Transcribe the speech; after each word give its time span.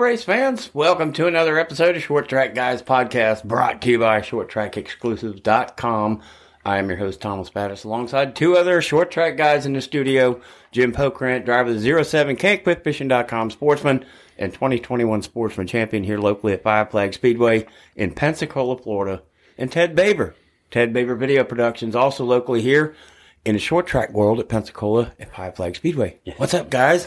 Race 0.00 0.24
fans. 0.24 0.74
Welcome 0.74 1.12
to 1.12 1.26
another 1.26 1.58
episode 1.58 1.94
of 1.94 2.02
Short 2.02 2.26
Track 2.26 2.54
Guys 2.54 2.82
podcast 2.82 3.44
brought 3.44 3.82
to 3.82 3.90
you 3.90 3.98
by 3.98 4.22
ShortTrackExclusives.com. 4.22 6.22
I 6.64 6.78
am 6.78 6.88
your 6.88 6.96
host, 6.96 7.20
Thomas 7.20 7.50
Battis, 7.50 7.84
alongside 7.84 8.34
two 8.34 8.56
other 8.56 8.80
short 8.80 9.10
track 9.10 9.36
guys 9.36 9.66
in 9.66 9.74
the 9.74 9.82
studio 9.82 10.40
Jim 10.72 10.92
Pokrant, 10.92 11.44
driver 11.44 11.70
of 11.70 11.82
the 11.82 12.04
07 12.04 12.36
Can'tQuitFishing.com 12.36 13.50
sportsman 13.50 14.06
and 14.38 14.54
2021 14.54 15.20
sportsman 15.20 15.66
champion 15.66 16.04
here 16.04 16.18
locally 16.18 16.54
at 16.54 16.62
Five 16.62 16.90
Flag 16.90 17.12
Speedway 17.12 17.66
in 17.94 18.14
Pensacola, 18.14 18.78
Florida, 18.78 19.22
and 19.58 19.70
Ted 19.70 19.94
Baber. 19.94 20.34
Ted 20.70 20.94
Baber 20.94 21.14
Video 21.14 21.44
Productions, 21.44 21.94
also 21.94 22.24
locally 22.24 22.62
here 22.62 22.94
in 23.44 23.54
the 23.54 23.60
short 23.60 23.86
track 23.86 24.12
world 24.12 24.40
at 24.40 24.48
Pensacola 24.48 25.12
at 25.20 25.36
Five 25.36 25.56
Flag 25.56 25.76
Speedway. 25.76 26.18
What's 26.38 26.54
up, 26.54 26.70
guys? 26.70 27.06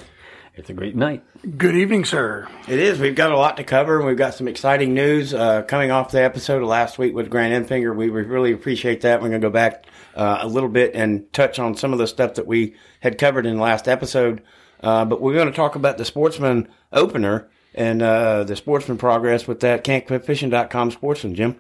It's 0.55 0.69
a 0.69 0.73
great 0.73 0.95
night. 0.95 1.23
Good 1.57 1.75
evening, 1.75 2.05
sir. 2.05 2.47
It 2.67 2.77
is. 2.77 2.99
We've 2.99 3.15
got 3.15 3.31
a 3.31 3.37
lot 3.37 3.57
to 3.57 3.63
cover, 3.63 3.97
and 3.97 4.05
we've 4.05 4.17
got 4.17 4.35
some 4.35 4.47
exciting 4.47 4.93
news 4.93 5.33
uh, 5.33 5.63
coming 5.63 5.89
off 5.89 6.11
the 6.11 6.21
episode 6.21 6.61
of 6.61 6.67
last 6.67 6.99
week 6.99 7.15
with 7.15 7.31
Grant 7.31 7.67
Enfinger. 7.67 7.95
We 7.95 8.09
really 8.09 8.51
appreciate 8.51 9.01
that. 9.01 9.19
We're 9.19 9.29
going 9.29 9.41
to 9.41 9.47
go 9.47 9.51
back 9.51 9.87
uh, 10.15 10.39
a 10.41 10.47
little 10.47 10.69
bit 10.69 10.93
and 10.93 11.31
touch 11.33 11.57
on 11.57 11.75
some 11.75 11.91
of 11.91 11.97
the 11.97 12.05
stuff 12.05 12.35
that 12.35 12.45
we 12.45 12.75
had 12.99 13.17
covered 13.17 13.47
in 13.47 13.55
the 13.55 13.63
last 13.63 13.87
episode. 13.87 14.43
Uh, 14.79 15.05
but 15.05 15.21
we're 15.21 15.33
going 15.33 15.47
to 15.47 15.55
talk 15.55 15.75
about 15.75 15.97
the 15.97 16.05
Sportsman 16.05 16.67
opener 16.91 17.49
and 17.73 18.03
uh, 18.03 18.43
the 18.43 18.55
Sportsman 18.55 18.99
progress 18.99 19.47
with 19.47 19.61
that 19.61 19.83
Can'tQuitFishing.com 19.83 20.91
Sportsman, 20.91 21.33
Jim. 21.33 21.59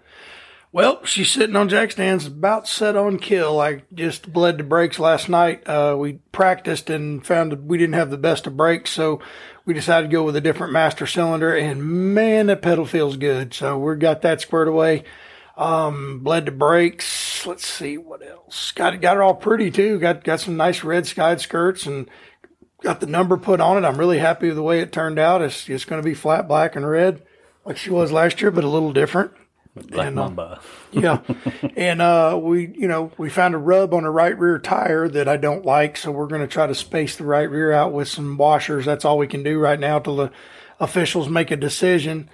Well, 0.73 1.05
she's 1.05 1.29
sitting 1.29 1.55
on 1.55 1.69
jack 1.69 1.91
stands, 1.91 2.25
about 2.25 2.67
set 2.67 2.95
on 2.95 3.19
kill. 3.19 3.61
I 3.61 3.83
just 3.93 4.33
bled 4.33 4.57
the 4.57 4.63
brakes 4.63 4.97
last 4.97 5.29
night. 5.29 5.67
Uh, 5.67 5.95
we 5.99 6.13
practiced 6.31 6.89
and 6.89 7.23
found 7.23 7.51
that 7.51 7.63
we 7.63 7.77
didn't 7.77 7.93
have 7.93 8.09
the 8.09 8.17
best 8.17 8.47
of 8.47 8.57
brakes, 8.57 8.89
so 8.89 9.21
we 9.65 9.75
decided 9.75 10.07
to 10.07 10.11
go 10.11 10.23
with 10.23 10.35
a 10.35 10.41
different 10.41 10.73
master 10.73 11.05
cylinder. 11.05 11.55
And 11.55 12.15
man, 12.15 12.47
that 12.47 12.63
pedal 12.63 12.87
feels 12.87 13.17
good. 13.17 13.53
So 13.53 13.77
we 13.77 13.95
got 13.97 14.23
that 14.23 14.41
squared 14.41 14.67
away. 14.67 15.03
Um, 15.55 16.21
bled 16.21 16.47
the 16.47 16.51
brakes. 16.51 17.45
Let's 17.45 17.67
see 17.67 17.99
what 17.99 18.25
else. 18.27 18.71
Got 18.71 18.95
it. 18.95 19.01
Got 19.01 19.17
it 19.17 19.21
all 19.21 19.35
pretty 19.35 19.69
too. 19.69 19.99
Got 19.99 20.23
got 20.23 20.39
some 20.39 20.57
nice 20.57 20.83
red 20.83 21.05
skied 21.05 21.39
skirts 21.39 21.85
and 21.85 22.09
got 22.81 22.99
the 22.99 23.05
number 23.05 23.37
put 23.37 23.61
on 23.61 23.77
it. 23.77 23.87
I'm 23.87 23.99
really 23.99 24.17
happy 24.17 24.47
with 24.47 24.55
the 24.55 24.63
way 24.63 24.79
it 24.79 24.91
turned 24.91 25.19
out. 25.19 25.43
It's 25.43 25.69
it's 25.69 25.85
going 25.85 26.01
to 26.01 26.05
be 26.05 26.15
flat 26.15 26.47
black 26.47 26.75
and 26.75 26.89
red 26.89 27.21
like 27.63 27.77
she 27.77 27.91
was 27.91 28.11
last 28.11 28.41
year, 28.41 28.49
but 28.49 28.63
a 28.63 28.69
little 28.69 28.91
different. 28.91 29.33
Black 29.75 30.07
And, 30.07 30.19
uh, 30.19 30.23
Mamba. 30.23 30.61
yeah. 30.91 31.19
And 31.75 32.01
uh, 32.01 32.39
we, 32.41 32.73
you 32.77 32.87
know, 32.87 33.11
we 33.17 33.29
found 33.29 33.55
a 33.55 33.57
rub 33.57 33.93
on 33.93 34.03
a 34.03 34.11
right 34.11 34.37
rear 34.37 34.59
tire 34.59 35.07
that 35.09 35.27
I 35.27 35.37
don't 35.37 35.65
like, 35.65 35.97
so 35.97 36.11
we're 36.11 36.27
going 36.27 36.41
to 36.41 36.47
try 36.47 36.67
to 36.67 36.75
space 36.75 37.15
the 37.15 37.23
right 37.23 37.49
rear 37.49 37.71
out 37.71 37.91
with 37.91 38.07
some 38.07 38.37
washers. 38.37 38.85
That's 38.85 39.03
all 39.03 39.17
we 39.17 39.27
can 39.27 39.41
do 39.41 39.57
right 39.57 39.79
now 39.79 39.99
till 39.99 40.17
the 40.17 40.31
officials 40.79 41.27
make 41.27 41.49
a 41.49 41.57
decision. 41.57 42.29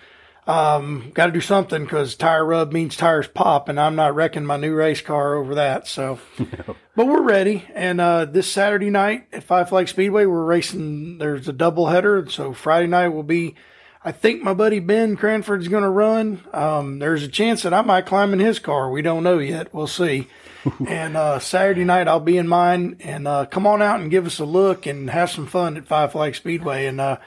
Um, 0.47 1.11
got 1.13 1.27
to 1.27 1.31
do 1.31 1.41
something 1.41 1.83
because 1.83 2.15
tire 2.15 2.43
rub 2.43 2.73
means 2.73 2.97
tires 2.97 3.27
pop, 3.27 3.69
and 3.69 3.79
I'm 3.79 3.95
not 3.95 4.15
wrecking 4.15 4.45
my 4.45 4.57
new 4.57 4.73
race 4.73 4.99
car 4.99 5.35
over 5.35 5.55
that. 5.55 5.87
So, 5.87 6.19
but 6.95 7.07
we're 7.07 7.21
ready. 7.21 7.65
And 7.73 8.01
uh, 8.01 8.25
this 8.25 8.51
Saturday 8.51 8.89
night 8.89 9.27
at 9.31 9.43
Five 9.43 9.69
Flag 9.69 9.87
Speedway, 9.87 10.25
we're 10.25 10.43
racing. 10.43 11.19
There's 11.19 11.47
a 11.47 11.53
double 11.53 11.87
header, 11.87 12.27
so 12.29 12.51
Friday 12.53 12.87
night 12.87 13.09
will 13.09 13.23
be. 13.23 13.55
I 14.03 14.11
think 14.11 14.41
my 14.41 14.53
buddy 14.53 14.79
Ben 14.79 15.17
Cranford's 15.17 15.67
going 15.67 15.83
to 15.83 15.89
run. 15.89 16.41
Um, 16.53 16.99
there's 16.99 17.23
a 17.23 17.27
chance 17.27 17.63
that 17.63 17.73
I 17.73 17.81
might 17.81 18.05
climb 18.05 18.31
in 18.31 18.39
his 18.39 18.59
car. 18.59 18.89
We 18.89 19.01
don't 19.01 19.23
know 19.23 19.39
yet. 19.39 19.73
We'll 19.73 19.87
see. 19.87 20.27
and 20.87 21.17
uh, 21.17 21.39
Saturday 21.39 21.83
night 21.83 22.07
I'll 22.07 22.19
be 22.19 22.37
in 22.37 22.47
mine. 22.47 22.97
And 23.01 23.27
uh, 23.27 23.45
come 23.45 23.67
on 23.67 23.81
out 23.81 23.99
and 23.99 24.11
give 24.11 24.25
us 24.25 24.39
a 24.39 24.45
look 24.45 24.85
and 24.85 25.09
have 25.09 25.29
some 25.29 25.47
fun 25.47 25.75
at 25.75 25.87
Five 25.87 26.13
Flag 26.13 26.35
Speedway 26.35 26.85
and 26.85 27.01
uh, 27.01 27.17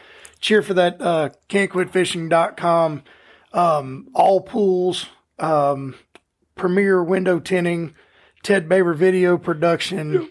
cheer 0.41 0.63
for 0.63 0.75
that 0.75 1.01
uh, 1.01 1.31
can'tquitfishing.com 1.49 3.03
um, 3.53 4.09
all 4.15 4.41
pools, 4.41 5.07
um, 5.39 5.95
premier 6.55 7.03
window 7.03 7.39
tinting, 7.39 7.95
Ted 8.43 8.69
Baber 8.69 8.95
video 8.95 9.39
production, 9.39 10.31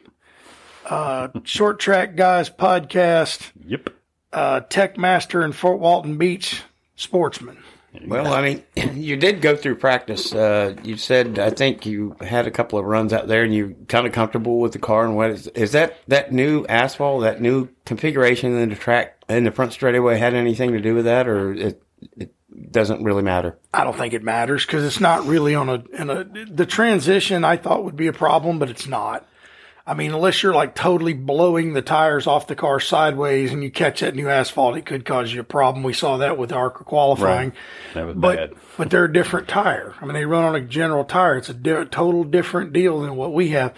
uh, 0.86 1.30
short 1.44 1.80
track 1.80 2.16
guys 2.16 2.50
podcast 2.50 3.52
Yep. 3.66 3.92
Uh, 4.34 4.62
Tech 4.62 4.98
Master 4.98 5.44
in 5.44 5.52
Fort 5.52 5.80
Walton 5.80 6.18
Beach 6.18 6.64
sportsman. 6.96 7.58
Well, 8.06 8.34
I 8.34 8.42
mean, 8.42 8.64
you 8.96 9.18
did 9.18 9.42
go 9.42 9.56
through 9.56 9.76
practice. 9.76 10.34
Uh, 10.34 10.76
you 10.84 10.98
said 10.98 11.40
I 11.40 11.50
think 11.50 11.86
you 11.86 12.16
had 12.22 12.48
a 12.48 12.52
couple 12.52 12.80
of 12.80 12.86
runs 12.86 13.12
out 13.12 13.28
there, 13.28 13.44
and 13.44 13.54
you 13.54 13.76
kind 13.88 14.08
of 14.08 14.14
comfortable 14.14 14.60
with 14.60 14.72
the 14.74 14.80
car. 14.80 15.06
And 15.06 15.16
what 15.16 15.32
is 15.32 15.48
is 15.48 15.74
that 15.74 15.98
that 16.08 16.32
new 16.32 16.66
asphalt, 16.68 17.24
that 17.24 17.42
new 17.42 17.70
configuration 17.86 18.58
in 18.58 18.70
the 18.70 18.76
track 18.76 19.22
in 19.28 19.44
the 19.44 19.52
front 19.52 19.74
straightaway 19.74 20.18
had 20.18 20.34
anything 20.34 20.72
to 20.72 20.80
do 20.80 20.96
with 20.96 21.06
that, 21.06 21.28
or 21.28 21.54
it 21.54 21.84
it 22.18 22.34
doesn't 22.72 23.04
really 23.04 23.24
matter? 23.24 23.58
I 23.74 23.84
don't 23.84 23.98
think 23.98 24.14
it 24.14 24.24
matters 24.24 24.66
because 24.66 24.86
it's 24.86 25.02
not 25.02 25.26
really 25.26 25.56
on 25.56 25.70
a, 25.70 25.84
in 25.94 26.10
a, 26.10 26.24
the 26.24 26.66
transition 26.66 27.44
I 27.44 27.58
thought 27.58 27.84
would 27.84 27.98
be 27.98 28.08
a 28.08 28.14
problem, 28.14 28.60
but 28.60 28.70
it's 28.70 28.88
not. 28.88 29.28
I 29.86 29.96
mean, 29.96 30.14
unless 30.14 30.44
you're 30.44 30.54
like 30.54 30.76
totally 30.76 31.14
blowing 31.14 31.74
the 31.74 31.82
tires 31.82 32.28
off 32.28 32.48
the 32.48 32.56
car 32.56 32.80
sideways 32.80 33.52
and 33.52 33.64
you 33.64 33.72
catch 33.72 34.02
that 34.02 34.16
new 34.16 34.30
asphalt, 34.30 34.78
it 34.78 34.86
could 34.86 35.06
cause 35.06 35.34
you 35.34 35.42
a 35.42 35.44
problem. 35.44 35.84
We 35.84 35.94
saw 35.94 36.18
that 36.18 36.38
with 36.38 36.52
ARCA 36.52 36.84
qualifying. 36.84 37.54
That 37.96 38.06
was 38.06 38.16
but 38.16 38.36
bad. 38.36 38.54
but 38.78 38.90
they're 38.92 39.06
a 39.06 39.14
different 39.14 39.48
tire. 39.48 39.96
I 40.00 40.06
mean, 40.06 40.14
they 40.14 40.26
run 40.26 40.44
on 40.44 40.56
a 40.56 40.62
general 40.62 41.04
tire. 41.04 41.38
It's 41.38 41.50
a 41.50 41.54
di- 41.54 41.86
total 41.86 42.24
different 42.24 42.74
deal 42.74 43.02
than 43.02 43.16
what 43.16 43.34
we 43.34 43.50
have. 43.50 43.74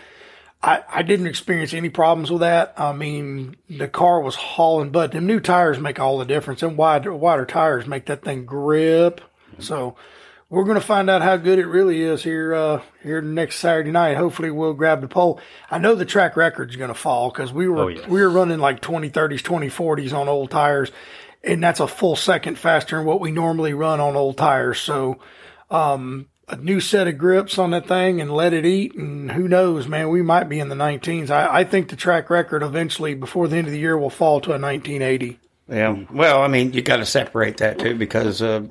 I, 0.62 0.84
I 0.90 1.02
didn't 1.04 1.28
experience 1.28 1.74
any 1.74 1.90
problems 1.90 2.32
with 2.32 2.42
that. 2.42 2.74
I 2.78 2.94
mean, 2.94 3.56
the 3.70 3.88
car 3.88 4.22
was 4.22 4.36
hauling, 4.36 4.92
but 4.92 5.12
the 5.12 5.20
new 5.22 5.40
tires 5.40 5.80
make 5.80 6.00
all 6.00 6.18
the 6.18 6.26
difference. 6.26 6.64
And 6.64 6.78
wider 6.78 7.14
wider 7.14 7.46
tires 7.46 7.86
make 7.88 8.06
that 8.06 8.24
thing 8.24 8.46
grip. 8.46 9.22
So 9.60 9.96
we're 10.54 10.66
going 10.66 10.80
to 10.80 10.86
find 10.86 11.10
out 11.10 11.24
how 11.24 11.36
good 11.36 11.58
it 11.58 11.66
really 11.66 12.04
is 12.04 12.22
here 12.24 12.54
uh, 12.54 12.82
here 13.02 13.22
next 13.22 13.56
Saturday 13.56 13.90
night. 13.90 14.18
Hopefully, 14.18 14.52
we'll 14.52 14.74
grab 14.76 15.02
the 15.02 15.08
pole. 15.08 15.40
I 15.72 15.80
know 15.80 15.96
the 15.96 16.06
track 16.06 16.38
record's 16.38 16.76
going 16.76 16.90
to 16.90 16.94
fall 16.94 17.32
because 17.32 17.52
we 17.52 17.68
were 17.68 17.80
Oh, 17.80 17.88
yes. 17.88 18.08
we 18.08 18.22
were 18.22 18.30
running 18.30 18.60
like 18.60 18.80
2030s, 18.80 19.42
2040s 19.42 20.14
on 20.14 20.30
old 20.30 20.52
tires, 20.52 20.92
and 21.44 21.64
that's 21.64 21.80
a 21.80 21.88
full 21.88 22.16
second 22.16 22.60
faster 22.60 22.98
than 22.98 23.06
what 23.06 23.20
we 23.20 23.32
normally 23.32 23.74
run 23.74 24.00
on 24.00 24.16
old 24.16 24.38
tires. 24.38 24.80
So 24.80 25.18
um, 25.72 26.28
a 26.48 26.56
new 26.56 26.80
set 26.80 27.08
of 27.08 27.18
grips 27.18 27.58
on 27.58 27.72
that 27.72 27.88
thing 27.88 28.22
and 28.22 28.32
let 28.32 28.54
it 28.54 28.64
eat. 28.64 28.94
And 28.94 29.32
who 29.32 29.48
knows, 29.48 29.88
man, 29.88 30.10
we 30.10 30.22
might 30.22 30.50
be 30.50 30.60
in 30.60 30.70
the 30.70 30.76
19s. 30.76 31.32
I, 31.32 31.62
I 31.62 31.64
think 31.64 31.90
the 31.90 31.96
track 31.96 32.30
record 32.30 32.62
eventually, 32.62 33.16
before 33.16 33.48
the 33.48 33.58
end 33.58 33.66
of 33.66 33.74
the 33.74 33.80
year, 33.80 33.98
will 33.98 34.12
fall 34.12 34.40
to 34.42 34.52
a 34.52 34.60
1980. 34.60 35.40
Yeah. 35.68 36.04
Well, 36.12 36.44
I 36.44 36.48
mean, 36.48 36.74
you 36.74 36.84
got 36.84 36.98
to 36.98 37.06
separate 37.08 37.58
that 37.58 37.80
too 37.80 37.96
because 37.96 38.42
uh, 38.42 38.68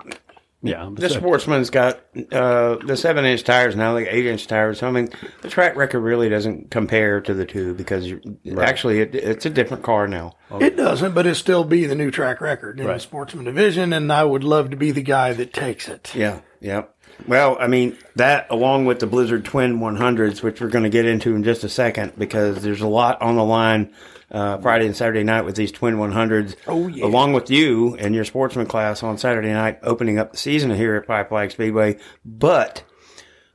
Yeah. 0.63 0.91
the 0.93 1.11
sportsman's 1.11 1.71
got 1.71 2.01
uh, 2.31 2.77
the 2.77 2.97
seven 2.97 3.25
inch 3.25 3.43
tires 3.43 3.75
now, 3.75 3.93
like 3.93 4.07
eight 4.09 4.27
inch 4.27 4.47
tires. 4.47 4.79
So 4.79 4.87
I 4.87 4.91
mean, 4.93 5.09
the 5.41 5.49
track 5.49 5.75
record 5.77 6.01
really 6.01 6.29
doesn't 6.29 6.71
compare 6.71 7.21
to 7.21 7.35
the 7.35 7.45
two 7.45 7.75
because 7.75 8.07
you're, 8.07 8.63
actually 8.63 9.01
it, 9.01 9.15
it's 9.15 9.45
a 9.45 9.51
different 9.51 9.83
car 9.83 10.07
now. 10.07 10.37
It 10.61 10.77
doesn't, 10.77 11.15
but 11.15 11.27
it'll 11.27 11.35
still 11.35 11.65
be 11.65 11.87
the 11.87 11.95
new 11.95 12.11
track 12.11 12.41
record 12.41 12.79
in 12.79 12.87
the 12.87 12.99
sportsman 12.99 13.45
division. 13.45 13.93
And 13.93 14.13
I 14.13 14.25
would 14.25 14.45
love 14.45 14.71
to 14.71 14.77
be 14.77 14.93
the 14.93 15.03
guy 15.03 15.33
that 15.33 15.53
takes 15.53 15.89
it. 15.89 16.15
Yeah. 16.15 16.41
Yeah. 16.61 16.85
Well, 17.27 17.57
I 17.61 17.67
mean 17.67 17.97
that 18.17 18.47
along 18.51 18.87
with 18.87 19.01
the 19.01 19.07
Blizzard 19.07 19.45
Twin 19.45 19.81
100s, 19.81 20.43
which 20.43 20.61
we're 20.61 20.69
going 20.69 20.85
to 20.85 20.91
get 20.91 21.07
into 21.07 21.35
in 21.35 21.43
just 21.45 21.65
a 21.65 21.69
second, 21.69 22.13
because 22.17 22.63
there's 22.63 22.81
a 22.81 22.87
lot 22.89 23.21
on 23.21 23.37
the 23.37 23.45
line 23.45 23.93
uh, 24.33 24.59
Friday 24.59 24.87
and 24.87 24.97
Saturday 24.97 25.23
night 25.23 25.43
with 25.43 25.55
these 25.55 25.71
Twin 25.71 25.97
100s. 25.97 26.57
Oh, 26.67 26.89
yeah. 26.89 27.05
Along 27.05 27.33
with 27.33 27.51
you 27.51 27.95
and 27.97 28.15
your 28.15 28.25
sportsman 28.25 28.67
class 28.67 29.03
on 29.03 29.19
Saturday 29.19 29.53
night, 29.53 29.79
opening 29.83 30.19
up 30.19 30.33
the 30.33 30.39
season 30.39 30.71
here 30.71 30.97
at 30.97 31.07
Five 31.07 31.29
Flag 31.29 31.51
Speedway. 31.51 31.99
But 32.25 32.83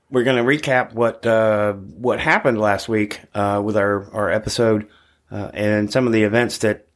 we're 0.10 0.24
going 0.24 0.38
to 0.38 0.44
recap 0.44 0.94
what 0.94 1.26
uh, 1.26 1.74
what 1.74 2.20
happened 2.20 2.60
last 2.60 2.88
week 2.88 3.20
uh, 3.34 3.62
with 3.64 3.76
our 3.76 4.10
our 4.14 4.32
episode 4.32 4.88
uh, 5.32 5.52
and 5.54 5.92
some 5.92 6.08
of 6.08 6.14
the 6.14 6.24
events 6.24 6.60
that 6.60 6.88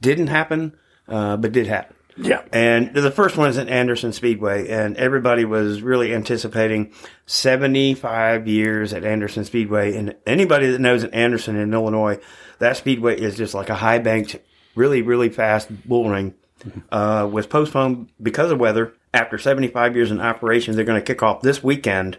didn't 0.00 0.28
happen, 0.28 0.76
uh, 1.08 1.36
but 1.36 1.52
did 1.52 1.66
happen. 1.66 1.96
Yeah. 2.16 2.42
And 2.52 2.94
the 2.94 3.10
first 3.10 3.36
one 3.36 3.48
is 3.48 3.56
at 3.56 3.68
Anderson 3.68 4.12
Speedway, 4.12 4.68
and 4.68 4.96
everybody 4.96 5.44
was 5.44 5.80
really 5.80 6.12
anticipating 6.12 6.92
75 7.26 8.46
years 8.46 8.92
at 8.92 9.04
Anderson 9.04 9.44
Speedway. 9.44 9.96
And 9.96 10.16
anybody 10.26 10.70
that 10.70 10.80
knows 10.80 11.04
at 11.04 11.14
Anderson 11.14 11.56
in 11.56 11.72
Illinois, 11.72 12.18
that 12.60 12.76
speedway 12.76 13.20
is 13.20 13.36
just 13.36 13.52
like 13.52 13.68
a 13.68 13.74
high 13.74 13.98
banked, 13.98 14.36
really, 14.74 15.02
really 15.02 15.28
fast 15.28 15.68
bull 15.86 16.08
ring. 16.08 16.34
Uh, 16.92 17.28
was 17.30 17.46
postponed 17.46 18.10
because 18.22 18.52
of 18.52 18.60
weather. 18.60 18.92
After 19.12 19.38
75 19.38 19.96
years 19.96 20.10
in 20.10 20.20
operation, 20.20 20.76
they're 20.76 20.84
going 20.84 21.00
to 21.00 21.04
kick 21.04 21.22
off 21.22 21.40
this 21.40 21.64
weekend, 21.64 22.18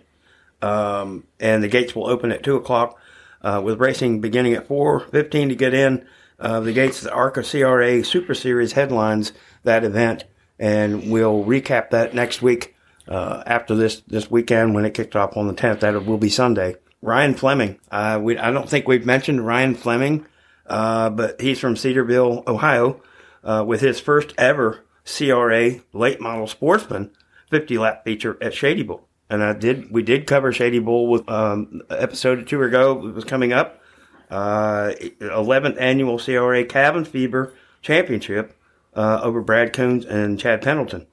um, 0.62 1.26
and 1.40 1.64
the 1.64 1.68
gates 1.68 1.96
will 1.96 2.08
open 2.08 2.32
at 2.32 2.44
two 2.44 2.56
o'clock. 2.56 3.00
Uh, 3.44 3.60
with 3.64 3.80
racing 3.80 4.22
beginning 4.22 4.54
at 4.54 4.68
4:15 4.68 5.50
to 5.50 5.56
get 5.56 5.74
in. 5.74 6.06
Uh, 6.40 6.60
the 6.60 6.74
gates, 6.74 7.02
the 7.02 7.12
ARCA 7.12 7.44
CRA 7.44 8.04
Super 8.04 8.36
Series 8.36 8.74
headlines 8.74 9.32
that 9.64 9.84
event, 9.84 10.26
and 10.60 11.12
we'll 11.12 11.44
recap 11.44 11.90
that 11.92 12.14
next 12.14 12.42
week 12.42 12.76
uh, 13.08 13.44
after 13.46 13.76
this 13.76 14.02
this 14.02 14.30
weekend 14.30 14.76
when 14.76 14.86
it 14.86 14.94
kicked 14.94 15.16
off 15.16 15.38
on 15.38 15.48
the 15.48 15.54
10th. 15.54 15.80
That 15.80 16.06
will 16.06 16.18
be 16.18 16.30
Sunday. 16.30 16.76
Ryan 17.02 17.34
Fleming. 17.34 17.80
Uh, 17.90 18.20
we 18.22 18.38
I 18.38 18.52
don't 18.52 18.70
think 18.70 18.88
we've 18.88 19.06
mentioned 19.06 19.46
Ryan 19.46 19.74
Fleming, 19.74 20.26
uh, 20.72 21.10
but 21.10 21.42
he's 21.42 21.60
from 21.60 21.76
Cedarville, 21.76 22.44
Ohio, 22.48 23.02
uh, 23.44 23.64
with 23.68 23.82
his 23.82 24.00
first 24.00 24.34
ever 24.38 24.86
CRA 25.06 25.82
late 25.92 26.22
model 26.22 26.48
sportsman 26.48 27.12
50 27.50 27.78
lap 27.78 28.06
feature 28.06 28.38
at 28.42 28.54
Shady 28.54 28.82
Bowl. 28.82 29.06
And 29.30 29.44
I 29.44 29.52
did, 29.52 29.92
we 29.92 30.02
did 30.02 30.28
cover 30.28 30.54
Shady 30.54 30.80
Bowl 30.80 31.10
with, 31.10 31.30
um, 31.30 31.82
episode 31.90 32.48
two 32.48 32.64
ago. 32.64 33.06
It 33.06 33.14
was 33.14 33.26
coming 33.26 33.52
up. 33.52 33.82
Uh, 34.30 34.94
11th 35.20 35.76
annual 35.78 36.18
CRA 36.18 36.64
Cabin 36.64 37.04
Fever 37.04 37.54
Championship, 37.82 38.58
uh, 38.94 39.20
over 39.22 39.42
Brad 39.42 39.74
Coons 39.74 40.06
and 40.06 40.40
Chad 40.40 40.62
Pendleton. 40.62 41.06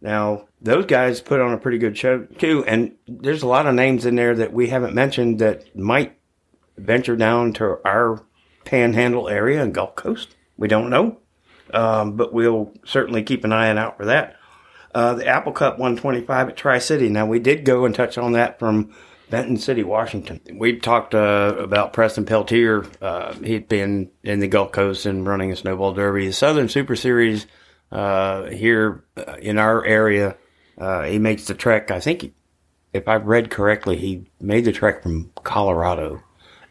Now, 0.00 0.48
those 0.60 0.86
guys 0.86 1.20
put 1.20 1.40
on 1.40 1.52
a 1.52 1.58
pretty 1.58 1.78
good 1.78 1.96
show 1.96 2.24
too, 2.24 2.64
and 2.66 2.96
there's 3.06 3.44
a 3.44 3.48
lot 3.48 3.66
of 3.66 3.76
names 3.76 4.06
in 4.06 4.16
there 4.16 4.34
that 4.34 4.52
we 4.52 4.70
haven't 4.70 4.94
mentioned 4.94 5.38
that 5.38 5.76
might 5.76 6.18
venture 6.76 7.14
down 7.14 7.52
to 7.54 7.78
our 7.84 8.24
panhandle 8.68 9.30
area 9.30 9.62
and 9.62 9.72
Gulf 9.72 9.96
Coast. 9.96 10.36
We 10.58 10.68
don't 10.68 10.90
know, 10.90 11.18
um, 11.72 12.16
but 12.16 12.34
we'll 12.34 12.74
certainly 12.84 13.22
keep 13.22 13.44
an 13.44 13.52
eye 13.52 13.70
out 13.70 13.96
for 13.96 14.04
that. 14.04 14.36
Uh, 14.94 15.14
the 15.14 15.26
Apple 15.26 15.52
Cup 15.52 15.78
125 15.78 16.50
at 16.50 16.56
Tri 16.56 16.78
City. 16.78 17.08
Now, 17.08 17.24
we 17.24 17.38
did 17.38 17.64
go 17.64 17.86
and 17.86 17.94
touch 17.94 18.18
on 18.18 18.32
that 18.32 18.58
from 18.58 18.94
Benton 19.30 19.56
City, 19.56 19.82
Washington. 19.82 20.40
We 20.52 20.78
talked 20.78 21.14
uh, 21.14 21.54
about 21.58 21.94
Preston 21.94 22.26
Peltier. 22.26 22.84
Uh, 23.00 23.32
he'd 23.34 23.68
been 23.68 24.10
in 24.22 24.40
the 24.40 24.48
Gulf 24.48 24.72
Coast 24.72 25.06
and 25.06 25.26
running 25.26 25.50
a 25.50 25.56
snowball 25.56 25.94
derby. 25.94 26.26
The 26.26 26.32
Southern 26.32 26.68
Super 26.68 26.96
Series 26.96 27.46
uh, 27.90 28.44
here 28.50 29.04
uh, 29.16 29.36
in 29.40 29.58
our 29.58 29.82
area, 29.84 30.36
uh, 30.76 31.04
he 31.04 31.18
makes 31.18 31.46
the 31.46 31.54
trek. 31.54 31.90
I 31.90 32.00
think, 32.00 32.34
if 32.92 33.08
I've 33.08 33.26
read 33.26 33.50
correctly, 33.50 33.96
he 33.96 34.26
made 34.40 34.66
the 34.66 34.72
trek 34.72 35.02
from 35.02 35.30
Colorado 35.42 36.22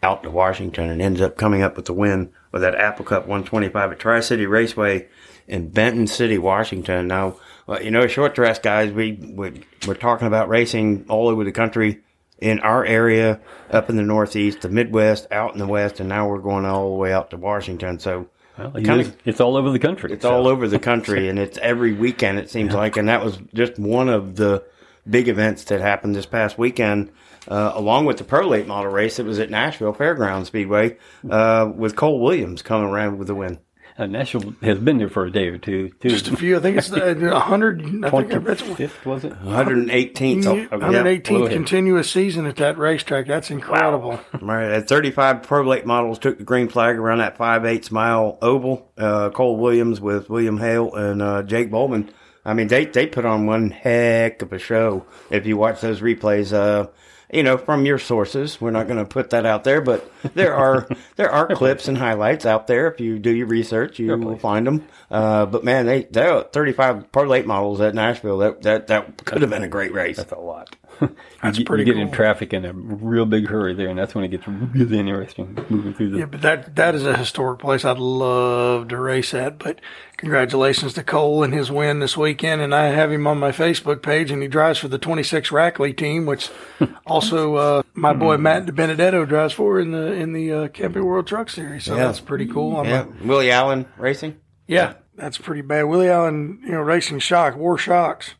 out 0.03 0.23
to 0.23 0.29
Washington 0.29 0.89
and 0.89 1.01
ends 1.01 1.21
up 1.21 1.37
coming 1.37 1.61
up 1.61 1.75
with 1.75 1.85
the 1.85 1.93
win 1.93 2.29
with 2.51 2.61
that 2.61 2.75
Apple 2.75 3.05
Cup 3.05 3.23
125 3.23 3.91
at 3.93 3.99
Tri 3.99 4.19
City 4.19 4.45
Raceway 4.45 5.07
in 5.47 5.69
Benton 5.69 6.07
City, 6.07 6.37
Washington. 6.37 7.07
Now, 7.07 7.37
well, 7.65 7.81
you 7.81 7.91
know, 7.91 8.07
short 8.07 8.35
track 8.35 8.61
guys, 8.61 8.91
we, 8.91 9.13
we 9.13 9.63
we're 9.87 9.93
talking 9.95 10.27
about 10.27 10.49
racing 10.49 11.05
all 11.09 11.27
over 11.27 11.43
the 11.43 11.51
country 11.51 11.99
in 12.39 12.59
our 12.59 12.85
area, 12.85 13.39
up 13.71 13.89
in 13.89 13.95
the 13.97 14.03
Northeast, 14.03 14.61
the 14.61 14.69
Midwest, 14.69 15.25
out 15.31 15.53
in 15.53 15.59
the 15.59 15.65
West, 15.65 15.99
and 15.99 16.07
now 16.07 16.27
we're 16.29 16.37
going 16.37 16.65
all 16.65 16.91
the 16.91 16.95
way 16.97 17.11
out 17.11 17.31
to 17.31 17.37
Washington. 17.37 17.97
So 17.99 18.27
Well, 18.59 18.67
It 18.75 18.85
kinda- 18.85 18.99
is- 19.01 19.13
it's 19.25 19.39
all 19.41 19.55
over 19.57 19.69
the 19.71 19.77
country. 19.79 20.11
it's 20.11 20.25
all 20.25 20.47
over 20.47 20.67
the 20.67 20.79
country, 20.79 21.29
and 21.29 21.37
it's 21.39 21.57
every 21.59 21.93
weekend. 21.93 22.39
It 22.39 22.49
seems 22.49 22.73
like, 22.73 22.97
and 22.97 23.07
that 23.07 23.23
was 23.23 23.37
just 23.53 23.77
one 23.77 24.09
of 24.09 24.35
the 24.35 24.63
big 25.07 25.27
events 25.27 25.63
that 25.65 25.79
happened 25.79 26.15
this 26.15 26.25
past 26.25 26.57
weekend. 26.57 27.09
Uh, 27.47 27.71
along 27.75 28.05
with 28.05 28.17
the 28.17 28.23
pro 28.23 28.47
late 28.47 28.67
model 28.67 28.91
race, 28.91 29.19
it 29.19 29.25
was 29.25 29.39
at 29.39 29.49
Nashville 29.49 29.93
Fairground 29.93 30.45
Speedway 30.45 30.97
uh, 31.29 31.71
with 31.75 31.95
Cole 31.95 32.19
Williams 32.19 32.61
coming 32.61 32.89
around 32.89 33.17
with 33.17 33.27
the 33.27 33.35
win. 33.35 33.59
Uh, 33.99 34.05
Nashville 34.05 34.53
has 34.61 34.77
been 34.77 34.99
there 34.99 35.09
for 35.09 35.25
a 35.25 35.31
day 35.31 35.47
or 35.47 35.57
two. 35.57 35.89
too. 35.99 36.09
Just 36.09 36.27
a 36.27 36.35
few. 36.37 36.57
I 36.57 36.59
think 36.59 36.77
it's 36.77 36.91
uh, 36.91 37.15
a 37.15 37.39
hundred. 37.39 37.81
I 38.05 38.11
think 38.11 38.31
I 38.31 38.37
read 38.37 38.59
some- 38.59 38.75
25th, 38.75 39.05
was 39.05 39.23
it? 39.23 39.33
118th, 39.41 40.45
Oh, 40.45 40.51
okay. 40.51 40.67
118th 40.85 41.29
Yeah, 41.31 41.37
go 41.37 41.45
ahead. 41.45 41.51
continuous 41.57 42.11
season 42.11 42.45
at 42.45 42.57
that 42.57 42.77
racetrack. 42.77 43.25
That's 43.25 43.49
incredible. 43.49 44.19
Right, 44.39 44.69
at 44.71 44.87
35 44.87 45.41
pro 45.41 45.63
late 45.63 45.87
models 45.87 46.19
took 46.19 46.37
the 46.37 46.43
green 46.43 46.67
flag 46.67 46.97
around 46.97 47.19
that 47.19 47.37
5 47.37 47.65
8 47.65 47.91
mile 47.91 48.37
oval. 48.41 48.91
Uh, 48.97 49.31
Cole 49.31 49.57
Williams 49.57 49.99
with 49.99 50.29
William 50.29 50.57
Hale 50.59 50.93
and 50.93 51.21
uh, 51.23 51.41
Jake 51.41 51.71
Bowman. 51.71 52.11
I 52.45 52.53
mean, 52.53 52.67
they, 52.67 52.85
they 52.85 53.07
put 53.07 53.25
on 53.25 53.45
one 53.47 53.71
heck 53.71 54.41
of 54.43 54.53
a 54.53 54.59
show. 54.59 55.05
If 55.31 55.45
you 55.47 55.57
watch 55.57 55.81
those 55.81 56.01
replays, 56.01 56.53
uh, 56.53 56.87
you 57.31 57.43
know, 57.43 57.57
from 57.57 57.85
your 57.85 57.99
sources, 57.99 58.61
we're 58.61 58.71
not 58.71 58.87
going 58.87 58.99
to 58.99 59.05
put 59.05 59.31
that 59.31 59.45
out 59.45 59.63
there, 59.63 59.81
but 59.81 60.09
there 60.33 60.53
are 60.55 60.87
there 61.17 61.31
are 61.31 61.47
clips 61.47 61.87
and 61.87 61.97
highlights 61.97 62.45
out 62.45 62.67
there. 62.67 62.87
If 62.87 62.99
you 62.99 63.19
do 63.19 63.31
your 63.31 63.47
research, 63.47 63.99
you 63.99 64.15
will 64.17 64.37
find 64.37 64.65
them. 64.65 64.87
Uh, 65.11 65.45
but 65.45 65.63
man, 65.63 65.85
they 65.85 66.03
they're 66.03 66.41
35 66.41 67.11
pro 67.11 67.23
late 67.23 67.45
models 67.45 67.81
at 67.81 67.93
Nashville. 67.93 68.37
That 68.37 68.61
that 68.61 68.87
that 68.87 69.25
could 69.25 69.41
have 69.41 69.51
been 69.51 69.63
a 69.63 69.67
great 69.67 69.93
race. 69.93 70.17
That's 70.17 70.31
a 70.31 70.37
lot. 70.37 70.75
That's 71.43 71.57
you, 71.57 71.63
get- 71.63 71.67
pretty 71.67 71.83
you 71.83 71.93
get 71.93 72.01
in 72.01 72.11
traffic 72.11 72.53
in 72.53 72.65
a 72.65 72.73
real 72.73 73.25
big 73.25 73.47
hurry 73.47 73.73
there, 73.73 73.87
and 73.89 73.97
that's 73.99 74.15
when 74.15 74.23
it 74.23 74.29
gets 74.29 74.47
really 74.47 74.97
interesting 74.99 75.57
moving 75.69 75.93
through 75.93 76.09
the. 76.11 76.17
Yeah, 76.19 76.25
but 76.25 76.41
that 76.41 76.75
that 76.75 76.95
is 76.95 77.05
a 77.05 77.15
historic 77.15 77.59
place. 77.59 77.85
I'd 77.85 77.99
love 77.99 78.87
to 78.87 78.97
race 78.97 79.33
at. 79.33 79.59
But 79.59 79.79
congratulations 80.17 80.93
to 80.93 81.03
Cole 81.03 81.43
and 81.43 81.53
his 81.53 81.71
win 81.71 81.99
this 81.99 82.17
weekend. 82.17 82.61
And 82.61 82.73
I 82.73 82.85
have 82.85 83.11
him 83.11 83.27
on 83.27 83.37
my 83.37 83.51
Facebook 83.51 84.01
page, 84.01 84.31
and 84.31 84.41
he 84.41 84.47
drives 84.47 84.79
for 84.79 84.87
the 84.87 84.97
26 84.97 85.49
Rackley 85.51 85.95
team, 85.95 86.25
which 86.25 86.49
also 87.05 87.55
uh, 87.55 87.81
my 87.93 88.13
boy 88.13 88.37
Matt 88.37 88.65
DiBenedetto 88.65 89.27
drives 89.27 89.53
for 89.53 89.79
in 89.79 89.91
the 89.91 90.11
in 90.13 90.33
the 90.33 90.51
uh, 90.51 90.67
Camping 90.69 91.05
World 91.05 91.27
Truck 91.27 91.49
Series. 91.49 91.83
So 91.85 91.95
Yeah. 91.95 92.07
that's 92.07 92.19
pretty 92.19 92.47
cool. 92.47 92.77
I'm 92.77 92.85
a- 92.87 92.89
Yeah, 92.89 93.05
Willie 93.23 93.51
Allen 93.51 93.85
Racing. 93.97 94.37
yeah, 94.67 94.93
that's 95.15 95.37
pretty 95.37 95.61
bad. 95.61 95.83
Willie 95.83 96.09
Allen, 96.09 96.59
you 96.63 96.71
know, 96.71 96.81
racing 96.81 97.19
shock, 97.19 97.55
war 97.55 97.77
shocks. 97.77 98.33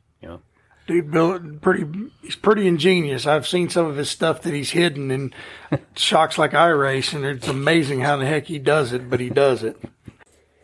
Yeah. 0.88 0.96
Dude, 0.96 1.12
built 1.12 1.62
pretty. 1.62 1.86
He's 2.22 2.36
pretty 2.36 2.68
ingenious. 2.68 3.26
I've 3.28 3.48
seen 3.48 3.70
some 3.70 3.86
of 3.86 3.98
his 3.98 4.10
stuff 4.10 4.42
that 4.44 4.54
he's 4.54 4.72
hidden 4.72 5.12
in 5.12 5.34
shocks 5.96 6.38
like 6.38 6.54
I 6.54 6.68
race, 6.68 7.14
and 7.14 7.26
it's 7.26 7.48
amazing 7.48 8.02
how 8.02 8.18
the 8.18 8.26
heck 8.26 8.46
he 8.46 8.60
does 8.60 8.94
it. 8.94 9.10
But 9.10 9.20
he 9.20 9.30
does 9.30 9.64
it. 9.64 9.78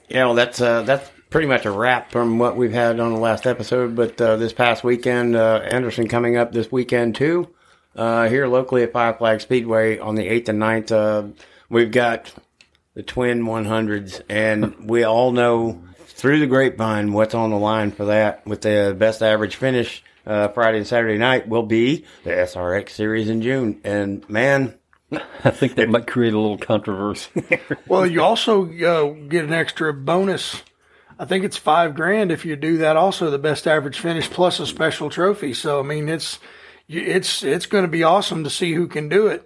Yeah, 0.09 0.25
well, 0.25 0.35
that's 0.35 0.61
uh, 0.61 0.83
that's 0.83 1.09
pretty 1.29 1.47
much 1.47 1.65
a 1.65 1.71
wrap 1.71 2.11
from 2.11 2.37
what 2.37 2.55
we've 2.55 2.71
had 2.71 2.99
on 2.99 3.11
the 3.11 3.19
last 3.19 3.47
episode. 3.47 3.95
But 3.95 4.21
uh, 4.21 4.37
this 4.37 4.53
past 4.53 4.83
weekend, 4.83 5.35
uh, 5.35 5.61
Anderson 5.63 6.07
coming 6.07 6.37
up 6.37 6.51
this 6.51 6.71
weekend 6.71 7.15
too. 7.15 7.49
Uh, 7.95 8.27
here 8.27 8.47
locally 8.47 8.83
at 8.83 8.93
Five 8.93 9.17
Flag 9.17 9.41
Speedway 9.41 9.99
on 9.99 10.15
the 10.15 10.27
eighth 10.27 10.49
and 10.49 10.59
9th, 10.59 10.91
uh, 10.91 11.27
we've 11.69 11.91
got 11.91 12.33
the 12.95 13.03
twin 13.03 13.43
100s, 13.43 14.21
and 14.29 14.75
we 14.89 15.03
all 15.03 15.31
know 15.31 15.83
through 16.05 16.39
the 16.39 16.47
grapevine 16.47 17.13
what's 17.13 17.35
on 17.35 17.49
the 17.49 17.57
line 17.57 17.91
for 17.91 18.05
that. 18.05 18.45
With 18.47 18.61
the 18.61 18.95
best 18.97 19.21
average 19.21 19.55
finish 19.55 20.03
uh, 20.25 20.47
Friday 20.49 20.79
and 20.79 20.87
Saturday 20.87 21.17
night 21.17 21.47
will 21.47 21.63
be 21.63 22.05
the 22.23 22.31
SRX 22.31 22.89
Series 22.89 23.29
in 23.29 23.41
June, 23.41 23.81
and 23.83 24.27
man. 24.29 24.77
I 25.43 25.51
think 25.51 25.75
that 25.75 25.89
might 25.89 26.07
create 26.07 26.33
a 26.33 26.39
little 26.39 26.57
controversy. 26.57 27.29
Well, 27.87 28.07
you 28.07 28.23
also 28.23 28.65
uh, 28.65 29.11
get 29.27 29.45
an 29.45 29.53
extra 29.53 29.93
bonus. 29.93 30.63
I 31.19 31.25
think 31.25 31.45
it's 31.45 31.57
five 31.57 31.93
grand 31.93 32.31
if 32.31 32.45
you 32.45 32.55
do 32.55 32.77
that. 32.77 32.97
Also, 32.97 33.29
the 33.29 33.37
best 33.37 33.67
average 33.67 33.99
finish 33.99 34.27
plus 34.27 34.59
a 34.59 34.65
special 34.65 35.11
trophy. 35.11 35.53
So, 35.53 35.79
I 35.79 35.83
mean, 35.83 36.09
it's 36.09 36.39
it's 36.87 37.43
it's 37.43 37.67
going 37.67 37.83
to 37.83 37.91
be 37.91 38.03
awesome 38.03 38.43
to 38.43 38.49
see 38.49 38.73
who 38.73 38.87
can 38.87 39.09
do 39.09 39.27
it. 39.27 39.45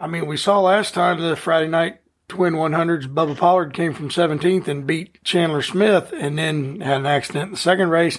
I 0.00 0.06
mean, 0.06 0.26
we 0.26 0.36
saw 0.36 0.60
last 0.60 0.94
time 0.94 1.20
the 1.20 1.36
Friday 1.36 1.68
night 1.68 2.00
twin 2.28 2.54
100s. 2.54 3.12
Bubba 3.12 3.36
Pollard 3.36 3.74
came 3.74 3.92
from 3.92 4.08
17th 4.08 4.66
and 4.66 4.86
beat 4.86 5.22
Chandler 5.22 5.62
Smith, 5.62 6.12
and 6.16 6.38
then 6.38 6.80
had 6.80 7.00
an 7.00 7.06
accident 7.06 7.46
in 7.46 7.50
the 7.52 7.58
second 7.58 7.90
race. 7.90 8.18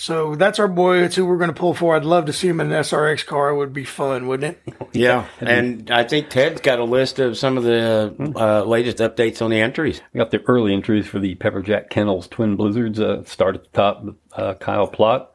So 0.00 0.34
that's 0.34 0.58
our 0.58 0.66
boy. 0.66 1.02
It's 1.02 1.14
who 1.14 1.26
we're 1.26 1.36
going 1.36 1.52
to 1.52 1.60
pull 1.60 1.74
for. 1.74 1.94
I'd 1.94 2.06
love 2.06 2.24
to 2.24 2.32
see 2.32 2.48
him 2.48 2.58
in 2.58 2.72
an 2.72 2.82
SRX 2.82 3.26
car. 3.26 3.50
It 3.50 3.56
would 3.56 3.74
be 3.74 3.84
fun, 3.84 4.28
wouldn't 4.28 4.56
it? 4.66 4.74
Yeah, 4.92 5.26
and 5.38 5.88
I 5.90 6.02
think 6.02 6.30
Ted's 6.30 6.62
got 6.62 6.80
a 6.80 6.84
list 6.84 7.20
of 7.20 7.36
some 7.38 7.56
of 7.56 7.62
the 7.62 8.12
uh, 8.34 8.64
latest 8.64 8.96
updates 8.96 9.40
on 9.40 9.50
the 9.50 9.60
entries. 9.60 10.00
We 10.12 10.18
got 10.18 10.32
the 10.32 10.42
early 10.48 10.74
entries 10.74 11.06
for 11.06 11.20
the 11.20 11.36
Pepperjack 11.36 11.90
Kennels 11.90 12.26
Twin 12.26 12.56
Blizzards. 12.56 12.98
Uh, 12.98 13.22
start 13.24 13.54
at 13.54 13.62
the 13.64 13.70
top. 13.70 14.04
Uh, 14.32 14.54
Kyle 14.54 14.90
Plott, 14.90 15.28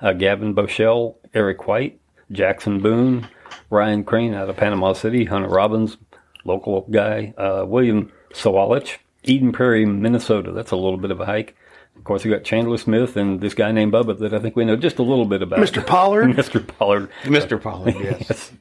uh, 0.00 0.14
Gavin 0.14 0.52
Bochelle, 0.52 1.14
Eric 1.32 1.68
White, 1.68 2.00
Jackson 2.32 2.80
Boone, 2.80 3.28
Ryan 3.70 4.02
Crane 4.02 4.34
out 4.34 4.48
of 4.50 4.56
Panama 4.56 4.94
City, 4.94 5.26
Hunter 5.26 5.48
Robbins, 5.48 5.96
local 6.44 6.86
guy, 6.90 7.34
uh, 7.36 7.64
William 7.66 8.10
Sawalich, 8.32 8.96
Eden 9.22 9.52
Prairie, 9.52 9.84
Minnesota. 9.84 10.50
That's 10.50 10.72
a 10.72 10.76
little 10.76 10.98
bit 10.98 11.12
of 11.12 11.20
a 11.20 11.26
hike. 11.26 11.54
Of 11.98 12.04
course, 12.04 12.24
we 12.24 12.30
got 12.30 12.44
Chandler 12.44 12.78
Smith 12.78 13.16
and 13.16 13.40
this 13.40 13.54
guy 13.54 13.72
named 13.72 13.92
Bubba 13.92 14.18
that 14.20 14.32
I 14.32 14.38
think 14.38 14.56
we 14.56 14.64
know 14.64 14.76
just 14.76 14.98
a 14.98 15.02
little 15.02 15.26
bit 15.26 15.42
about. 15.42 15.58
Mr. 15.58 15.84
Pollard. 15.84 16.30
Mr. 16.36 16.64
Pollard. 16.66 17.10
Mr. 17.24 17.60
Pollard, 17.60 17.96
yes. 18.00 18.52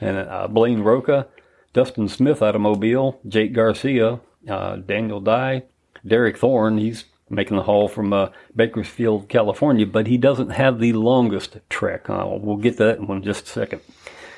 and 0.00 0.16
uh, 0.18 0.46
Blaine 0.46 0.82
Roca, 0.82 1.26
Dustin 1.72 2.06
Smith 2.08 2.42
out 2.42 2.54
of 2.54 2.60
Mobile, 2.60 3.18
Jake 3.26 3.52
Garcia, 3.52 4.20
uh, 4.48 4.76
Daniel 4.76 5.20
Dye, 5.20 5.64
Derek 6.06 6.36
Thorn. 6.36 6.78
He's 6.78 7.04
making 7.28 7.56
the 7.56 7.62
haul 7.62 7.88
from 7.88 8.12
uh, 8.12 8.28
Bakersfield, 8.54 9.28
California, 9.28 9.86
but 9.86 10.06
he 10.06 10.18
doesn't 10.18 10.50
have 10.50 10.78
the 10.78 10.92
longest 10.92 11.58
trek. 11.68 12.10
Uh, 12.10 12.26
we'll 12.28 12.56
get 12.56 12.76
to 12.76 12.84
that 12.84 12.98
in 12.98 13.06
one 13.06 13.22
just 13.22 13.46
a 13.46 13.48
second. 13.48 13.80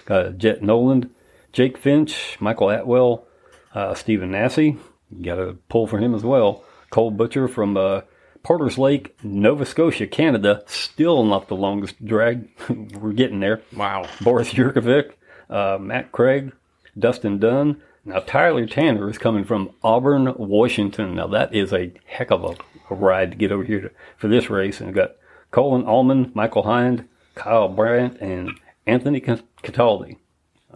Uh, 0.08 0.30
Jett 0.30 0.62
Noland, 0.62 1.10
Jake 1.52 1.76
Finch, 1.78 2.36
Michael 2.40 2.70
Atwell, 2.70 3.26
uh, 3.74 3.94
Stephen 3.94 4.30
Nasse. 4.30 4.58
You 4.58 4.76
got 5.22 5.36
to 5.36 5.58
pull 5.68 5.86
for 5.86 5.98
him 5.98 6.14
as 6.14 6.22
well. 6.22 6.64
Cole 6.90 7.10
Butcher 7.10 7.48
from 7.48 7.76
uh, 7.76 8.02
Porter's 8.42 8.78
Lake, 8.78 9.16
Nova 9.22 9.64
Scotia, 9.64 10.06
Canada. 10.06 10.62
Still 10.66 11.24
not 11.24 11.48
the 11.48 11.56
longest 11.56 12.04
drag. 12.04 12.48
We're 12.68 13.12
getting 13.12 13.40
there. 13.40 13.62
Wow. 13.76 14.08
Boris 14.20 14.52
Jurkovic, 14.52 15.12
uh, 15.48 15.78
Matt 15.80 16.12
Craig, 16.12 16.52
Dustin 16.98 17.38
Dunn. 17.38 17.80
Now, 18.04 18.18
Tyler 18.18 18.66
Tanner 18.66 19.08
is 19.08 19.18
coming 19.18 19.44
from 19.44 19.70
Auburn, 19.84 20.34
Washington. 20.36 21.14
Now, 21.14 21.28
that 21.28 21.54
is 21.54 21.72
a 21.72 21.92
heck 22.04 22.32
of 22.32 22.44
a, 22.44 22.56
a 22.90 22.96
ride 22.96 23.30
to 23.30 23.36
get 23.36 23.52
over 23.52 23.62
here 23.62 23.80
to, 23.80 23.90
for 24.16 24.26
this 24.26 24.50
race. 24.50 24.80
And 24.80 24.88
we've 24.88 24.96
got 24.96 25.12
Colin 25.52 25.84
Allman, 25.84 26.32
Michael 26.34 26.64
Hind, 26.64 27.08
Kyle 27.36 27.68
Brandt, 27.68 28.20
and 28.20 28.50
Anthony 28.86 29.20
Cataldi. 29.20 30.16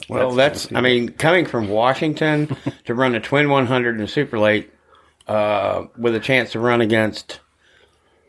Well, 0.09 0.33
that's, 0.33 0.73
I 0.73 0.83
mean, 0.83 1.09
coming 1.09 1.47
from 1.47 1.69
Washington 1.69 2.55
to 2.85 2.95
run 2.95 3.15
a 3.15 3.21
twin 3.21 3.49
100 3.49 3.99
and 3.99 4.09
super 4.09 4.39
late 4.39 4.71
uh, 5.27 5.87
with 5.97 6.15
a 6.15 6.21
chance 6.21 6.53
to 6.53 6.61
run 6.61 6.81
against 6.81 7.41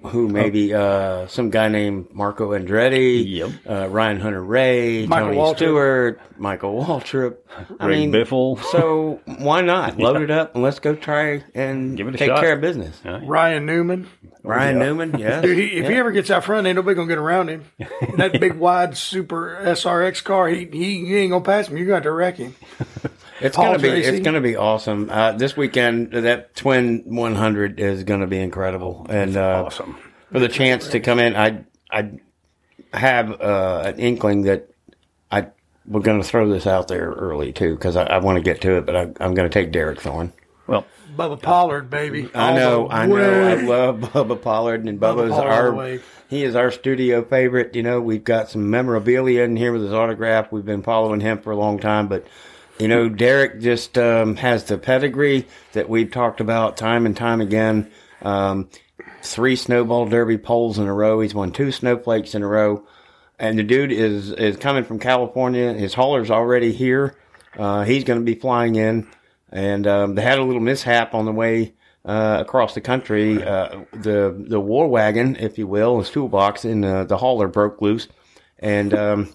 who 0.04 0.28
maybe 0.30 0.74
uh, 0.74 1.28
some 1.28 1.50
guy 1.50 1.68
named 1.70 2.14
Marco 2.14 2.52
Andretti, 2.58 3.24
Yep. 3.28 3.50
uh, 3.70 3.88
Ryan 3.90 4.20
Hunter-Reay, 4.20 5.08
Michael 5.08 5.28
Tony 5.28 5.38
Waltrip. 5.38 5.56
Stewart, 5.58 6.22
Michael 6.38 6.84
Waltrip. 6.84 7.38
I 7.80 7.86
Greg 7.86 7.90
mean, 8.00 8.12
Biffle. 8.12 8.62
so 8.66 9.20
why 9.40 9.62
not 9.62 9.98
load 9.98 10.22
it 10.22 10.30
up 10.32 10.54
and 10.54 10.64
let's 10.64 10.80
go 10.80 10.96
try 10.96 11.44
and 11.56 11.98
Give 11.98 12.08
it 12.08 12.16
a 12.16 12.18
take 12.18 12.30
shot. 12.30 12.40
care 12.42 12.54
of 12.54 12.62
business. 12.62 13.02
Ryan 13.04 13.66
Newman. 13.66 14.08
Ryan 14.44 14.78
yeah. 14.78 14.84
Newman, 14.86 15.16
yes. 15.20 15.42
Dude, 15.44 15.58
he, 15.58 15.66
if 15.78 15.88
he 15.90 15.96
ever 15.96 16.12
gets 16.12 16.30
out 16.30 16.44
front, 16.44 16.68
ain't 16.68 16.76
nobody 16.76 16.96
gonna 16.96 17.08
get 17.08 17.18
around 17.18 17.50
him. 17.50 17.66
That 18.18 18.40
big 18.40 18.54
wide 18.60 18.96
super 18.96 19.60
SRX 19.62 20.24
car, 20.24 20.48
he 20.48 20.66
he, 20.72 21.06
he 21.06 21.16
ain't 21.18 21.32
gonna 21.32 21.44
pass 21.44 21.68
him. 21.68 21.76
You're 21.78 21.88
gonna 21.88 21.96
have 21.98 22.04
to 22.04 22.12
wreck 22.12 22.38
him. 22.38 22.56
It's 23.40 23.56
Paul 23.56 23.66
gonna 23.66 23.80
be 23.80 23.90
it's 23.90 24.20
gonna 24.26 24.42
be 24.42 24.56
awesome. 24.56 25.10
Uh, 25.10 25.34
this 25.34 25.56
weekend, 25.56 26.12
that 26.12 26.56
twin 26.56 27.04
100 27.06 27.80
is 27.80 28.04
gonna 28.04 28.28
be 28.28 28.40
incredible, 28.40 29.06
and 29.10 29.38
uh, 29.38 29.64
Awesome. 29.66 29.98
for 30.32 30.40
the 30.40 30.48
chance 30.50 30.88
to 30.90 31.00
come 31.00 31.20
in, 31.20 31.36
I 31.36 31.64
I 31.92 32.12
have 32.94 33.40
uh, 33.42 33.84
an 33.86 34.00
inkling 34.00 34.44
that 34.44 34.70
I 35.32 35.48
we're 35.86 36.02
gonna 36.02 36.24
throw 36.24 36.50
this 36.50 36.66
out 36.68 36.88
there 36.88 37.12
early 37.12 37.54
too 37.54 37.76
because 37.76 37.96
I, 37.96 38.04
I 38.04 38.18
want 38.20 38.38
to 38.38 38.42
get 38.44 38.62
to 38.62 38.78
it, 38.78 38.86
but 38.86 38.96
I, 38.96 39.02
I'm 39.20 39.34
gonna 39.34 39.50
take 39.50 39.72
Derek 39.72 40.02
Thorn. 40.02 40.34
Well, 40.66 40.86
Bubba 41.16 41.42
Pollard, 41.42 41.90
baby. 41.90 42.30
I 42.36 42.54
know, 42.54 42.90
I 42.90 43.06
know. 43.06 43.16
I 43.16 43.54
love 43.56 44.00
Bubba 44.02 44.42
Pollard, 44.42 44.84
and 44.86 45.00
Bubba's 45.00 45.32
Pollard 45.32 45.32
all 45.32 45.42
the 45.44 45.48
our 45.70 45.74
way. 45.76 46.00
he 46.30 46.44
is 46.44 46.56
our 46.56 46.72
studio 46.72 47.24
favorite. 47.24 47.76
You 47.76 47.84
know, 47.84 48.02
we've 48.02 48.24
got 48.24 48.50
some 48.50 48.70
memorabilia 48.70 49.44
in 49.44 49.56
here 49.56 49.72
with 49.72 49.84
his 49.84 49.94
autograph. 49.94 50.52
We've 50.52 50.66
been 50.66 50.84
following 50.84 51.20
him 51.22 51.38
for 51.40 51.52
a 51.52 51.56
long 51.56 51.80
time, 51.80 52.08
but 52.08 52.28
you 52.80 52.88
know, 52.88 53.10
Derek 53.10 53.60
just 53.60 53.98
um, 53.98 54.36
has 54.38 54.66
the 54.66 54.78
pedigree 54.78 55.48
that 55.74 55.90
we've 55.90 56.12
talked 56.12 56.42
about 56.42 56.78
time 56.78 57.06
and 57.06 57.16
time 57.16 57.42
again. 57.42 57.92
Um, 58.22 58.70
three 59.22 59.56
snowball 59.56 60.08
derby 60.08 60.38
poles 60.38 60.78
in 60.78 60.88
a 60.88 60.94
row. 60.94 61.20
He's 61.20 61.34
won 61.34 61.52
two 61.52 61.72
snowflakes 61.72 62.36
in 62.36 62.44
a 62.44 62.48
row, 62.48 62.86
and 63.40 63.58
the 63.58 63.64
dude 63.64 63.92
is 63.92 64.32
is 64.32 64.58
coming 64.58 64.84
from 64.84 65.00
California. 65.00 65.74
His 65.74 65.94
hauler's 65.94 66.32
already 66.32 66.72
here. 66.72 67.16
Uh, 67.58 67.84
he's 67.84 68.04
going 68.04 68.20
to 68.20 68.26
be 68.26 68.36
flying 68.36 68.76
in, 68.76 69.08
and 69.52 69.88
um, 69.88 70.16
they 70.16 70.22
had 70.22 70.40
a 70.40 70.44
little 70.44 70.62
mishap 70.62 71.14
on 71.16 71.26
the 71.26 71.32
way 71.32 71.74
uh, 72.06 72.38
across 72.40 72.74
the 72.74 72.82
country. 72.82 73.44
Uh, 73.44 73.86
the 73.92 74.36
the 74.48 74.60
war 74.60 74.88
wagon, 74.88 75.36
if 75.38 75.58
you 75.58 75.68
will, 75.68 76.00
his 76.00 76.10
toolbox 76.10 76.66
in 76.66 76.82
the, 76.82 77.04
the 77.06 77.18
hauler 77.18 77.48
broke 77.48 77.82
loose, 77.82 78.08
and 78.60 78.94
um, 78.94 79.30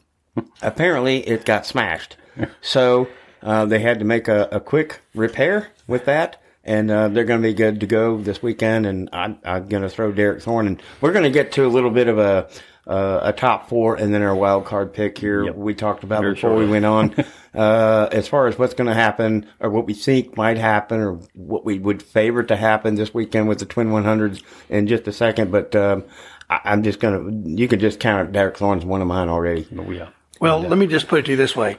apparently 0.62 1.18
it 1.28 1.44
got 1.44 1.66
smashed. 1.66 2.16
So 2.60 3.08
uh, 3.42 3.66
they 3.66 3.80
had 3.80 3.98
to 3.98 4.04
make 4.04 4.28
a, 4.28 4.48
a 4.52 4.60
quick 4.60 5.00
repair 5.14 5.68
with 5.86 6.04
that. 6.06 6.40
And 6.64 6.92
uh, 6.92 7.08
they're 7.08 7.24
going 7.24 7.42
to 7.42 7.48
be 7.48 7.54
good 7.54 7.80
to 7.80 7.86
go 7.86 8.18
this 8.18 8.40
weekend. 8.40 8.86
And 8.86 9.08
I'm, 9.12 9.38
I'm 9.44 9.66
going 9.66 9.82
to 9.82 9.88
throw 9.88 10.12
Derek 10.12 10.42
Thorn. 10.42 10.68
And 10.68 10.82
we're 11.00 11.12
going 11.12 11.24
to 11.24 11.30
get 11.30 11.50
to 11.52 11.66
a 11.66 11.68
little 11.68 11.90
bit 11.90 12.06
of 12.06 12.18
a 12.18 12.48
uh, 12.86 13.20
a 13.22 13.32
top 13.32 13.68
four 13.68 13.94
and 13.94 14.12
then 14.12 14.22
our 14.22 14.34
wild 14.34 14.64
card 14.64 14.92
pick 14.92 15.18
here. 15.18 15.44
Yep. 15.44 15.54
We 15.54 15.74
talked 15.74 16.04
about 16.04 16.22
Very 16.22 16.34
before 16.34 16.56
we 16.56 16.66
went 16.66 16.84
on. 16.84 17.14
uh, 17.54 18.08
as 18.10 18.28
far 18.28 18.46
as 18.48 18.58
what's 18.58 18.74
going 18.74 18.88
to 18.88 18.94
happen 18.94 19.46
or 19.60 19.70
what 19.70 19.86
we 19.86 19.94
think 19.94 20.36
might 20.36 20.58
happen 20.58 21.00
or 21.00 21.12
what 21.34 21.64
we 21.64 21.78
would 21.78 22.02
favor 22.02 22.42
to 22.42 22.56
happen 22.56 22.96
this 22.96 23.14
weekend 23.14 23.48
with 23.48 23.60
the 23.60 23.66
Twin 23.66 23.90
100s 23.90 24.42
in 24.68 24.86
just 24.86 25.06
a 25.06 25.12
second. 25.12 25.52
But 25.52 25.76
um, 25.76 26.04
I, 26.50 26.60
I'm 26.64 26.82
just 26.82 26.98
going 26.98 27.44
to, 27.44 27.50
you 27.50 27.68
can 27.68 27.78
just 27.78 28.00
count 28.00 28.32
Derek 28.32 28.56
Thorn's 28.56 28.84
one 28.84 29.00
of 29.00 29.06
mine 29.06 29.28
already. 29.28 29.66
oh 29.78 29.90
yeah. 29.90 30.08
Well, 30.40 30.58
let 30.58 30.76
me 30.76 30.88
just 30.88 31.06
put 31.06 31.20
it 31.20 31.26
to 31.26 31.30
you 31.32 31.36
this 31.36 31.54
way. 31.54 31.78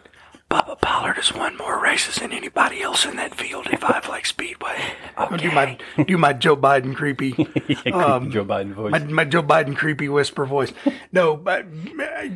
Bubba 0.53 0.79
Pollard 0.79 1.15
has 1.15 1.33
won 1.33 1.57
more 1.57 1.81
races 1.81 2.17
than 2.17 2.31
anybody 2.31 2.83
else 2.83 3.05
in 3.07 3.15
that 3.15 3.33
field 3.33 3.65
at 3.67 3.81
Five 3.81 4.03
Flags 4.03 4.29
Speedway. 4.29 4.77
I'm 5.17 5.29
gonna 5.29 5.41
do 5.41 5.51
my 5.51 5.77
do 6.05 6.15
my 6.19 6.33
Joe 6.33 6.55
Biden 6.55 6.95
creepy 6.95 7.33
Yeah, 7.85 7.91
um, 7.95 8.29
Joe 8.29 8.45
Biden 8.45 8.73
voice. 8.73 8.91
my, 8.91 8.99
my 8.99 9.25
Joe 9.25 9.41
Biden 9.41 9.75
creepy 9.75 10.09
whisper 10.09 10.45
voice. 10.45 10.71
No, 11.11 11.35
but 11.35 11.65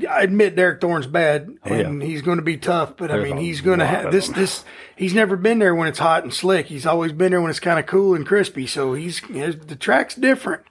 I 0.09 0.21
admit 0.24 0.55
Derek 0.55 0.81
Thorn's 0.81 1.05
bad, 1.05 1.47
oh, 1.63 1.71
and 1.71 2.01
he's 2.01 2.24
going 2.24 2.38
to 2.38 2.43
be 2.43 2.57
tough. 2.57 2.97
But 2.97 3.12
I 3.12 3.19
Oh, 3.19 3.24
mean, 3.24 3.38
he's 3.38 3.62
going 3.62 3.79
to 3.79 3.86
have 3.86 4.12
this. 4.12 4.29
This 4.29 4.65
he's 4.95 5.13
never 5.13 5.36
been 5.38 5.59
there 5.59 5.75
when 5.75 5.88
it's 5.88 6.00
hot 6.00 6.24
and 6.24 6.33
slick. 6.33 6.65
He's 6.65 6.88
always 6.88 7.12
been 7.12 7.31
there 7.31 7.41
when 7.41 7.51
it's 7.51 7.59
kind 7.59 7.77
of 7.77 7.86
cool 7.86 8.15
and 8.15 8.25
crispy. 8.25 8.65
So 8.65 8.93
he's 8.95 9.21
the 9.21 9.77
track's 9.79 10.15
different. 10.15 10.63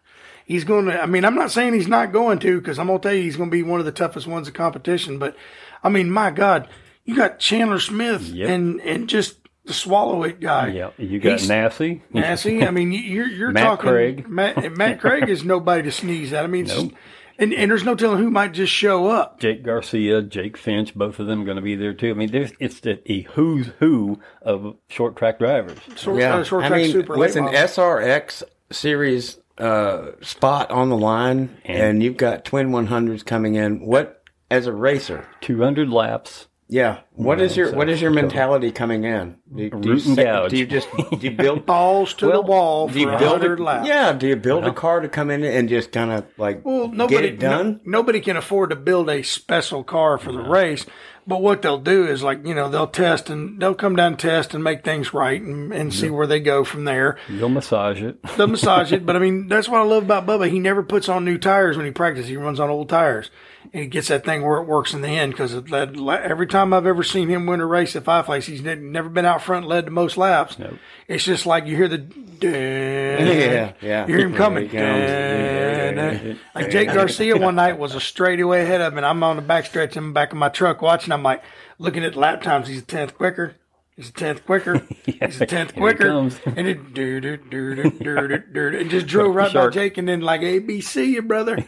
He's 0.44 0.64
going 0.64 0.86
to. 0.86 1.00
I 1.00 1.06
mean, 1.06 1.24
I'm 1.24 1.36
not 1.36 1.52
saying 1.52 1.74
he's 1.74 1.86
not 1.86 2.12
going 2.12 2.40
to, 2.40 2.58
because 2.60 2.80
I'm 2.80 2.88
going 2.88 2.98
to 2.98 3.08
tell 3.08 3.14
you 3.16 3.22
he's 3.22 3.36
going 3.36 3.50
to 3.50 3.56
be 3.56 3.62
one 3.62 3.78
of 3.78 3.86
the 3.86 3.92
toughest 3.92 4.26
ones 4.26 4.48
of 4.48 4.54
competition. 4.54 5.18
But 5.20 5.36
I 5.84 5.88
mean, 5.90 6.10
my 6.10 6.30
God, 6.32 6.68
you 7.06 7.16
got 7.16 7.38
Chandler 7.38 7.78
Smith 7.80 8.28
Yep. 8.28 8.48
and 8.50 8.80
and 8.82 9.08
just 9.08 9.38
the 9.64 9.72
swallow 9.72 10.22
it 10.24 10.38
guy. 10.40 10.68
yeah, 10.68 10.90
you 10.98 11.18
got 11.18 11.38
He's- 11.40 11.48
Nasty. 11.48 12.02
Nancy, 12.12 12.62
I 12.64 12.70
mean, 12.70 12.92
you're 12.92 13.26
you're 13.26 13.50
Matt 13.52 13.64
talking 13.64 13.88
Craig. 13.90 14.28
Matt, 14.28 14.76
Matt 14.76 15.00
Craig 15.00 15.28
is 15.28 15.44
nobody 15.44 15.82
to 15.84 15.90
sneeze 15.92 16.32
at. 16.32 16.44
I 16.44 16.46
mean, 16.46 16.66
it's 16.66 16.74
just, 16.74 16.90
and 17.38 17.52
and 17.52 17.70
there's 17.70 17.82
no 17.84 17.94
telling 17.96 18.18
who 18.18 18.30
might 18.30 18.52
just 18.52 18.72
show 18.72 19.08
up. 19.08 19.40
Jake 19.40 19.64
Garcia, 19.64 20.22
Jake 20.22 20.56
Finch, 20.56 20.94
both 20.94 21.18
of 21.18 21.26
them 21.26 21.44
going 21.44 21.56
to 21.56 21.62
be 21.62 21.74
there 21.74 21.94
too. 21.94 22.10
I 22.10 22.14
mean, 22.14 22.30
there's 22.30 22.52
it's 22.60 22.78
the 22.80 23.00
a 23.12 23.22
who's 23.22 23.66
who 23.80 24.20
of 24.42 24.76
short 24.88 25.16
track 25.16 25.38
drivers. 25.40 25.78
Short, 25.96 26.18
Yeah, 26.20 26.36
uh, 26.36 26.44
short 26.44 26.64
I 26.64 26.68
mean, 26.70 26.92
super 26.92 27.16
with 27.16 27.34
an 27.36 27.44
model. 27.46 27.58
SRX 27.60 28.42
series 28.70 29.38
uh, 29.58 30.12
spot 30.22 30.70
on 30.70 30.90
the 30.90 30.96
line, 30.96 31.56
and, 31.64 32.02
you've 32.02 32.16
got 32.16 32.44
twin 32.44 32.70
100s 32.70 33.24
coming 33.24 33.54
in. 33.54 33.84
What 33.84 34.22
as 34.50 34.66
a 34.66 34.72
racer? 34.72 35.26
200 35.40 35.88
laps. 35.90 36.46
Yeah, 36.68 37.00
what 37.16 37.40
is 37.40 37.56
your 37.56 37.70
so- 37.70 37.76
what 37.76 37.88
is 37.88 38.00
your 38.00 38.10
mentality 38.10 38.70
coming 38.70 39.04
in? 39.04 39.36
Do, 39.54 39.70
do, 39.70 39.88
you, 39.88 39.94
Root 39.94 40.06
and 40.06 40.16
say- 40.16 40.48
do 40.48 40.56
you 40.56 40.66
just 40.66 40.88
do 40.96 41.16
you 41.18 41.30
build 41.30 41.66
balls 41.74 42.14
to 42.14 42.26
Well, 42.28 42.42
the 42.42 42.48
wall 42.48 42.88
do 42.88 43.00
you 43.00 43.06
build 43.06 43.22
hundred 43.22 43.58
a, 43.58 43.62
laps. 43.62 43.88
yeah? 43.88 44.12
Do 44.12 44.26
you 44.28 44.36
build 44.36 44.64
a 44.64 44.68
uh-huh. 44.68 44.74
car 44.74 45.00
to 45.00 45.08
come 45.08 45.30
in 45.30 45.42
and 45.42 45.68
just 45.68 45.92
kind 45.92 46.12
of 46.12 46.24
like 46.36 46.64
Well, 46.64 46.88
nobody 46.88 47.14
get 47.16 47.24
it 47.24 47.38
done? 47.40 47.80
no- 47.84 47.98
nobody 47.98 48.20
can 48.20 48.36
afford 48.36 48.70
to 48.70 48.76
build 48.76 49.08
a 49.10 49.22
special 49.22 49.82
car 49.82 50.18
for 50.18 50.32
the 50.32 50.42
race. 50.42 50.84
But 51.28 51.42
what 51.42 51.60
they'll 51.60 51.78
do 51.80 52.06
is 52.06 52.22
like 52.22 52.46
you 52.46 52.54
know 52.54 52.68
they'll 52.68 52.86
test 52.86 53.30
and 53.30 53.60
they'll 53.60 53.74
come 53.74 53.96
down 53.96 54.12
and 54.12 54.18
test 54.18 54.54
and 54.54 54.62
make 54.62 54.84
things 54.84 55.12
right 55.12 55.42
and, 55.42 55.72
and 55.72 55.92
see 55.92 56.08
where 56.08 56.26
they 56.26 56.38
go 56.38 56.62
from 56.62 56.84
there. 56.84 57.18
You'll 57.28 57.48
massage 57.48 58.00
it. 58.00 58.22
They'll 58.36 58.46
massage 58.46 58.92
it, 58.92 59.04
but 59.06 59.16
I 59.16 59.18
mean 59.18 59.48
that's 59.48 59.68
what 59.68 59.80
I 59.80 59.84
love 59.84 60.04
about 60.04 60.24
Bubba. 60.26 60.48
He 60.48 60.60
never 60.60 60.84
puts 60.84 61.08
on 61.08 61.24
new 61.24 61.36
tires 61.36 61.76
when 61.76 61.84
he 61.84 61.90
practices. 61.90 62.28
He 62.28 62.36
runs 62.36 62.60
on 62.60 62.70
old 62.70 62.88
tires, 62.88 63.32
and 63.72 63.82
he 63.82 63.88
gets 63.88 64.06
that 64.06 64.24
thing 64.24 64.42
where 64.42 64.58
it 64.58 64.68
works 64.68 64.94
in 64.94 65.02
the 65.02 65.08
end. 65.08 65.32
Because 65.32 65.52
every 65.72 66.46
time 66.46 66.72
I've 66.72 66.86
ever 66.86 67.02
seen 67.06 67.28
him 67.28 67.46
win 67.46 67.60
a 67.60 67.66
race 67.66 67.96
at 67.96 68.04
Five 68.04 68.26
Flags, 68.26 68.46
he's 68.46 68.62
ne- 68.62 68.74
never 68.74 69.08
been 69.08 69.24
out 69.24 69.42
front, 69.42 69.64
and 69.64 69.70
led 69.70 69.86
the 69.86 69.90
most 69.90 70.16
laps. 70.16 70.58
Nope. 70.58 70.74
It's 71.08 71.24
just 71.24 71.46
like 71.46 71.66
you 71.66 71.76
hear 71.76 71.88
the 71.88 72.06
Yeah, 72.40 73.72
yeah. 73.80 74.06
you 74.06 74.16
hear 74.16 74.26
him 74.26 74.34
coming. 74.34 74.68
Here 74.68 74.80
he 74.80 75.94
comes. 75.94 76.16
Dun, 76.20 76.24
dun. 76.26 76.40
Like 76.54 76.70
Jake 76.70 76.88
Garcia 76.92 77.36
one 77.36 77.54
night 77.54 77.78
was 77.78 77.94
a 77.94 78.00
straightaway 78.00 78.62
ahead 78.62 78.80
of 78.80 78.92
him, 78.92 78.98
and 78.98 79.06
I'm 79.06 79.22
on 79.22 79.36
the 79.36 79.42
backstretch 79.42 79.96
in 79.96 80.08
the 80.08 80.12
back 80.12 80.32
of 80.32 80.38
my 80.38 80.48
truck 80.48 80.82
watching. 80.82 81.12
I'm 81.12 81.22
like 81.22 81.42
looking 81.78 82.04
at 82.04 82.16
lap 82.16 82.42
times. 82.42 82.68
He's 82.68 82.78
a 82.82 82.84
tenth 82.84 83.14
quicker. 83.14 83.54
He's 83.96 84.10
a 84.10 84.12
tenth 84.12 84.44
quicker. 84.44 84.82
He's 85.06 85.40
a 85.40 85.46
tenth 85.46 85.74
quicker. 85.74 86.08
And 86.56 86.68
it 86.68 86.92
do 86.92 87.18
do 87.18 87.38
do 87.38 87.74
do 87.74 87.90
do 87.98 88.28
do 88.28 88.38
do 88.70 88.78
and 88.78 88.90
just 88.90 89.06
drove 89.06 89.34
right 89.34 89.52
by 89.52 89.70
Jake 89.70 89.96
and 89.96 90.06
then 90.06 90.20
like 90.20 90.42
ABC, 90.42 91.06
you 91.08 91.22
brother. 91.22 91.64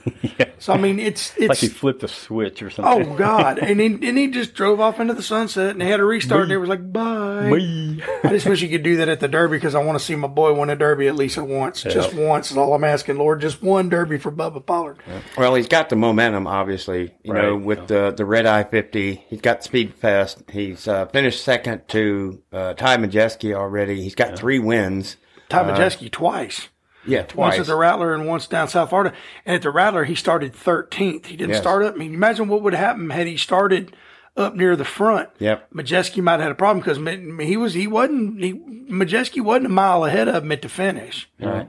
So 0.58 0.74
I 0.74 0.76
mean, 0.76 0.98
it's 0.98 1.32
it's 1.38 1.48
Like 1.48 1.58
he 1.58 1.68
flipped 1.68 2.02
a 2.02 2.08
switch 2.08 2.62
or 2.62 2.68
something. 2.68 3.12
oh 3.12 3.16
god, 3.16 3.58
and 3.58 3.80
he 3.80 3.86
and 3.86 4.18
he 4.18 4.28
just 4.28 4.52
drove 4.52 4.78
off 4.78 5.00
into 5.00 5.14
the 5.14 5.22
sunset 5.22 5.70
and 5.70 5.80
they 5.80 5.86
had 5.86 6.00
a 6.00 6.04
restart 6.04 6.42
and 6.42 6.52
it 6.52 6.58
was 6.58 6.68
like 6.68 6.92
bye. 6.92 7.48
Whee. 7.50 7.87
I 8.24 8.28
just 8.30 8.46
wish 8.46 8.62
you 8.62 8.68
could 8.68 8.82
do 8.82 8.96
that 8.96 9.08
at 9.08 9.20
the 9.20 9.28
Derby 9.28 9.56
because 9.56 9.74
I 9.74 9.82
want 9.82 9.98
to 9.98 10.04
see 10.04 10.14
my 10.16 10.28
boy 10.28 10.52
win 10.52 10.70
a 10.70 10.76
Derby 10.76 11.06
at 11.08 11.14
least 11.14 11.38
once. 11.38 11.82
Just 11.82 12.14
once 12.14 12.50
is 12.50 12.56
all 12.56 12.74
I'm 12.74 12.84
asking, 12.84 13.16
Lord. 13.18 13.40
Just 13.40 13.62
one 13.62 13.88
Derby 13.88 14.18
for 14.18 14.30
Bubba 14.32 14.64
Pollard. 14.64 14.98
Well, 15.36 15.54
he's 15.54 15.68
got 15.68 15.88
the 15.88 15.96
momentum, 15.96 16.46
obviously. 16.46 17.14
You 17.22 17.32
know, 17.34 17.54
Right. 17.56 17.64
with 17.64 17.86
the 17.88 18.12
the 18.16 18.24
red 18.24 18.46
eye 18.46 18.64
fifty, 18.64 19.24
he's 19.28 19.40
got 19.40 19.62
speed 19.64 19.94
fast. 19.94 20.42
He's 20.50 20.86
uh, 20.88 21.06
finished 21.06 21.42
second 21.42 21.88
to 21.88 22.42
uh, 22.52 22.74
Ty 22.74 22.98
Majeski 22.98 23.54
already. 23.54 24.02
He's 24.02 24.14
got 24.14 24.36
three 24.38 24.58
wins. 24.58 25.16
Ty 25.48 25.64
Majeski 25.64 26.10
twice. 26.10 26.68
Yeah, 27.06 27.22
twice. 27.22 27.36
Once 27.36 27.54
twice. 27.56 27.60
at 27.60 27.66
the 27.72 27.76
Rattler 27.76 28.12
and 28.14 28.26
once 28.26 28.46
down 28.48 28.68
South 28.68 28.90
Florida. 28.90 29.14
And 29.46 29.54
at 29.56 29.62
the 29.62 29.70
Rattler, 29.70 30.04
he 30.04 30.14
started 30.14 30.52
13th. 30.52 31.24
He 31.26 31.36
didn't 31.36 31.50
Yes. 31.52 31.60
start 31.62 31.82
up. 31.82 31.94
I 31.94 31.96
mean, 31.96 32.12
imagine 32.12 32.48
what 32.48 32.60
would 32.62 32.74
happen 32.74 33.08
had 33.08 33.26
he 33.26 33.38
started 33.38 33.96
up 34.38 34.54
near 34.54 34.76
the 34.76 34.84
front. 34.84 35.28
Yep. 35.38 35.72
Majeski 35.72 36.22
might 36.22 36.32
have 36.32 36.42
had 36.42 36.52
a 36.52 36.54
problem 36.54 36.80
because 36.82 37.46
he 37.46 37.56
was 37.56 37.74
he 37.74 37.86
wasn't 37.86 38.42
he 38.42 38.54
Majeski 38.54 39.42
wasn't 39.42 39.66
a 39.66 39.70
mile 39.70 40.04
ahead 40.04 40.28
of 40.28 40.44
him 40.44 40.52
at 40.52 40.62
the 40.62 40.68
finish. 40.68 41.28
Right. 41.40 41.68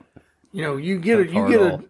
You 0.52 0.62
know, 0.64 0.78
you 0.78 1.00
get 1.00 1.20
a 1.20 1.26
you 1.26 1.48
get 1.50 1.62
a 1.62 1.84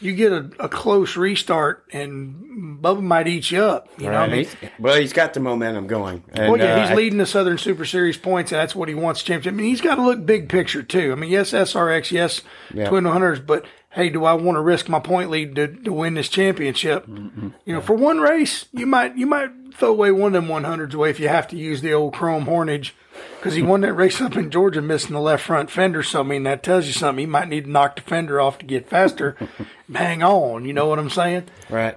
you 0.00 0.14
get 0.14 0.32
a, 0.32 0.50
a 0.60 0.68
close 0.68 1.16
restart 1.16 1.84
and 1.92 2.80
Bubba 2.80 3.02
might 3.02 3.26
eat 3.26 3.50
you 3.50 3.60
up. 3.60 3.88
You 3.98 4.06
know, 4.06 4.12
what 4.12 4.28
I 4.30 4.32
mean, 4.32 4.44
he's, 4.44 4.56
well, 4.78 5.00
he's 5.00 5.12
got 5.12 5.34
the 5.34 5.40
momentum 5.40 5.86
going. 5.88 6.22
And, 6.32 6.52
well, 6.52 6.60
yeah, 6.60 6.74
uh, 6.74 6.80
he's 6.82 6.90
I- 6.90 6.94
leading 6.94 7.18
the 7.18 7.26
Southern 7.26 7.58
Super 7.58 7.84
Series 7.84 8.16
points, 8.16 8.52
and 8.52 8.60
that's 8.60 8.74
what 8.76 8.88
he 8.88 8.94
wants 8.94 9.22
championship. 9.22 9.54
I 9.54 9.56
mean, 9.56 9.66
he's 9.66 9.80
got 9.80 9.96
to 9.96 10.02
look 10.02 10.24
big 10.24 10.48
picture 10.48 10.82
too. 10.82 11.10
I 11.12 11.14
mean, 11.16 11.30
yes, 11.30 11.50
SRX, 11.52 12.12
yes, 12.12 12.42
Yeah. 12.72 12.88
Twin 12.88 13.04
100s, 13.04 13.44
but 13.44 13.64
hey, 13.90 14.10
do 14.10 14.24
I 14.24 14.34
want 14.34 14.56
to 14.56 14.60
risk 14.60 14.88
my 14.88 15.00
point 15.00 15.30
lead 15.30 15.54
to, 15.56 15.68
to 15.68 15.92
win 15.92 16.14
this 16.14 16.28
championship? 16.28 17.06
You 17.08 17.52
know, 17.66 17.80
for 17.80 17.94
one 17.94 18.18
race, 18.20 18.66
you 18.72 18.86
might 18.86 19.16
you 19.16 19.26
might 19.26 19.50
throw 19.74 19.90
away 19.90 20.10
one 20.10 20.34
of 20.34 20.44
them 20.44 20.50
100s 20.50 20.94
away 20.94 21.10
if 21.10 21.20
you 21.20 21.28
have 21.28 21.48
to 21.48 21.56
use 21.56 21.82
the 21.82 21.92
old 21.92 22.14
chrome 22.14 22.44
hornage 22.44 22.94
because 23.36 23.54
he 23.54 23.62
won 23.62 23.80
that 23.82 23.94
race 23.94 24.20
up 24.20 24.36
in 24.36 24.50
Georgia, 24.50 24.82
missing 24.82 25.12
the 25.12 25.20
left 25.20 25.44
front 25.44 25.70
fender. 25.70 26.02
So 26.02 26.20
I 26.20 26.22
mean, 26.22 26.42
that 26.44 26.62
tells 26.62 26.86
you 26.86 26.92
something. 26.92 27.20
He 27.20 27.26
might 27.26 27.48
need 27.48 27.64
to 27.64 27.70
knock 27.70 27.96
the 27.96 28.02
fender 28.02 28.40
off 28.40 28.58
to 28.58 28.66
get 28.66 28.88
faster. 28.88 29.36
Hang 29.92 30.22
on, 30.22 30.64
you 30.64 30.72
know 30.72 30.86
what 30.86 30.98
I'm 30.98 31.10
saying? 31.10 31.44
Right. 31.70 31.96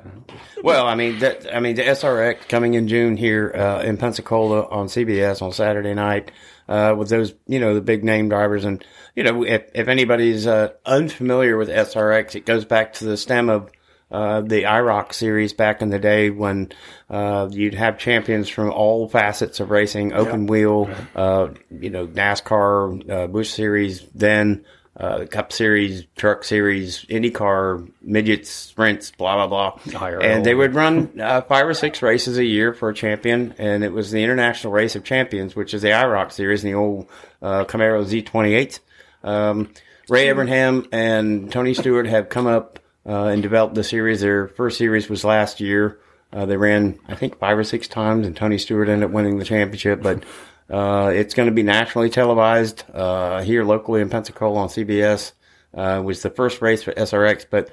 Well, 0.64 0.88
I 0.88 0.96
mean, 0.96 1.20
that, 1.20 1.54
I 1.54 1.60
mean, 1.60 1.76
the 1.76 1.84
SRX 1.84 2.48
coming 2.48 2.76
in 2.76 2.88
June 2.88 3.18
here 3.18 3.52
uh, 3.54 3.82
in 3.82 3.98
Pensacola 3.98 4.68
on 4.70 4.88
CBS 4.88 5.42
on 5.42 5.52
Saturday 5.52 5.94
night 5.94 6.32
uh, 6.68 6.96
with 6.98 7.10
those, 7.10 7.34
you 7.48 7.60
know, 7.60 7.74
the 7.74 7.82
big 7.82 8.04
name 8.04 8.30
drivers. 8.30 8.66
And, 8.66 8.84
you 9.16 9.24
know, 9.24 9.44
if, 9.44 9.64
if 9.74 9.88
anybody's 9.88 10.48
uh, 10.48 10.70
unfamiliar 10.86 11.58
with 11.58 11.70
SRX, 11.70 12.36
it 12.36 12.46
goes 12.46 12.66
back 12.66 12.94
to 12.94 13.06
the 13.06 13.18
stem 13.18 13.50
of 13.50 13.70
uh, 14.12 14.42
the 14.42 14.64
IROC 14.64 15.14
series 15.14 15.54
back 15.54 15.82
in 15.82 15.90
the 15.90 16.00
day 16.00 16.30
when 16.30 16.70
uh, 17.10 17.48
you'd 17.50 17.76
have 17.76 17.98
champions 17.98 18.50
from 18.50 18.70
all 18.70 19.08
facets 19.08 19.62
of 19.62 19.72
racing, 19.72 20.12
open 20.12 20.48
wheel, 20.48 20.90
uh, 21.16 21.48
you 21.70 21.90
know, 21.90 22.08
NASCAR, 22.08 23.10
uh, 23.10 23.28
Busch 23.28 23.50
Series, 23.50 24.02
then 24.14 24.66
uh, 24.98 25.26
Cup 25.26 25.54
Series, 25.54 26.06
Truck 26.16 26.44
Series, 26.44 27.06
IndyCar, 27.06 27.90
midgets, 28.02 28.50
sprints, 28.50 29.12
blah 29.12 29.48
blah 29.48 29.72
blah, 29.82 30.00
IRL. 30.00 30.24
and 30.24 30.46
they 30.46 30.54
would 30.54 30.76
run 30.76 31.20
uh, 31.20 31.42
five 31.42 31.66
or 31.66 31.74
six 31.74 32.02
races 32.02 32.38
a 32.38 32.46
year 32.46 32.74
for 32.74 32.90
a 32.90 32.94
champion, 32.94 33.56
and 33.58 33.84
it 33.84 33.94
was 33.94 34.12
the 34.12 34.24
International 34.24 34.74
Race 34.74 34.96
of 34.96 35.04
Champions, 35.04 35.56
which 35.56 35.74
is 35.74 35.82
the 35.82 35.90
IROC 35.90 36.32
series, 36.32 36.64
and 36.64 36.74
the 36.74 36.78
old 36.78 37.08
uh, 37.42 37.66
Camaro 37.66 38.06
Z28. 38.06 38.80
Um, 39.24 39.72
Ray 40.10 40.28
Evernham 40.28 40.88
and 40.92 41.52
Tony 41.52 41.74
Stewart 41.74 42.06
have 42.06 42.28
come 42.28 42.48
up 42.48 42.80
uh, 43.06 43.28
and 43.28 43.42
developed 43.42 43.76
the 43.76 43.84
series. 43.84 44.22
Their 44.22 44.50
first 44.50 44.78
series 44.78 45.10
was 45.10 45.24
last 45.24 45.62
year. 45.62 46.00
Uh, 46.34 46.46
they 46.46 46.58
ran, 46.58 47.00
I 47.08 47.16
think, 47.16 47.40
five 47.40 47.58
or 47.58 47.64
six 47.64 47.88
times, 47.88 48.26
and 48.26 48.36
Tony 48.36 48.58
Stewart 48.58 48.90
ended 48.90 49.10
up 49.10 49.14
winning 49.14 49.38
the 49.38 49.46
championship. 49.46 50.02
But 50.02 50.24
uh, 50.72 51.12
it's 51.14 51.34
going 51.34 51.48
to 51.50 51.54
be 51.54 51.64
nationally 51.64 52.10
televised 52.10 52.84
uh, 52.94 53.42
here 53.42 53.64
locally 53.64 54.02
in 54.02 54.10
Pensacola 54.10 54.62
on 54.62 54.68
CBS. 54.70 55.34
Uh, 55.78 56.00
it 56.00 56.04
was 56.04 56.22
the 56.22 56.30
first 56.30 56.62
race 56.62 56.82
for 56.84 56.94
SRX, 56.94 57.46
but 57.50 57.70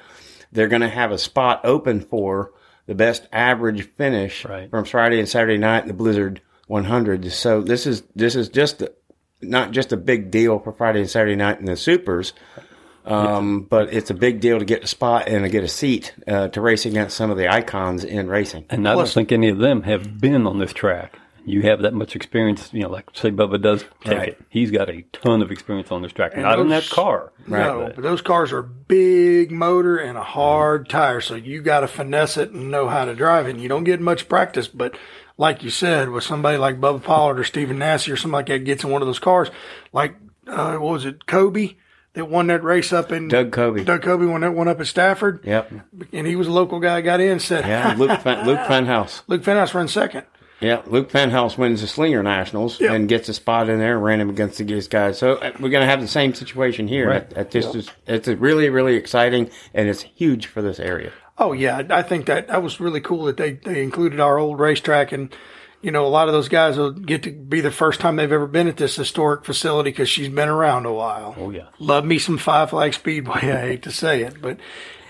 they're 0.53 0.69
going 0.69 0.83
to 0.83 0.89
have 0.89 1.11
a 1.13 1.19
spot 1.19 1.61
open 1.65 2.01
for 2.01 2.53
the 2.87 2.95
best 2.95 3.27
average 3.33 3.89
finish 3.97 4.45
Right. 4.45 4.71
from 4.71 4.85
Friday 4.85 5.19
and 5.19 5.29
Saturday 5.29 5.59
night 5.59 5.83
in 5.83 5.89
the 5.89 5.95
Blizzard 5.95 6.41
100. 6.69 7.31
So 7.33 7.61
this 7.63 7.87
is 7.87 8.03
this 8.15 8.35
is 8.35 8.49
just 8.49 8.83
not 9.41 9.71
just 9.73 9.93
a 9.93 9.97
big 9.97 10.31
deal 10.31 10.59
for 10.59 10.73
Friday 10.73 11.01
and 11.01 11.11
Saturday 11.11 11.37
night 11.37 11.61
in 11.61 11.67
the 11.67 11.77
supers, 11.77 12.33
um, 13.05 13.63
but 13.63 13.93
it's 13.93 14.11
a 14.11 14.15
big 14.15 14.41
deal 14.41 14.59
to 14.59 14.65
get 14.65 14.85
a 14.85 14.87
spot 14.87 15.29
and 15.29 15.45
to 15.45 15.49
get 15.49 15.65
a 15.65 15.69
seat 15.69 16.15
uh, 16.27 16.49
to 16.49 16.61
race 16.61 16.87
against 16.87 17.17
some 17.17 17.31
of 17.31 17.37
the 17.37 17.49
icons 17.53 18.05
in 18.05 18.29
racing. 18.29 18.65
And 18.71 18.87
I 18.89 18.95
don't 18.95 19.09
think 19.09 19.33
any 19.33 19.49
of 19.49 19.59
them 19.59 19.83
have 19.83 20.21
been 20.21 20.47
on 20.47 20.59
this 20.59 20.73
track. 20.73 21.19
You 21.49 21.63
have 21.63 21.83
that 21.83 21.95
much 21.95 22.15
experience, 22.15 22.71
you 22.73 22.83
know, 22.83 22.91
like 22.91 23.07
say 23.15 23.31
Bubba 23.31 23.61
does 23.61 23.85
take 24.05 24.19
Right. 24.19 24.29
it. 24.29 24.41
He's 24.49 24.71
got 24.71 24.89
a 24.91 25.03
ton 25.13 25.43
of 25.43 25.51
experience 25.51 25.91
on 25.91 26.03
this 26.03 26.13
track. 26.13 26.37
Not 26.37 26.59
in 26.59 26.69
that 26.69 26.83
those- 26.83 26.93
car. 26.93 27.33
No, 27.47 27.91
but 27.95 28.03
those 28.03 28.21
cars 28.21 28.53
are 28.53 28.63
big 28.63 29.51
motor 29.51 29.97
and 29.97 30.19
a 30.19 30.23
hard 30.23 30.89
tire, 30.89 31.21
so 31.21 31.35
you 31.35 31.63
got 31.63 31.81
to 31.81 31.89
finesse 31.89 32.37
it 32.37 32.51
and 32.51 32.71
know 32.71 32.89
how 32.89 33.05
to 33.05 33.15
drive 33.15 33.47
it. 33.47 33.51
And 33.53 33.61
you 33.63 33.69
don't 33.69 33.85
get 33.85 34.01
much 34.01 34.29
practice, 34.29 34.69
but 34.69 34.97
like 35.39 35.63
you 35.63 35.71
said, 35.71 36.11
with 36.11 36.25
somebody 36.25 36.59
like 36.59 36.81
Bubba 36.81 37.03
Pollard 37.03 37.39
or 37.39 37.45
Stephen 37.45 37.79
Nasse 37.79 38.09
or 38.09 38.17
somebody 38.17 38.43
like 38.53 38.61
that 38.61 38.65
gets 38.67 38.85
in 38.85 38.91
one 38.91 39.01
of 39.03 39.09
those 39.09 39.19
cars, 39.19 39.51
like 39.93 40.15
uh, 40.47 40.77
what 40.77 40.93
was 40.93 41.05
it, 41.05 41.27
Coby 41.27 41.77
that 42.15 42.25
won 42.29 42.47
that 42.49 42.65
race 42.65 42.93
up 42.93 43.13
in 43.13 43.29
Doug 43.29 43.51
Coby. 43.53 43.85
Doug 43.85 44.03
Coby 44.03 44.29
won 44.31 44.41
that 44.41 44.53
one 44.55 44.67
up 44.67 44.81
at 44.81 44.87
Stafford, 44.87 45.41
Yep. 45.45 45.73
and 46.13 46.27
he 46.27 46.37
was 46.37 46.47
a 46.49 46.53
local 46.53 46.81
guy. 46.81 47.01
Got 47.01 47.21
in, 47.21 47.39
said, 47.39 47.65
Yeah. 47.67 47.95
Luke 47.97 48.21
Fen- 48.21 48.45
Luke 48.47 48.59
Fenhaus. 48.61 49.23
Luke 49.29 49.43
Fenhaus 49.43 49.73
run 49.75 49.89
second. 49.89 50.25
Yeah, 50.61 50.83
Luke 50.87 51.11
Fenhaus 51.11 51.57
wins 51.57 51.83
the 51.83 51.87
Slinger 51.87 52.23
Nationals 52.23 52.81
Yeah. 52.81 52.93
and 52.93 53.09
gets 53.09 53.29
a 53.29 53.35
spot 53.35 53.69
in 53.69 53.79
there 53.79 53.95
and 53.95 54.05
ran 54.05 54.21
him 54.21 54.29
against 54.29 54.59
these 54.59 54.89
guys. 54.89 55.17
So 55.19 55.35
uh, 55.35 55.53
we're 55.61 55.69
going 55.69 55.83
to 55.85 55.91
have 55.91 56.01
the 56.01 56.09
same 56.09 56.35
situation 56.35 56.89
here. 56.89 57.09
Right. 57.11 57.23
At, 57.23 57.33
at 57.37 57.51
this 57.53 57.75
is 57.75 57.91
it's 58.07 58.27
really 58.29 58.69
really 58.69 58.97
exciting 58.97 59.51
and 59.73 59.89
it's 59.89 60.03
huge 60.03 60.47
for 60.47 60.61
this 60.63 60.81
area. 60.81 61.13
Oh 61.39 61.53
yeah, 61.53 61.83
I 61.91 62.03
think 62.03 62.27
that 62.27 62.49
that 62.49 62.63
was 62.63 62.81
really 62.81 63.01
cool 63.01 63.27
that 63.27 63.37
they 63.37 63.53
they 63.53 63.83
included 63.83 64.19
our 64.21 64.39
old 64.39 64.59
racetrack 64.59 65.13
and. 65.13 65.35
You 65.81 65.93
know, 65.93 66.05
a 66.05 66.09
lot 66.09 66.27
of 66.27 66.35
those 66.35 66.49
guys 66.49 66.77
will 66.77 66.91
get 66.91 67.23
to 67.23 67.31
be 67.31 67.61
the 67.61 67.71
first 67.71 68.01
time 68.01 68.17
they've 68.17 68.33
ever 68.33 68.49
been 68.49 68.67
at 68.67 68.77
this 68.79 68.97
historic 68.97 69.45
facility 69.45 69.91
because 69.91 70.09
she's 70.09 70.29
been 70.29 70.49
around 70.49 70.87
a 70.87 70.93
while. 70.93 71.37
Oh 71.39 71.51
yeah. 71.51 71.69
Love 71.79 72.05
me 72.05 72.19
some 72.19 72.37
Five 72.37 72.71
Flag 72.71 72.95
Speedway. 72.95 73.35
I 73.53 73.61
hate 73.61 73.83
to 73.85 73.93
say 73.93 74.23
it, 74.23 74.43
but 74.43 74.59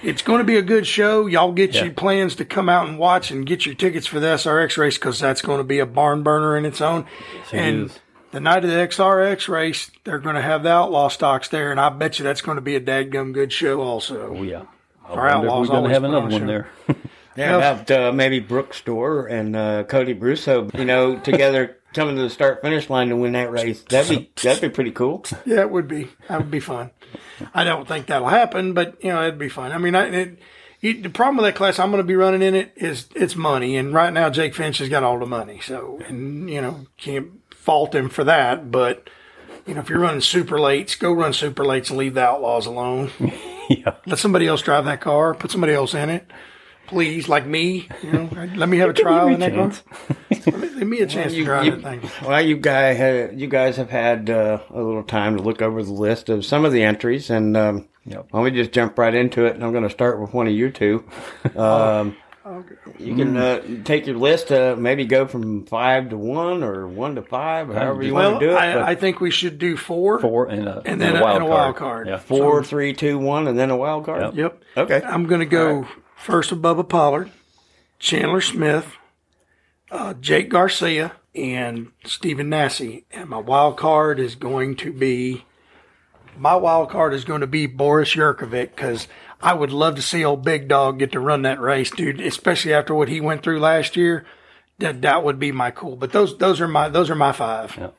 it's 0.03 0.23
going 0.23 0.39
to 0.39 0.45
be 0.45 0.57
a 0.57 0.63
good 0.63 0.87
show. 0.87 1.27
Y'all 1.27 1.53
get 1.53 1.75
Yeah. 1.75 1.85
your 1.85 1.93
plans 1.93 2.35
to 2.37 2.45
come 2.45 2.69
out 2.69 2.89
and 2.89 2.99
watch 2.99 3.31
and 3.31 3.45
get 3.47 3.67
your 3.67 3.75
tickets 3.75 4.07
for 4.07 4.21
the 4.21 4.29
SRX 4.29 4.77
race 4.77 4.97
because 4.99 5.19
that's 5.19 5.43
going 5.43 5.59
to 5.59 5.65
be 5.65 5.79
a 5.79 5.87
barn 5.87 6.23
burner 6.23 6.57
in 6.57 6.65
its 6.65 6.81
own. 6.81 7.07
it 7.53 7.57
and 7.57 7.87
is. 7.87 7.99
the 8.33 8.41
night 8.41 8.65
of 8.65 8.71
the 8.71 8.77
SRX 8.77 9.49
race, 9.49 9.91
they're 10.05 10.19
going 10.19 10.37
to 10.37 10.43
have 10.43 10.63
the 10.63 10.71
outlaw 10.71 11.09
stocks 11.09 11.49
there, 11.49 11.71
and 11.71 11.81
I 11.81 11.89
bet 11.89 12.19
you 12.19 12.25
that's 12.25 12.41
going 12.43 12.57
to 12.57 12.63
be 12.63 12.77
a 12.77 12.81
dadgum 12.81 13.33
good 13.33 13.53
show 13.53 13.81
also. 13.81 14.37
Oh 14.37 14.43
yeah. 14.43 14.63
I 15.09 15.13
Our 15.15 15.29
Outlaws 15.29 15.69
we're 15.69 15.75
going 15.75 15.89
to 15.89 15.95
have 15.95 16.05
another 16.05 16.29
one 16.29 16.47
there. 16.47 16.69
Yeah, 17.37 17.57
about 17.57 17.91
uh, 17.93 18.11
maybe 18.13 18.41
Brooke 18.41 18.75
Store 18.75 19.29
and 19.29 19.55
uh, 19.55 19.85
Cody 19.85 20.13
Brusso, 20.13 20.77
you 20.77 20.85
know, 20.85 21.17
together 21.21 21.78
coming 21.95 22.17
to 22.17 22.23
the 22.23 22.31
start 22.31 22.63
finish 22.63 22.91
line 22.91 23.09
to 23.09 23.17
win 23.17 23.33
that 23.33 23.51
race. 23.51 23.83
That'd 23.83 24.19
be 24.19 24.31
that'd 24.43 24.61
be 24.63 24.69
pretty 24.69 24.93
cool. 24.93 25.25
Yeah, 25.47 25.61
it 25.61 25.71
would 25.71 25.89
be. 25.89 26.09
That 26.29 26.39
would 26.39 26.51
be 26.51 26.61
fun. 26.61 26.91
I 27.55 27.65
don't 27.65 27.89
think 27.89 28.07
that'll 28.07 28.29
happen, 28.29 28.75
but 28.75 29.03
you 29.03 29.11
know, 29.11 29.23
it'd 29.23 29.39
be 29.39 29.49
fun. 29.49 29.73
I 29.73 29.79
mean, 29.79 29.95
I, 29.95 30.07
it, 30.09 30.39
it, 30.83 31.03
the 31.03 31.11
problem 31.11 31.37
with 31.37 31.47
that 31.47 31.57
class 31.57 31.79
I'm 31.79 31.91
going 31.91 32.03
to 32.03 32.07
be 32.07 32.17
running 32.17 32.43
in 32.43 32.55
it 32.55 32.73
is 32.77 33.07
it's 33.15 33.35
money, 33.35 33.77
and 33.77 33.95
right 33.95 34.13
now 34.13 34.31
Jake 34.31 34.55
Finch 34.55 34.79
has 34.79 34.89
got 34.89 35.03
all 35.03 35.19
the 35.19 35.27
money, 35.27 35.61
so 35.61 36.01
and 36.07 36.51
you 36.51 36.61
know 36.61 36.87
can't 36.97 37.31
fault 37.55 37.95
him 37.95 38.09
for 38.09 38.25
that. 38.25 38.71
But 38.71 39.09
you 39.67 39.75
know, 39.75 39.81
if 39.81 39.89
you're 39.89 40.01
running 40.01 40.21
super 40.21 40.57
lates, 40.57 40.99
go 40.99 41.13
run 41.13 41.33
super 41.33 41.65
lates 41.65 41.91
and 41.91 41.99
leave 41.99 42.15
the 42.15 42.25
outlaws 42.25 42.67
alone. 42.67 43.11
yeah. 43.69 43.97
Let 44.07 44.19
somebody 44.19 44.47
else 44.47 44.63
drive 44.63 44.85
that 44.87 45.01
car. 45.01 45.35
Put 45.35 45.51
somebody 45.51 45.75
else 45.75 45.95
in 45.95 46.09
it. 46.11 46.27
Please, 46.89 47.29
like 47.29 47.47
me, 47.47 47.89
you 48.03 48.13
know, 48.13 48.29
let 48.57 48.69
me 48.69 48.79
have 48.79 48.91
a 48.91 48.93
trial 48.95 49.29
in 49.29 49.41
that 49.41 49.55
car. 49.55 49.71
chance. 49.71 49.83
Let 50.47 50.59
me, 50.59 50.69
give 50.79 50.89
me 50.89 51.01
a 51.01 51.07
chance 51.07 51.33
to 51.35 51.45
try 51.45 51.63
you- 51.65 51.77
that 51.77 52.01
thing. 52.01 52.11
Well, 52.27 52.41
you 52.41 52.57
guys, 52.57 52.97
have, 52.97 53.39
you 53.39 53.47
guys 53.47 53.77
have 53.77 53.91
had 53.91 54.31
uh, 54.31 54.59
a 54.71 54.77
little 54.83 55.03
time 55.05 55.37
to 55.37 55.43
look 55.43 55.61
over 55.63 55.83
the 55.83 55.93
list 55.93 56.29
of 56.29 56.45
some 56.45 56.65
of 56.65 56.73
the 56.73 56.83
entries, 56.83 57.31
and 57.31 57.57
um, 57.57 57.89
Yep. 58.07 58.29
let 58.33 58.43
me 58.45 58.51
just 58.51 58.73
jump 58.73 58.99
right 58.99 59.15
into 59.15 59.45
it. 59.45 59.55
And 59.55 59.63
I'm 59.63 59.73
going 59.73 59.85
to 59.85 59.91
start 59.91 60.19
with 60.21 60.33
one 60.33 60.47
of 60.47 60.53
you 60.55 60.71
two. 60.71 61.05
Um, 61.57 62.17
you 62.99 63.15
can 63.15 63.37
uh, 63.37 63.61
take 63.85 64.07
your 64.07 64.17
list, 64.17 64.51
uh, 64.51 64.75
maybe 64.79 65.05
go 65.05 65.27
from 65.27 65.67
five 65.67 66.09
to 66.09 66.17
one 66.17 66.63
or 66.65 66.87
one 66.89 67.17
to 67.17 67.23
five, 67.23 67.69
or 67.69 67.75
however 67.75 68.03
you 68.03 68.15
Well, 68.15 68.31
want 68.31 68.41
to 68.41 68.47
do 68.47 68.53
it. 68.53 68.55
but 68.55 68.63
I, 68.65 68.91
I 68.93 68.95
think 68.95 69.21
we 69.21 69.31
should 69.31 69.59
do 69.59 69.77
four. 69.77 70.19
Four 70.19 70.47
and 70.47 70.67
a, 70.67 70.81
And 70.87 70.99
then 70.99 71.15
a- 71.17 71.27
and 71.27 71.43
a 71.45 71.47
wild 71.47 71.77
card. 71.77 72.07
Yeah. 72.09 72.17
four, 72.17 72.65
three, 72.65 72.95
two, 72.95 73.19
one, 73.19 73.49
and 73.49 73.59
then 73.59 73.69
a 73.69 73.77
wild 73.77 74.07
card. 74.07 74.23
Yep. 74.23 74.35
Yep. 74.37 74.63
Okay. 74.79 75.03
I'm 75.07 75.27
going 75.27 75.41
to 75.41 75.47
go 75.47 75.87
first 76.19 76.51
with 76.51 76.63
Bubba 76.63 76.89
Pollard, 76.89 77.31
Chandler 77.99 78.41
Smith, 78.41 78.97
uh, 79.91 80.15
Jake 80.15 80.51
Garcia, 80.51 81.13
and 81.35 81.93
Stephen 82.05 82.49
Nasse. 82.49 83.03
And 83.11 83.29
my 83.29 83.39
wild 83.39 83.77
card 83.77 84.19
is 84.19 84.35
going 84.35 84.77
to 84.77 84.93
be 84.93 85.45
my 86.37 86.55
wild 86.55 86.91
card 86.91 87.15
is 87.15 87.25
going 87.25 87.41
to 87.41 87.49
be 87.49 87.67
Boris 87.67 88.15
Jurkovic 88.15 88.71
because 88.77 89.09
I 89.41 89.55
would 89.55 89.73
love 89.73 89.97
to 89.97 90.03
see 90.03 90.25
old 90.25 90.45
Big 90.45 90.69
Dog 90.69 90.99
get 90.99 91.13
to 91.13 91.21
run 91.21 91.43
that 91.43 91.61
race, 91.61 91.91
dude. 91.91 92.21
Especially 92.21 92.73
after 92.73 92.95
what 92.95 93.09
he 93.09 93.21
went 93.21 93.43
through 93.43 93.61
last 93.61 93.97
year. 93.97 94.25
That 94.81 95.03
that 95.03 95.25
would 95.25 95.39
be 95.41 95.51
my 95.51 95.71
cool. 95.73 95.97
But 95.97 96.13
those 96.13 96.39
those 96.39 96.61
are 96.61 96.69
my 96.69 96.89
those 96.89 97.11
are 97.11 97.17
my 97.17 97.33
five. 97.33 97.93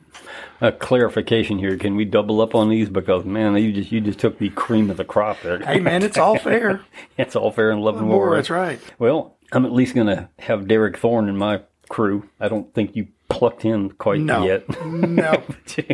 A 0.62 0.72
clarification 0.72 1.58
here. 1.58 1.76
Can 1.76 1.94
we 1.94 2.06
double 2.06 2.40
up 2.40 2.54
on 2.54 2.70
these? 2.70 2.88
Because 2.88 3.24
man, 3.24 3.54
you 3.56 3.72
just 3.72 3.92
you 3.92 4.00
just 4.00 4.18
took 4.18 4.38
the 4.38 4.48
cream 4.50 4.90
of 4.90 4.96
the 4.96 5.04
crop 5.04 5.42
there. 5.42 5.58
Hey 5.58 5.78
man, 5.80 6.02
it's 6.02 6.16
all 6.16 6.38
fair. 6.38 6.80
it's 7.18 7.36
all 7.36 7.50
fair 7.50 7.70
in 7.70 7.80
love 7.80 7.98
and 7.98 8.08
war. 8.08 8.34
that's 8.34 8.48
right. 8.48 8.80
Well, 8.98 9.36
I'm 9.52 9.66
at 9.66 9.72
least 9.72 9.94
going 9.94 10.06
to 10.06 10.28
have 10.38 10.68
Derek 10.68 10.96
Thorn 10.96 11.28
in 11.28 11.36
my 11.36 11.60
crew. 11.90 12.28
I 12.38 12.48
don't 12.48 12.72
think 12.72 12.96
you 12.96 13.08
plucked 13.28 13.62
him 13.62 13.90
quite 13.90 14.20
No, 14.20 14.44
yet. 14.44 14.64
no. 14.86 15.42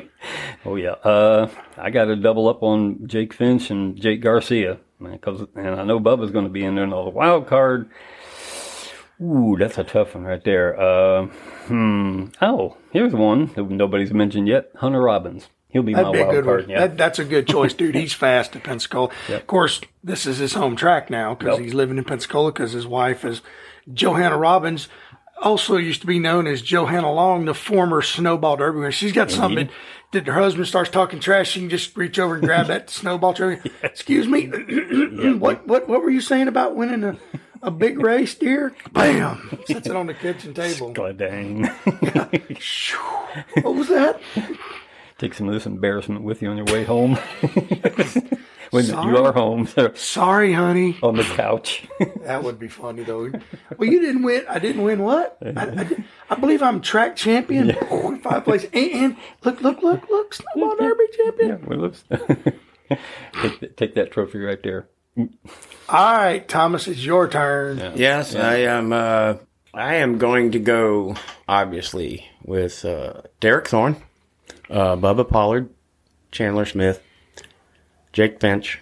oh 0.64 0.77
yeah, 0.77 0.90
uh, 0.90 1.49
I 1.77 1.90
got 1.90 2.05
to 2.05 2.16
double 2.16 2.49
up 2.49 2.62
on 2.62 3.09
Jake 3.09 3.33
Finch 3.33 3.70
and 3.70 3.96
Jake 4.01 4.20
Garcia 4.20 4.79
because, 5.01 5.46
and 5.57 5.81
I 5.81 5.85
know 5.85 5.99
Bubba's 5.99 6.31
going 6.31 6.44
to 6.44 6.51
be 6.51 6.64
in 6.64 6.75
there. 6.77 6.85
And 6.85 6.92
the 6.92 6.96
wild 7.01 7.46
card. 7.49 7.90
Ooh, 9.22 9.57
that's 9.59 9.79
a 9.79 9.85
tough 9.85 10.14
one 10.14 10.24
right 10.24 10.42
there. 10.44 10.79
Uh, 10.79 11.26
hmm. 11.66 12.26
Oh, 12.42 12.76
here's 12.92 13.12
one 13.14 13.46
that 13.55 13.70
nobody's 13.70 14.12
mentioned 14.12 14.46
yet. 14.48 14.70
Hunter 14.76 15.00
Robbins. 15.00 15.48
He'll 15.68 15.83
be 15.83 15.94
That'd 15.94 16.07
my 16.09 16.12
be 16.12 16.18
a 16.18 16.22
wild 16.22 16.35
good 16.35 16.44
card. 16.44 16.61
one. 16.62 16.70
Yeah. 16.70 16.79
That, 16.87 16.96
that's 16.96 17.18
a 17.18 17.24
good 17.24 17.46
choice, 17.48 17.74
dude. 17.74 17.94
He's 17.94 18.12
fast 18.14 18.57
at 18.57 18.62
Pensacola. 18.62 19.11
Of 19.29 19.46
course, 19.46 19.81
this 20.02 20.26
is 20.26 20.38
his 20.38 20.55
home 20.55 20.76
track 20.76 21.11
now 21.11 21.35
because 21.35 21.57
Yep. 21.59 21.64
he's 21.64 21.74
living 21.74 21.98
in 21.98 22.05
Pensacola 22.05 22.52
because 22.52 22.72
his 22.72 22.87
wife 22.87 23.24
is 23.24 23.42
Johanna 23.92 24.38
Robbins. 24.38 24.88
Also 25.42 25.76
used 25.76 26.00
to 26.00 26.07
be 26.07 26.18
known 26.18 26.46
as 26.46 26.62
Johanna 26.62 27.12
Long, 27.12 27.44
the 27.44 27.52
former 27.52 28.00
snowball 28.00 28.57
derby 28.57 28.79
winner. 28.79 28.90
She's 28.92 29.12
got 29.12 29.31
something 29.31 29.68
that, 30.12 30.26
her 30.26 30.33
husband 30.33 30.66
starts 30.66 30.88
talking 30.88 31.20
trash. 31.20 31.50
She 31.50 31.61
can 31.61 31.68
just 31.68 31.94
reach 31.94 32.18
over 32.18 32.37
and 32.37 32.44
grab 32.44 32.68
that 32.68 32.88
snowball 32.90 33.35
trophy. 33.35 33.70
Excuse 33.83 34.26
me, 34.26 34.46
what 35.38 35.66
what 35.66 35.88
what 35.88 36.02
were 36.02 36.09
you 36.11 36.22
saying 36.22 36.48
about 36.48 36.74
winning 36.74 37.05
a, 37.05 37.16
a 37.62 37.70
big 37.70 37.98
race 38.00 38.34
deer. 38.34 38.74
Bam! 38.92 39.58
Sits 39.66 39.86
it 39.86 39.96
on 39.96 40.06
the 40.06 40.14
kitchen 40.14 40.54
table. 40.54 40.92
God 40.92 41.18
dang. 41.18 41.64
What 43.62 43.74
was 43.74 43.88
that? 43.88 44.20
Take 45.18 45.34
some 45.34 45.46
of 45.48 45.54
this 45.54 45.66
embarrassment 45.66 46.22
with 46.22 46.40
you 46.42 46.48
on 46.48 46.56
your 46.56 46.66
way 46.66 46.84
home. 46.84 47.16
when 48.70 48.84
Sorry. 48.84 49.12
you 49.14 49.24
are 49.24 49.32
home, 49.32 49.66
so 49.66 49.92
Sorry, 49.94 50.52
honey. 50.52 50.98
on 51.02 51.16
the 51.16 51.22
couch. 51.22 51.86
That 52.26 52.42
would 52.42 52.58
be 52.58 52.66
funny 52.68 53.04
though. 53.04 53.30
Well, 53.78 53.88
you 53.88 54.00
didn't 54.00 54.22
win. 54.24 54.44
I 54.48 54.58
didn't 54.58 54.82
win 54.82 55.02
what? 55.02 55.38
I, 55.40 55.46
I, 55.46 55.50
uh-huh. 55.50 55.84
did- 55.84 56.04
I 56.28 56.34
believe 56.34 56.60
I'm 56.62 56.80
track 56.80 57.14
champion. 57.14 57.76
Oh, 57.90 58.16
five 58.18 58.42
places. 58.44 58.68
And, 58.72 58.92
and 58.92 59.16
look, 59.44 59.60
look, 59.62 59.80
look, 59.82 60.08
look, 60.10 60.34
snowball 60.34 60.74
derby 60.76 61.04
champion. 61.16 61.48
yeah, 61.50 61.56
well, 61.68 61.78
let's 61.78 62.02
take, 63.60 63.76
take 63.76 63.94
that 63.94 64.10
trophy 64.10 64.38
right 64.40 64.60
there. 64.62 64.88
All 65.16 65.29
right, 65.88 66.46
Thomas, 66.46 66.88
it's 66.88 67.05
your 67.05 67.29
turn. 67.29 67.94
Yes, 67.96 68.35
I 68.35 68.57
am. 68.57 68.92
Uh, 68.92 69.37
I 69.72 69.96
am 69.96 70.18
going 70.18 70.52
to 70.52 70.59
go 70.59 71.16
obviously 71.48 72.26
with 72.44 72.85
uh, 72.85 73.22
Derek 73.40 73.68
Thorn, 73.68 73.96
uh, 74.70 74.96
Bubba 74.96 75.29
Pollard, 75.29 75.68
Chandler 76.33 76.66
Smith, 76.66 77.02
Jake 78.12 78.40
Finch, 78.40 78.81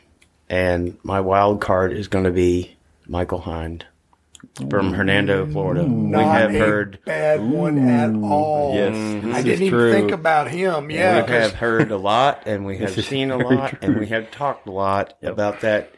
and 0.49 0.97
my 1.03 1.21
wild 1.21 1.61
card 1.61 1.93
is 1.93 2.09
going 2.09 2.25
to 2.25 2.31
be 2.31 2.77
Michael 3.07 3.41
Hind 3.41 3.87
from 4.71 4.93
Hernando, 4.93 5.47
Florida. 5.51 5.83
we 5.85 6.13
have 6.13 6.55
a 6.55 6.59
heard. 6.59 6.99
bad 7.05 7.43
one 7.43 7.79
at 7.89 8.15
all. 8.15 8.75
Yes, 8.75 8.95
I 8.95 9.19
this 9.43 9.43
didn't 9.43 9.47
is 9.47 9.61
even 9.63 9.93
think 9.93 10.11
about 10.13 10.49
him. 10.49 10.91
Yeah, 10.91 11.17
we 11.23 11.27
'cause 11.27 11.31
have 11.43 11.53
heard 11.55 11.91
a 11.91 11.97
lot, 11.97 12.45
and 12.47 12.65
we 12.65 12.79
have 12.79 12.93
seen 13.05 13.31
a 13.33 13.37
lot, 13.37 13.71
true. 13.71 13.79
and 13.83 13.99
we 13.99 14.07
have 14.07 14.31
talked 14.31 14.69
a 14.69 14.71
lot 14.71 15.15
about 15.23 15.61
that 15.63 15.91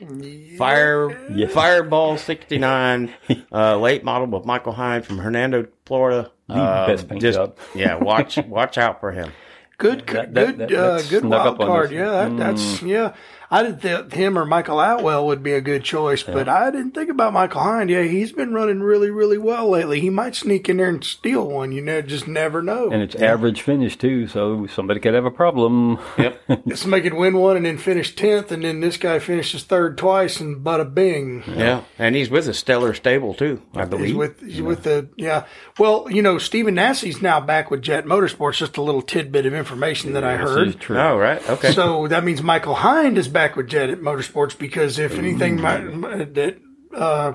fire 0.57 1.17
Yes. 1.31 1.53
Fireball 1.53 2.17
'69 2.17 3.13
uh, 3.53 3.77
late 3.79 4.05
model 4.05 4.27
with 4.27 4.47
Michael 4.47 4.73
Hine 4.73 5.03
from 5.03 5.19
Hernando, 5.19 5.67
Florida. 5.85 6.31
The 6.49 6.55
Uh, 6.55 6.87
best 6.87 7.09
paint 7.09 7.21
just 7.21 7.39
job. 7.39 7.57
yeah, 7.75 7.97
watch 7.97 8.39
watch 8.49 8.79
out 8.79 9.01
for 9.01 9.11
him. 9.13 9.33
Good, 9.79 10.07
That- 10.07 10.33
good, 10.33 10.35
that- 10.35 10.69
that- 10.69 10.73
uh, 10.73 10.97
good 11.03 11.21
snuck 11.21 11.45
wild 11.45 11.61
on 11.61 11.67
card. 11.67 11.91
Yeah, 11.91 12.11
that, 12.11 12.37
that's 12.39 12.81
yeah. 12.83 13.13
I 13.51 13.63
didn't 13.63 13.81
think 13.81 14.13
him 14.13 14.39
or 14.39 14.45
Michael 14.45 14.81
Atwell 14.81 15.27
would 15.27 15.43
be 15.43 15.53
a 15.53 15.61
good 15.61 15.85
choice, 15.85 16.23
but 16.23 16.49
I 16.49 16.71
didn't 16.71 16.93
think 16.93 17.11
about 17.11 17.33
Michael 17.33 17.61
Hind. 17.61 17.91
Yeah, 17.91 18.03
he's 18.03 18.33
been 18.33 18.53
running 18.53 18.81
really, 18.81 19.11
really 19.11 19.39
well 19.39 19.69
lately. 19.69 20.01
He 20.01 20.11
might 20.11 20.35
sneak 20.35 20.69
in 20.69 20.79
there 20.79 20.89
and 20.89 21.05
steal 21.05 21.49
one. 21.49 21.73
You 21.73 21.81
know, 21.83 22.03
just 22.03 22.27
never 22.27 22.63
know. 22.63 22.91
And 22.91 23.03
it's 23.03 23.15
average 23.15 23.63
finish 23.63 23.97
too, 23.97 24.27
so 24.27 24.67
somebody 24.67 25.01
could 25.01 25.15
have 25.15 25.25
a 25.25 25.31
problem. 25.31 25.99
Yep. 26.19 26.41
Somebody 26.75 27.03
could 27.03 27.15
win 27.15 27.37
one 27.37 27.57
and 27.57 27.67
then 27.67 27.79
finish 27.79 28.15
tenth, 28.15 28.51
and 28.53 28.65
then 28.65 28.81
this 28.81 28.97
guy 28.97 29.19
finishes 29.19 29.63
third 29.65 29.97
twice, 29.99 30.41
and 30.41 30.65
bada 30.65 30.93
bing. 30.93 31.43
yeah, 31.47 31.83
and 31.99 32.15
he's 32.15 32.31
with 32.31 32.49
a 32.49 32.55
stellar 32.55 32.95
stable 32.95 33.35
too, 33.35 33.63
I 33.75 33.85
believe. 33.85 34.07
He's 34.07 34.15
with 34.15 34.41
he's 34.41 34.63
with 34.63 34.83
the 34.83 35.09
yeah. 35.17 35.47
Well, 35.79 36.07
you 36.11 36.23
know, 36.23 36.39
Stephen 36.39 36.75
Nasse's 36.75 37.23
now 37.23 37.41
back 37.41 37.71
with 37.71 37.83
Jet 37.83 38.05
Motorsports. 38.05 38.57
Just 38.57 38.77
a 38.77 38.83
little 38.83 39.03
tidbit 39.03 39.47
of 39.47 39.55
information 39.55 40.13
that 40.15 40.25
I 40.25 40.37
heard. 40.37 40.81
true. 40.81 40.99
oh, 40.99 41.17
right. 41.17 41.47
Okay. 41.49 41.73
So 41.73 42.09
that 42.09 42.25
means 42.25 42.43
Michael 42.43 42.75
Hind 42.75 43.19
is 43.19 43.29
back 43.37 43.55
with 43.55 43.69
Jet 43.69 43.91
at 43.91 44.01
Motorsports 44.01 44.57
because 44.59 44.99
if 44.99 45.19
anything 45.19 45.61
my, 45.61 45.77
that 45.77 46.57
uh, 46.95 47.35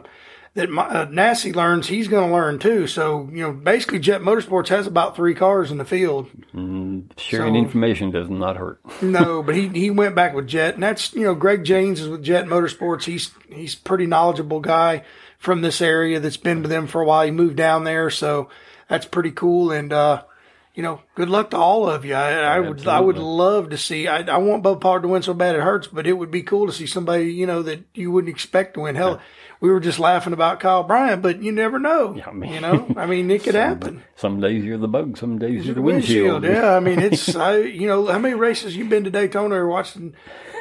that 0.56 0.70
my, 0.72 0.82
uh, 0.88 1.06
Nasse 1.06 1.46
learns, 1.56 1.88
he's 1.88 2.08
going 2.08 2.28
to 2.28 2.34
learn 2.34 2.58
too. 2.58 2.88
So 2.88 3.30
you 3.32 3.44
know, 3.44 3.52
basically, 3.54 4.00
Jet 4.00 4.22
Motorsports 4.22 4.70
has 4.70 4.88
about 4.88 5.16
three 5.16 5.36
cars 5.36 5.70
in 5.70 5.78
the 5.78 5.86
field. 5.86 6.28
Sharing 6.52 7.54
So- 7.54 7.56
information 7.56 8.10
does 8.10 8.30
not 8.32 8.58
hurt. 8.58 8.82
No, 9.04 9.44
but 9.46 9.56
he 9.56 9.68
he 9.68 9.92
went 9.92 10.16
back 10.16 10.34
with 10.34 10.48
Jet, 10.48 10.74
and 10.74 10.82
that's 10.82 11.14
you 11.14 11.22
know 11.24 11.36
Greg 11.36 11.64
James 11.64 12.02
is 12.02 12.08
with 12.10 12.24
Jet 12.24 12.46
Motorsports. 12.46 13.04
He's 13.04 13.30
he's 13.48 13.76
pretty 13.76 14.08
knowledgeable 14.08 14.60
guy 14.60 15.04
from 15.38 15.62
this 15.62 15.82
area 15.82 16.20
that's 16.20 16.38
been 16.38 16.64
with 16.64 16.72
them 16.72 16.88
for 16.88 17.02
a 17.02 17.06
while. 17.06 17.24
He 17.26 17.32
moved 17.32 17.58
down 17.58 17.84
there, 17.84 18.10
so 18.10 18.50
that's 18.90 19.06
pretty 19.06 19.32
cool. 19.32 19.72
And 19.72 19.94
uh, 19.94 20.24
you 20.74 20.84
know, 20.84 21.02
good 21.16 21.30
luck 21.30 21.50
to 21.52 21.58
all 21.58 21.90
of 21.90 22.06
you. 22.06 22.14
I, 22.16 22.32
I 22.56 22.60
would 22.60 22.88
I 22.88 23.00
would 23.00 23.18
love 23.18 23.70
to 23.72 23.78
see. 23.78 24.08
I, 24.08 24.20
I 24.22 24.38
want 24.38 24.64
Bubba 24.64 24.80
Pollard 24.80 25.02
to 25.02 25.08
win 25.10 25.22
so 25.22 25.34
bad 25.34 25.56
it 25.56 25.62
hurts, 25.62 25.88
but 25.88 26.08
it 26.08 26.14
would 26.14 26.32
be 26.32 26.44
cool 26.44 26.68
to 26.68 26.74
see 26.74 26.88
somebody 26.88 27.34
you 27.34 27.46
know 27.46 27.62
that 27.64 27.84
you 27.94 28.12
wouldn't 28.12 28.34
expect 28.34 28.76
to 28.76 28.82
win. 28.82 28.96
Hell, 28.96 29.20
we 29.60 29.70
were 29.70 29.80
just 29.82 30.00
laughing 30.00 30.34
about 30.34 30.60
Kyle 30.60 30.84
Bryant, 30.84 31.22
but 31.22 31.42
you 31.44 31.52
never 31.52 31.78
know. 31.78 32.20
I 32.26 32.32
mean- 32.32 32.54
you 32.54 32.62
know, 32.62 32.94
I 32.98 33.06
mean, 33.06 33.30
it 33.30 33.44
could 33.44 33.56
happen. 33.70 34.04
Some 34.16 34.40
days 34.40 34.64
you're 34.64 34.78
the 34.78 34.88
bug, 34.88 35.18
some 35.18 35.38
days 35.40 35.66
you're 35.66 35.76
the 35.76 35.82
Windshield, 35.82 36.42
windshield. 36.44 36.64
yeah. 36.64 36.76
I 36.76 36.80
mean, 36.80 37.00
it's 37.02 37.36
I, 37.36 37.58
you 37.58 37.88
know, 37.88 38.06
how 38.08 38.20
many 38.20 38.36
races 38.36 38.76
you've 38.76 38.90
been 38.90 39.04
to 39.04 39.10
Daytona 39.12 39.56
or 39.56 39.68
watching 39.68 40.14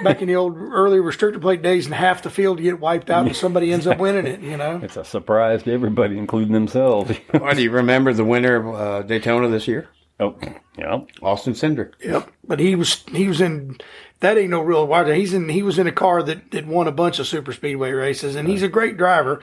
back 0.02 0.22
in 0.22 0.28
the 0.28 0.34
old 0.36 0.56
early 0.56 0.98
restrictor 0.98 1.40
plate 1.40 1.62
days, 1.62 1.84
and 1.86 1.94
half 1.94 2.22
the 2.22 2.30
field 2.30 2.60
get 2.60 2.80
wiped 2.80 3.10
out, 3.10 3.26
and 3.26 3.36
somebody 3.36 3.72
ends 3.72 3.86
up 3.86 3.98
winning 3.98 4.26
it. 4.26 4.40
You 4.40 4.56
know, 4.56 4.80
It's 4.82 4.96
a 4.96 5.04
surprise 5.04 5.62
to 5.64 5.72
everybody, 5.72 6.18
including 6.18 6.52
themselves. 6.52 7.16
Why 7.30 7.54
do 7.54 7.62
you 7.62 7.70
remember 7.70 8.12
the 8.12 8.24
winner 8.24 8.56
of 8.56 8.74
uh, 8.74 9.02
Daytona 9.02 9.48
this 9.48 9.68
year? 9.68 9.88
Oh, 10.20 10.36
yeah. 10.78 11.00
Austin 11.22 11.54
Cindric. 11.54 11.92
yep. 12.02 12.30
But 12.46 12.60
he 12.60 12.74
was 12.74 13.04
he 13.12 13.26
was 13.28 13.40
in 13.40 13.78
that 14.20 14.38
ain't 14.38 14.50
no 14.50 14.60
real 14.60 14.86
wide. 14.86 15.08
He's 15.08 15.32
in 15.34 15.48
he 15.48 15.62
was 15.62 15.78
in 15.78 15.86
a 15.86 15.92
car 15.92 16.22
that 16.22 16.50
that 16.52 16.66
won 16.66 16.86
a 16.86 16.92
bunch 16.92 17.18
of 17.18 17.26
super 17.26 17.52
speedway 17.52 17.90
races, 17.92 18.36
and 18.36 18.48
he's 18.48 18.62
a 18.62 18.68
great 18.68 18.96
driver. 18.96 19.42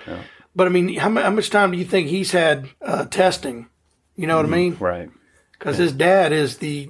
But 0.56 0.68
I 0.68 0.70
mean, 0.70 0.96
how, 0.96 1.14
how 1.14 1.30
much 1.30 1.50
time 1.50 1.72
do 1.72 1.78
you 1.78 1.86
think 1.86 2.08
he's 2.08 2.32
had 2.32 2.70
uh, 2.82 3.06
testing? 3.06 3.68
You 4.16 4.26
know 4.26 4.38
what 4.38 4.46
I 4.46 4.50
mean? 4.50 4.78
Right. 4.80 5.10
because 5.52 5.78
his 5.78 5.92
dad 5.92 6.32
is 6.32 6.58
the 6.58 6.90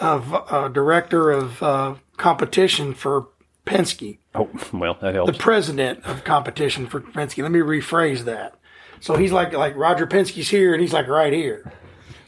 uh, 0.00 0.16
uh, 0.48 0.68
director 0.68 1.30
of 1.30 1.62
uh, 1.62 1.94
competition 2.16 2.94
for 2.94 3.28
Penske, 3.66 4.18
Oh, 4.34 4.48
well, 4.72 4.96
that 5.02 5.26
the 5.26 5.34
president 5.34 6.02
of 6.04 6.24
competition 6.24 6.86
for 6.86 7.00
Penske. 7.00 7.42
Let 7.42 7.52
me 7.52 7.60
rephrase 7.60 8.20
that. 8.24 8.54
So 9.00 9.16
he's 9.16 9.32
like 9.32 9.52
like 9.52 9.76
Roger 9.76 10.06
Penske's 10.06 10.48
here, 10.48 10.72
and 10.72 10.80
he's 10.80 10.92
like 10.94 11.08
right 11.08 11.32
here. 11.32 11.70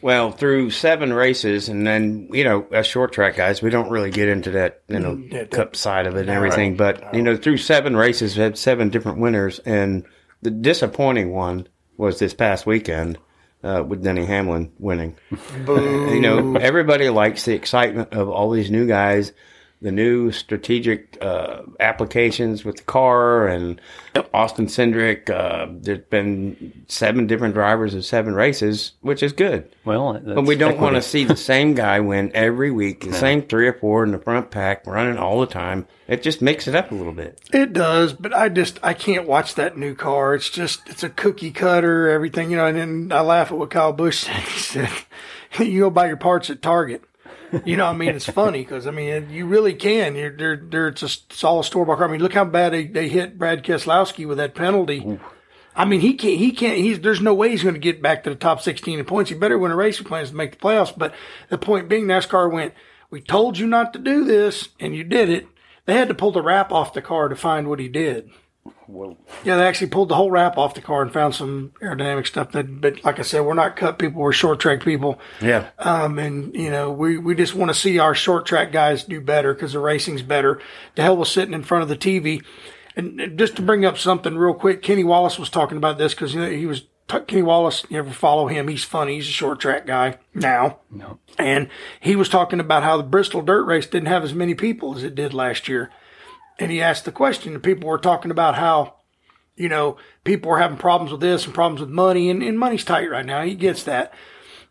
Well, 0.05 0.33
through 0.33 0.69
seven 0.69 1.15
races, 1.15 1.71
and 1.71 1.87
then 1.87 2.29
you 2.31 2.45
know, 2.45 2.67
as 2.71 2.87
short 2.87 3.15
track 3.15 3.37
guys, 3.37 3.63
we 3.63 3.71
don't 3.71 3.89
really 3.89 4.11
get 4.11 4.29
into 4.29 4.51
that 4.51 4.83
you 4.87 4.99
know 4.99 5.15
Mm, 5.17 5.33
yeah, 5.33 5.45
cup 5.45 5.75
side 5.75 6.07
of 6.07 6.15
it 6.17 6.29
and 6.29 6.31
everything. 6.31 6.77
But 6.77 7.15
you 7.15 7.23
know, 7.23 7.39
through 7.39 7.57
seven 7.57 7.97
races, 7.97 8.37
we 8.37 8.43
had 8.43 8.59
seven 8.59 8.91
different 8.91 9.17
winners, 9.17 9.61
and 9.61 10.05
the 10.43 10.51
disappointing 10.51 11.33
one 11.33 11.69
was 11.97 12.19
this 12.19 12.35
past 12.35 12.67
weekend 12.67 13.17
uh, 13.63 13.83
with 13.87 14.05
Denny 14.05 14.27
Hamlin 14.27 14.73
winning. 14.79 15.17
You 15.67 16.21
know, 16.21 16.57
everybody 16.57 17.09
likes 17.09 17.47
the 17.47 17.55
excitement 17.55 18.13
of 18.13 18.29
all 18.29 18.51
these 18.51 18.71
new 18.71 18.87
guys, 18.87 19.33
the 19.85 19.93
new 19.93 20.33
strategic 20.33 21.19
uh, 21.21 21.61
applications 21.79 22.65
with 22.65 22.79
the 22.79 22.83
car, 22.85 23.47
and 23.47 23.79
Austin 24.33 24.67
Cindric. 24.67 25.29
Uh, 25.29 25.67
there's 25.71 25.99
been 25.99 26.85
seven 26.89 27.27
different 27.27 27.53
drivers 27.53 27.95
of 27.95 28.03
seven 28.05 28.35
races, 28.35 28.93
which 29.03 29.23
is 29.23 29.33
good. 29.35 29.71
Well, 29.85 30.19
But 30.25 30.47
we 30.47 30.57
don't 30.57 30.81
want 30.81 30.97
to 30.97 31.03
see 31.03 31.25
the 31.25 31.37
same 31.53 31.75
guy 31.75 32.01
win 32.01 32.33
every 32.35 32.71
week, 32.71 33.05
the 33.05 33.13
same 33.13 33.43
three 33.43 33.69
or 33.69 33.75
four 33.75 34.03
in 34.05 34.13
the 34.13 34.19
front 34.19 34.51
pack 34.51 34.87
running 34.87 35.19
all 35.19 35.39
the 35.41 35.47
time. 35.47 35.87
It 36.09 36.23
just 36.23 36.41
makes 36.41 36.67
it 36.67 36.75
up 36.75 36.91
a 36.91 36.95
little 36.95 37.13
bit. 37.13 37.39
It 37.53 37.75
does, 37.75 38.15
but 38.15 38.33
I 38.33 38.49
just 38.49 38.79
I 38.83 38.95
can't 38.95 39.29
watch 39.29 39.55
that 39.57 39.77
new 39.77 39.95
car. 39.95 40.35
It's 40.35 40.49
just 40.49 40.89
it's 40.89 41.03
a 41.03 41.11
cookie 41.11 41.51
cutter, 41.51 42.09
everything 42.09 42.51
you 42.51 42.57
know. 42.57 42.67
And 42.67 42.79
then 42.79 43.13
I 43.13 43.21
laugh 43.21 43.53
at 43.53 43.59
what 43.59 43.71
Kyle 43.71 43.93
Busch 43.93 44.21
said. 44.21 44.43
He 44.45 44.61
said, 44.61 44.91
"You 45.73 45.81
go 45.81 45.91
buy 45.91 46.09
your 46.09 46.17
parts 46.17 46.49
at 46.51 46.63
Target." 46.63 47.05
You 47.65 47.77
know, 47.77 47.87
I 47.87 47.93
mean, 47.93 48.11
it's 48.11 48.29
funny 48.29 48.63
because 48.63 48.87
I 48.87 48.91
mean, 48.91 49.31
you 49.31 49.47
really 49.47 49.75
can. 49.75 50.17
You're, 50.17 50.37
they're, 50.37 50.57
they're, 50.57 50.89
it's, 50.89 51.03
a, 51.03 51.07
it's 51.07 51.45
all 51.45 51.63
store 51.63 51.85
bought 51.87 51.99
car. 51.99 52.09
I 52.09 52.13
mean, 52.13 52.21
look 52.21 52.35
how 52.35 52.45
bad 52.45 52.73
they, 52.73 52.87
they 52.87 53.09
hit 53.09 53.39
Brad 53.39 53.65
Keselowski 53.65 54.27
with 54.27 54.39
that 54.39 54.55
penalty. 54.55 55.19
I 55.77 55.85
mean, 55.85 56.01
he 56.01 56.15
can't. 56.15 56.39
He 56.39 56.53
can't. 56.53 56.79
He's 56.79 57.01
there's 57.01 57.21
no 57.21 57.35
way 57.35 57.51
he's 57.51 57.63
going 57.63 57.75
to 57.75 57.81
get 57.81 58.01
back 58.01 58.25
to 58.25 58.31
the 58.31 58.37
top 58.37 58.61
16 58.61 58.99
in 58.99 59.05
points. 59.05 59.31
He 59.31 59.37
better 59.37 59.59
win 59.59 59.73
a 59.73 59.77
race 59.77 59.99
he 59.99 60.05
plans 60.05 60.31
to 60.31 60.37
make 60.37 60.53
the 60.53 60.59
playoffs. 60.59 60.97
But 60.97 61.15
the 61.49 61.59
point 61.59 61.89
being, 61.89 62.07
NASCAR 62.07 62.51
went. 62.51 62.75
We 63.11 63.21
told 63.21 63.59
you 63.59 63.67
not 63.67 63.93
to 63.93 63.99
do 63.99 64.25
this, 64.25 64.71
and 64.81 64.95
you 64.95 65.05
did 65.05 65.29
it. 65.29 65.47
They 65.87 65.95
had 65.95 66.09
to 66.09 66.15
pull 66.15 66.33
the 66.33 66.43
wrap 66.43 66.73
off 66.73 66.95
the 66.95 67.03
car 67.03 67.29
to 67.29 67.37
find 67.37 67.69
what 67.69 67.79
he 67.79 67.89
did. 67.89 68.31
Whoa. 68.87 69.17
Yeah, 69.45 69.57
they 69.57 69.67
actually 69.67 69.89
pulled 69.89 70.09
the 70.09 70.15
whole 70.15 70.31
wrap 70.31 70.57
off 70.57 70.75
the 70.75 70.81
car 70.81 71.03
and 71.03 71.13
found 71.13 71.35
some 71.35 71.73
aerodynamic 71.83 72.27
stuff. 72.27 72.53
That, 72.53 72.81
but 72.81 73.05
like 73.05 73.19
I 73.19 73.23
said, 73.23 73.41
we're 73.41 73.55
not 73.55 73.77
cut 73.77 73.99
people. 73.99 74.23
We're 74.23 74.33
short 74.33 74.61
track 74.61 74.83
people. 74.83 75.19
Yeah. 75.41 75.69
Um, 75.79 76.19
and 76.19 76.55
you 76.55 76.71
know, 76.71 76.91
we, 76.91 77.19
we 77.19 77.35
just 77.35 77.55
want 77.55 77.71
to 77.71 77.75
see 77.75 77.99
our 77.99 78.15
short 78.15 78.47
track 78.47 78.73
guys 78.73 79.05
do 79.05 79.21
better 79.21 79.53
because 79.53 79.73
the 79.73 79.79
racing's 79.81 80.23
better. 80.23 80.61
The 80.95 81.03
hell 81.03 81.17
was 81.17 81.31
sitting 81.31 81.55
in 81.55 81.63
front 81.63 81.83
of 81.83 81.89
the 81.89 81.97
TV. 81.97 82.43
And 82.97 83.39
just 83.39 83.57
to 83.57 83.63
bring 83.63 83.85
up 83.85 83.99
something 83.99 84.37
real 84.37 84.55
quick, 84.55 84.83
Kenny 84.83 85.05
Wallace 85.05 85.39
was 85.39 85.51
talking 85.51 85.77
about 85.77 85.99
this 85.99 86.15
because 86.15 86.35
you 86.35 86.41
know, 86.41 86.51
he 86.51 86.67
was 86.67 86.85
Kenny 87.09 87.43
Wallace. 87.43 87.85
You 87.91 87.99
ever 87.99 88.11
follow 88.11 88.47
him? 88.47 88.69
He's 88.69 88.85
funny. 88.85 89.17
He's 89.17 89.29
a 89.29 89.33
short 89.33 89.61
track 89.61 89.87
guy 89.87 90.19
now. 90.33 90.79
No. 90.91 91.19
And 91.39 91.69
he 92.01 92.17
was 92.17 92.29
talking 92.29 92.61
about 92.61 92.83
how 92.83 92.97
the 92.97 93.03
Bristol 93.03 93.43
Dirt 93.43 93.65
Race 93.65 93.87
didn't 93.87 94.09
have 94.09 94.25
as 94.25 94.33
many 94.33 94.55
people 94.55 94.97
as 94.97 95.03
it 95.03 95.15
did 95.15 95.35
last 95.35 95.69
year. 95.69 95.91
And 96.59 96.71
he 96.71 96.81
asked 96.81 97.05
the 97.05 97.13
question, 97.13 97.55
and 97.55 97.63
people 97.63 97.89
were 97.89 97.99
talking 97.99 98.31
about 98.31 98.55
how, 98.55 98.95
you 99.57 99.69
know, 99.69 99.97
people 100.23 100.51
were 100.51 100.59
having 100.59 100.77
problems 100.77 101.11
with 101.11 101.21
this 101.21 101.45
and 101.45 101.55
problems 101.55 101.81
with 101.81 101.91
money, 101.91 102.31
and, 102.31 102.43
and 102.43 102.59
money's 102.59 102.85
tight 102.85 103.11
right 103.11 103.27
now. 103.27 103.43
He 103.43 103.55
gets 103.55 103.83
that. 103.85 104.13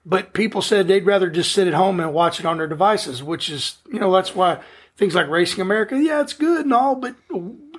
But 0.05 0.33
people 0.33 0.61
said 0.61 0.87
they'd 0.87 1.05
rather 1.05 1.29
just 1.29 1.51
sit 1.51 1.67
at 1.67 1.73
home 1.73 1.99
and 1.99 2.13
watch 2.13 2.39
it 2.39 2.45
on 2.45 2.57
their 2.57 2.67
devices, 2.67 3.23
which 3.23 3.49
is, 3.49 3.77
you 3.91 3.99
know, 3.99 4.11
that's 4.11 4.35
why 4.35 4.59
things 4.97 5.15
like 5.15 5.29
Racing 5.29 5.61
America. 5.61 5.97
Yeah, 5.97 6.21
it's 6.21 6.33
good 6.33 6.65
and 6.65 6.73
all, 6.73 6.95
but 6.95 7.15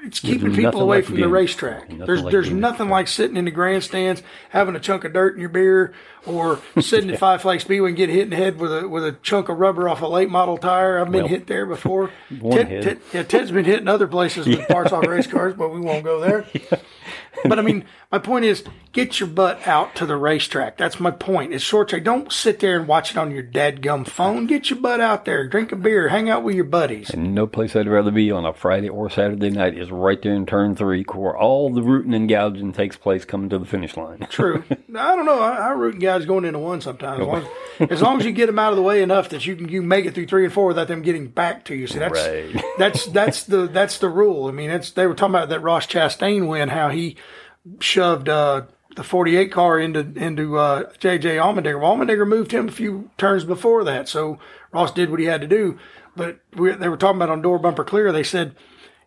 it's 0.03 0.21
keeping 0.21 0.55
people 0.55 0.81
away 0.81 0.99
like 0.99 1.07
from 1.07 1.21
the 1.21 1.29
racetrack. 1.29 1.91
There's 1.91 2.23
there's 2.25 2.49
being- 2.49 2.61
nothing 2.61 2.89
like 2.89 3.09
sitting 3.09 3.37
in 3.37 3.45
the 3.45 3.51
grandstands, 3.51 4.23
having 4.51 4.77
a 4.77 4.81
chunk 4.81 5.05
of 5.05 5.13
dirt 5.13 5.35
in 5.35 5.41
your 5.41 5.49
beer, 5.51 5.93
or 6.27 6.61
sitting 6.81 7.11
at 7.11 7.19
Five 7.19 7.43
Flag 7.43 7.61
Speedway 7.61 7.89
and 7.91 7.97
get 7.97 8.09
hit 8.09 8.23
in 8.23 8.31
the 8.31 8.37
head 8.37 8.59
with 8.59 8.73
a 8.77 8.89
with 8.89 9.05
a 9.05 9.13
chunk 9.23 9.49
of 9.49 9.59
rubber 9.59 9.89
off 9.89 10.03
a 10.03 10.07
late 10.07 10.31
model 10.31 10.57
tire. 10.59 10.99
I've 10.99 11.11
been 11.11 11.23
Well, 11.23 11.29
hit 11.29 11.47
there 11.47 11.67
before. 11.67 12.11
Ted, 12.51 12.69
Ted, 12.83 13.01
yeah, 13.13 13.23
Ted's 13.23 13.51
been 13.51 13.65
hit 13.65 13.81
in 13.81 13.89
other 13.89 14.07
places 14.07 14.47
with 14.47 14.67
parts 14.69 14.93
off 14.93 15.07
race 15.07 15.27
cars, 15.27 15.55
but 15.55 15.71
we 15.71 15.81
won't 15.81 16.05
go 16.05 16.21
there. 16.21 16.47
But 17.47 17.59
I 17.59 17.63
mean, 17.63 17.85
my 18.11 18.19
point 18.21 18.47
is, 18.47 18.65
get 18.93 19.21
your 19.21 19.29
butt 19.29 19.67
out 19.67 19.95
to 19.97 20.07
the 20.07 20.17
racetrack. 20.17 20.79
That's 20.79 20.99
my 20.99 21.11
point. 21.11 21.53
It's 21.53 21.63
short 21.65 21.89
track. 21.89 22.05
Don't 22.05 22.33
sit 22.33 22.61
there 22.61 22.79
and 22.79 22.89
watch 22.89 23.11
it 23.11 23.19
on 23.19 23.31
your 23.33 23.43
dadgum 23.43 24.07
phone. 24.07 24.47
Get 24.47 24.71
your 24.71 24.79
butt 24.79 25.01
out 25.01 25.25
there, 25.27 25.47
drink 25.47 25.71
a 25.73 25.77
beer, 25.77 26.09
hang 26.09 26.31
out 26.31 26.43
with 26.43 26.55
your 26.55 26.65
buddies. 26.65 27.11
And 27.11 27.35
no 27.35 27.47
place 27.47 27.77
I'd 27.77 27.89
rather 27.89 28.11
be 28.11 28.31
on 28.31 28.47
a 28.47 28.55
Friday 28.55 28.89
or 28.89 29.11
Saturday 29.11 29.51
night 29.51 29.77
is 29.77 29.91
right 29.91 30.23
there 30.23 30.33
in 30.33 30.47
turn 30.47 30.75
three, 30.75 31.03
where 31.03 31.37
all 31.37 31.71
the 31.71 31.83
rooting 31.83 32.15
and 32.15 32.29
gouging 32.29 32.73
takes 32.73 32.97
place 32.97 33.25
coming 33.27 33.51
to 33.51 33.59
the 33.59 33.67
finish 33.67 33.97
line. 33.97 34.27
True. 34.31 34.65
I 34.71 35.15
don't 35.17 35.27
know. 35.27 35.41
I, 35.41 35.57
I 35.57 35.71
root 35.73 35.99
guys 36.19 36.27
going 36.27 36.45
into 36.45 36.59
one 36.59 36.81
sometimes. 36.81 37.21
As 37.21 37.27
long 37.27 37.47
as, 37.81 37.91
as 37.91 38.03
long 38.03 38.21
as 38.21 38.27
you 38.27 38.33
get 38.33 38.47
them 38.47 38.59
out 38.59 38.73
of 38.73 38.77
the 38.77 38.83
way 38.83 39.03
enough 39.03 39.31
that 39.31 39.47
you 39.47 39.57
can 39.57 39.69
you 39.69 39.83
make 39.83 40.07
it 40.07 40.15
through 40.15 40.27
three 40.27 40.45
and 40.45 40.53
four 40.53 40.69
without 40.69 40.89
them 40.89 41.03
getting 41.03 41.29
back 41.29 41.65
to 41.67 41.75
you. 41.75 41.87
See, 41.87 41.99
that's 41.99 42.19
Right. 42.19 42.65
that's 42.79 43.07
that's 43.07 43.45
the 43.45 43.67
that's 43.67 43.99
the 43.99 44.09
rule. 44.09 44.49
I 44.49 44.53
mean, 44.53 44.71
it's 44.71 44.91
they 44.91 45.07
were 45.07 45.15
talking 45.15 45.35
about 45.35 45.49
that 45.49 45.61
Ross 45.61 45.87
Chastain 45.87 46.49
win, 46.49 46.69
how 46.69 46.91
he 46.91 47.17
shoved 47.81 48.29
uh, 48.29 48.63
the 48.97 49.03
48 49.05 49.51
car 49.51 49.79
into 49.79 50.01
into 50.17 50.57
uh, 50.59 50.91
JJ 50.95 51.21
Allmendinger. 51.21 51.81
Well, 51.81 51.97
Allmendinger 51.97 52.27
moved 52.27 52.53
him 52.53 52.69
a 52.69 52.73
few 52.73 53.11
turns 53.19 53.45
before 53.45 53.85
that, 53.85 54.09
so 54.09 54.39
Ross 54.73 54.93
did 54.93 55.11
what 55.11 55.21
he 55.21 55.27
had 55.27 55.41
to 55.41 55.47
do. 55.47 55.79
But 56.17 56.41
we, 56.55 56.71
they 56.73 56.89
were 56.89 56.97
talking 56.97 57.17
about 57.17 57.31
on 57.31 57.43
door 57.43 57.59
bumper 57.59 57.85
clear. 57.85 58.13
They 58.13 58.23
said, 58.23 58.55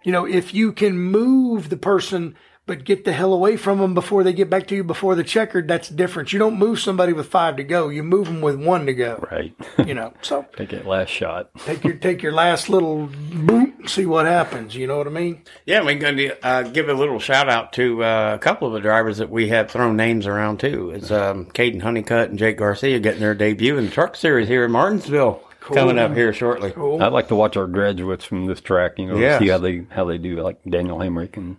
you 0.03 0.11
know, 0.11 0.25
if 0.25 0.53
you 0.53 0.73
can 0.73 0.97
move 0.99 1.69
the 1.69 1.77
person 1.77 2.35
but 2.67 2.83
get 2.83 3.05
the 3.05 3.13
hell 3.13 3.33
away 3.33 3.57
from 3.57 3.79
them 3.79 3.93
before 3.95 4.23
they 4.23 4.33
get 4.33 4.49
back 4.49 4.67
to 4.67 4.75
you 4.75 4.83
before 4.83 5.15
the 5.15 5.23
checkered, 5.23 5.67
that's 5.67 5.89
different. 5.89 6.31
You 6.33 6.37
don't 6.39 6.59
move 6.59 6.79
somebody 6.79 7.13
with 7.13 7.27
five 7.27 7.55
to 7.55 7.63
go. 7.63 7.89
You 7.89 8.03
move 8.03 8.25
them 8.27 8.41
with 8.41 8.61
one 8.61 8.85
to 8.85 8.93
go. 8.93 9.25
Right. 9.31 9.55
You 9.85 9.93
know, 9.95 10.13
so 10.21 10.45
Take 10.57 10.69
that 10.69 10.85
last 10.85 11.09
shot. 11.09 11.49
take 11.65 11.83
your 11.83 11.93
take 11.95 12.21
your 12.21 12.33
last 12.33 12.69
little 12.69 13.07
boot, 13.33 13.89
see 13.89 14.05
what 14.05 14.25
happens. 14.25 14.75
You 14.75 14.85
know 14.87 14.97
what 14.97 15.07
I 15.07 15.11
mean? 15.11 15.41
Yeah, 15.65 15.81
we're 15.81 15.97
going 15.97 16.17
to 16.17 16.45
uh, 16.45 16.61
give 16.63 16.89
a 16.89 16.93
little 16.93 17.19
shout 17.19 17.49
out 17.49 17.73
to 17.73 18.03
uh, 18.03 18.33
a 18.35 18.39
couple 18.39 18.67
of 18.67 18.73
the 18.73 18.81
drivers 18.81 19.17
that 19.17 19.29
we 19.31 19.47
have 19.49 19.71
thrown 19.71 19.95
names 19.97 20.27
around 20.27 20.59
too. 20.59 20.91
It's 20.91 21.09
um, 21.09 21.45
Caden 21.47 21.81
Honeycutt 21.81 22.29
and 22.29 22.37
Jake 22.37 22.57
Garcia 22.57 22.99
getting 22.99 23.21
their 23.21 23.33
debut 23.33 23.77
in 23.77 23.85
the 23.85 23.91
truck 23.91 24.15
series 24.15 24.47
here 24.47 24.65
in 24.65 24.71
Martinsville 24.71 25.41
coming 25.61 25.97
up 25.99 26.13
here 26.13 26.31
shortly. 26.33 26.71
Cool. 26.71 27.01
I'd 27.01 27.11
like 27.13 27.27
to 27.29 27.35
watch 27.35 27.57
our 27.57 27.67
graduates 27.67 28.23
from 28.25 28.45
this 28.45 28.61
track, 28.61 28.93
you 28.97 29.07
know, 29.07 29.17
Yes. 29.17 29.39
see 29.39 29.47
how 29.49 29.57
they 29.57 29.85
how 29.89 30.05
they 30.05 30.17
do, 30.17 30.41
like 30.41 30.57
Daniel 30.69 30.97
Hemric 30.97 31.35
and 31.37 31.57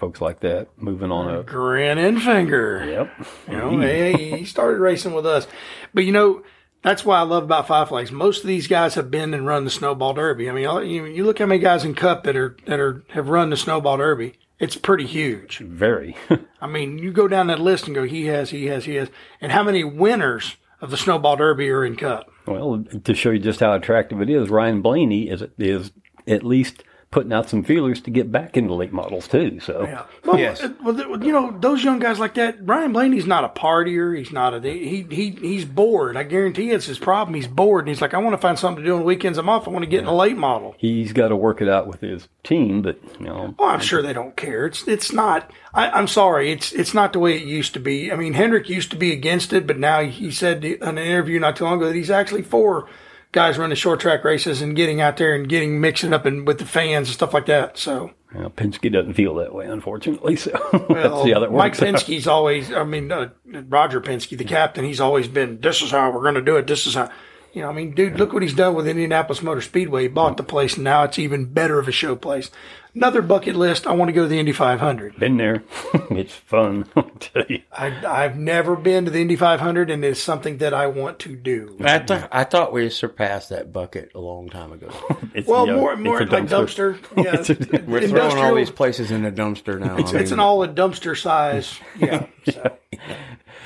folks 0.00 0.20
like 0.20 0.40
that, 0.40 0.68
moving 0.76 1.12
on 1.12 1.32
up. 1.32 1.46
Grant 1.46 2.00
Enfinger. 2.00 2.86
Yep. 2.86 3.26
You 3.48 3.56
know, 3.56 3.80
hey, 3.80 4.38
he 4.38 4.44
started 4.44 4.80
racing 4.80 5.12
with 5.12 5.26
us. 5.26 5.46
But 5.94 6.04
you 6.04 6.12
know, 6.12 6.42
that's 6.82 7.04
why 7.04 7.18
I 7.18 7.22
love 7.22 7.44
about 7.44 7.68
Five 7.68 7.88
Flags. 7.88 8.10
Most 8.10 8.40
of 8.40 8.48
these 8.48 8.66
guys 8.66 8.94
have 8.94 9.10
been 9.10 9.34
and 9.34 9.46
run 9.46 9.64
the 9.64 9.70
Snowball 9.70 10.14
Derby. 10.14 10.48
I 10.48 10.52
mean, 10.52 10.90
you, 10.90 11.04
you 11.04 11.24
look 11.24 11.38
how 11.38 11.46
many 11.46 11.60
guys 11.60 11.84
in 11.84 11.94
Cup 11.94 12.24
that 12.24 12.36
are 12.36 12.56
that 12.66 12.80
are 12.80 13.04
have 13.10 13.28
run 13.28 13.50
the 13.50 13.56
Snowball 13.56 13.98
Derby. 13.98 14.34
It's 14.58 14.76
pretty 14.76 15.06
huge. 15.06 15.58
Very. 15.58 16.16
I 16.60 16.66
mean, 16.66 16.98
you 16.98 17.12
go 17.12 17.28
down 17.28 17.46
that 17.46 17.60
list 17.60 17.86
and 17.86 17.94
go, 17.94 18.02
he 18.04 18.26
has, 18.26 18.50
he 18.50 18.66
has, 18.66 18.84
he 18.84 18.96
has, 18.96 19.08
and 19.40 19.52
how 19.52 19.62
many 19.62 19.84
winners 19.84 20.56
of 20.82 20.90
the 20.90 20.98
Snowball 20.98 21.36
Derby 21.36 21.70
are 21.70 21.84
in 21.84 21.96
Cup? 21.96 22.30
well, 22.46 22.84
to 23.04 23.14
show 23.14 23.30
you 23.30 23.38
just 23.38 23.60
how 23.60 23.72
attractive 23.74 24.20
it 24.20 24.28
is, 24.28 24.48
Ryan 24.48 24.82
Blaney 24.82 25.28
is 25.28 25.44
is 25.58 25.92
at 26.26 26.42
least 26.42 26.82
putting 27.10 27.32
out 27.32 27.50
some 27.50 27.64
feelers 27.64 28.00
to 28.00 28.08
get 28.10 28.30
back 28.30 28.56
into 28.56 28.72
late 28.72 28.92
models 28.92 29.26
too. 29.26 29.58
So 29.58 29.82
Yeah. 29.82 30.04
Well, 30.24 30.38
Yes. 30.38 30.62
well, 30.84 30.96
you 31.24 31.32
know, 31.32 31.56
those 31.58 31.82
young 31.82 31.98
guys 31.98 32.20
like 32.20 32.34
that. 32.34 32.64
Brian 32.64 32.92
Blaney's 32.92 33.26
not 33.26 33.42
a 33.42 33.48
partier. 33.48 34.16
He's 34.16 34.30
not 34.30 34.54
a 34.54 34.60
he 34.60 35.04
he 35.10 35.30
he's 35.30 35.64
bored. 35.64 36.16
I 36.16 36.22
guarantee 36.22 36.70
it's 36.70 36.86
his 36.86 37.00
problem. 37.00 37.34
He's 37.34 37.48
bored, 37.48 37.80
and 37.80 37.88
he's 37.88 38.00
like, 38.00 38.14
I 38.14 38.18
want 38.18 38.34
to 38.34 38.38
find 38.38 38.56
something 38.56 38.84
to 38.84 38.88
do 38.88 38.94
on 38.94 39.00
the 39.00 39.04
weekends. 39.06 39.38
I'm 39.38 39.48
off. 39.48 39.66
I 39.66 39.72
want 39.72 39.82
to 39.82 39.90
get 39.90 40.00
in 40.02 40.06
a 40.06 40.14
late 40.14 40.36
model. 40.36 40.76
he's 40.78 41.12
got 41.12 41.28
to 41.28 41.36
work 41.36 41.60
it 41.60 41.68
out 41.68 41.88
with 41.88 42.00
his 42.00 42.28
team, 42.44 42.80
but 42.80 43.00
you 43.18 43.26
know, 43.26 43.56
Well, 43.58 43.70
I'm 43.70 43.80
sure 43.80 44.02
they 44.02 44.12
don't 44.12 44.36
care. 44.36 44.66
It's 44.66 44.86
it's 44.86 45.12
not. 45.12 45.50
I, 45.74 45.90
I'm 45.90 46.06
sorry. 46.06 46.52
It's 46.52 46.70
it's 46.72 46.94
not 46.94 47.12
the 47.12 47.18
way 47.18 47.36
it 47.36 47.42
used 47.44 47.74
to 47.74 47.80
be. 47.80 48.12
I 48.12 48.16
mean, 48.16 48.34
Hendrick 48.34 48.68
used 48.68 48.90
to 48.92 48.96
be 48.96 49.12
against 49.12 49.52
it, 49.52 49.66
but 49.66 49.80
now 49.80 50.04
he 50.04 50.30
said 50.30 50.64
in 50.64 50.80
an 50.82 50.98
interview 50.98 51.40
not 51.40 51.56
too 51.56 51.64
long 51.64 51.78
ago 51.78 51.86
that 51.88 51.96
he's 51.96 52.10
actually 52.10 52.42
for 52.42 52.88
guys 53.32 53.58
running 53.58 53.76
short 53.76 54.00
track 54.00 54.24
races 54.24 54.60
and 54.60 54.74
getting 54.74 55.00
out 55.00 55.16
there 55.16 55.34
and 55.34 55.48
getting 55.48 55.80
mixing 55.80 56.12
up 56.12 56.26
and 56.26 56.46
with 56.46 56.58
the 56.58 56.64
fans 56.64 57.08
and 57.08 57.14
stuff 57.14 57.34
like 57.34 57.46
that. 57.46 57.78
So. 57.78 58.12
know, 58.42 58.50
Penske 58.50 58.92
doesn't 58.92 59.14
feel 59.14 59.34
that 59.36 59.52
way, 59.52 59.66
unfortunately. 59.66 60.36
So 60.36 60.52
Well, 60.72 60.86
let's 60.88 61.22
see 61.24 61.32
how 61.32 61.40
that 61.40 61.52
Mike. 61.52 61.74
Penske's 61.74 62.26
always, 62.26 62.72
I 62.72 62.84
mean, 62.84 63.10
uh, 63.10 63.30
Roger 63.68 64.00
Penske, 64.00 64.38
the 64.38 64.44
captain, 64.44 64.84
he's 64.84 65.00
always 65.00 65.26
been, 65.26 65.60
this 65.60 65.82
is 65.82 65.90
how 65.90 66.10
we're 66.12 66.22
going 66.22 66.34
to 66.34 66.42
do 66.42 66.56
it. 66.56 66.66
This 66.66 66.86
is 66.86 66.94
how, 66.94 67.10
you 67.52 67.62
know, 67.62 67.68
I 67.68 67.72
mean, 67.72 67.94
dude, 67.94 68.18
look 68.18 68.32
what 68.32 68.42
he's 68.42 68.54
done 68.54 68.74
with 68.74 68.86
Indianapolis 68.86 69.42
Motor 69.42 69.60
Speedway. 69.60 70.02
He 70.02 70.08
bought 70.08 70.36
the 70.36 70.42
place, 70.42 70.74
and 70.74 70.84
now 70.84 71.02
it's 71.04 71.18
even 71.18 71.46
better 71.46 71.78
of 71.78 71.88
a 71.88 71.92
show 71.92 72.14
place. 72.16 72.50
Another 72.94 73.22
bucket 73.22 73.54
list, 73.54 73.86
I 73.86 73.92
want 73.92 74.08
to 74.08 74.12
go 74.12 74.22
to 74.22 74.28
the 74.28 74.40
Indy 74.40 74.50
500. 74.50 75.16
Been 75.16 75.36
there. 75.36 75.62
it's 76.10 76.34
fun. 76.34 76.88
I'll 76.96 77.04
tell 77.20 77.44
you. 77.48 77.62
I, 77.70 78.04
I've 78.04 78.36
never 78.36 78.74
been 78.74 79.04
to 79.04 79.12
the 79.12 79.20
Indy 79.20 79.36
500, 79.36 79.90
and 79.90 80.04
it's 80.04 80.20
something 80.20 80.58
that 80.58 80.74
I 80.74 80.88
want 80.88 81.20
to 81.20 81.36
do. 81.36 81.76
I, 81.80 82.00
th- 82.00 82.24
I 82.32 82.42
thought 82.42 82.72
we 82.72 82.90
surpassed 82.90 83.50
that 83.50 83.72
bucket 83.72 84.10
a 84.14 84.20
long 84.20 84.48
time 84.48 84.72
ago. 84.72 84.90
It's, 85.32 85.46
Well, 85.46 85.64
you 85.64 85.72
know, 85.74 85.78
more, 85.78 85.92
it's 85.92 86.02
more 86.02 86.22
a 86.22 86.26
like 86.26 86.46
dumpster. 86.46 86.98
Yeah. 87.16 87.80
We're 87.86 88.08
throwing 88.08 88.38
all 88.38 88.56
these 88.56 88.70
places 88.72 89.12
in 89.12 89.24
a 89.24 89.30
dumpster 89.30 89.78
now. 89.78 89.96
I 89.96 90.20
It's 90.20 90.32
an 90.32 90.40
all 90.40 90.64
a 90.64 90.68
dumpster 90.68 91.16
size. 91.16 91.78
Yeah. 91.96 92.26
So. 92.52 92.76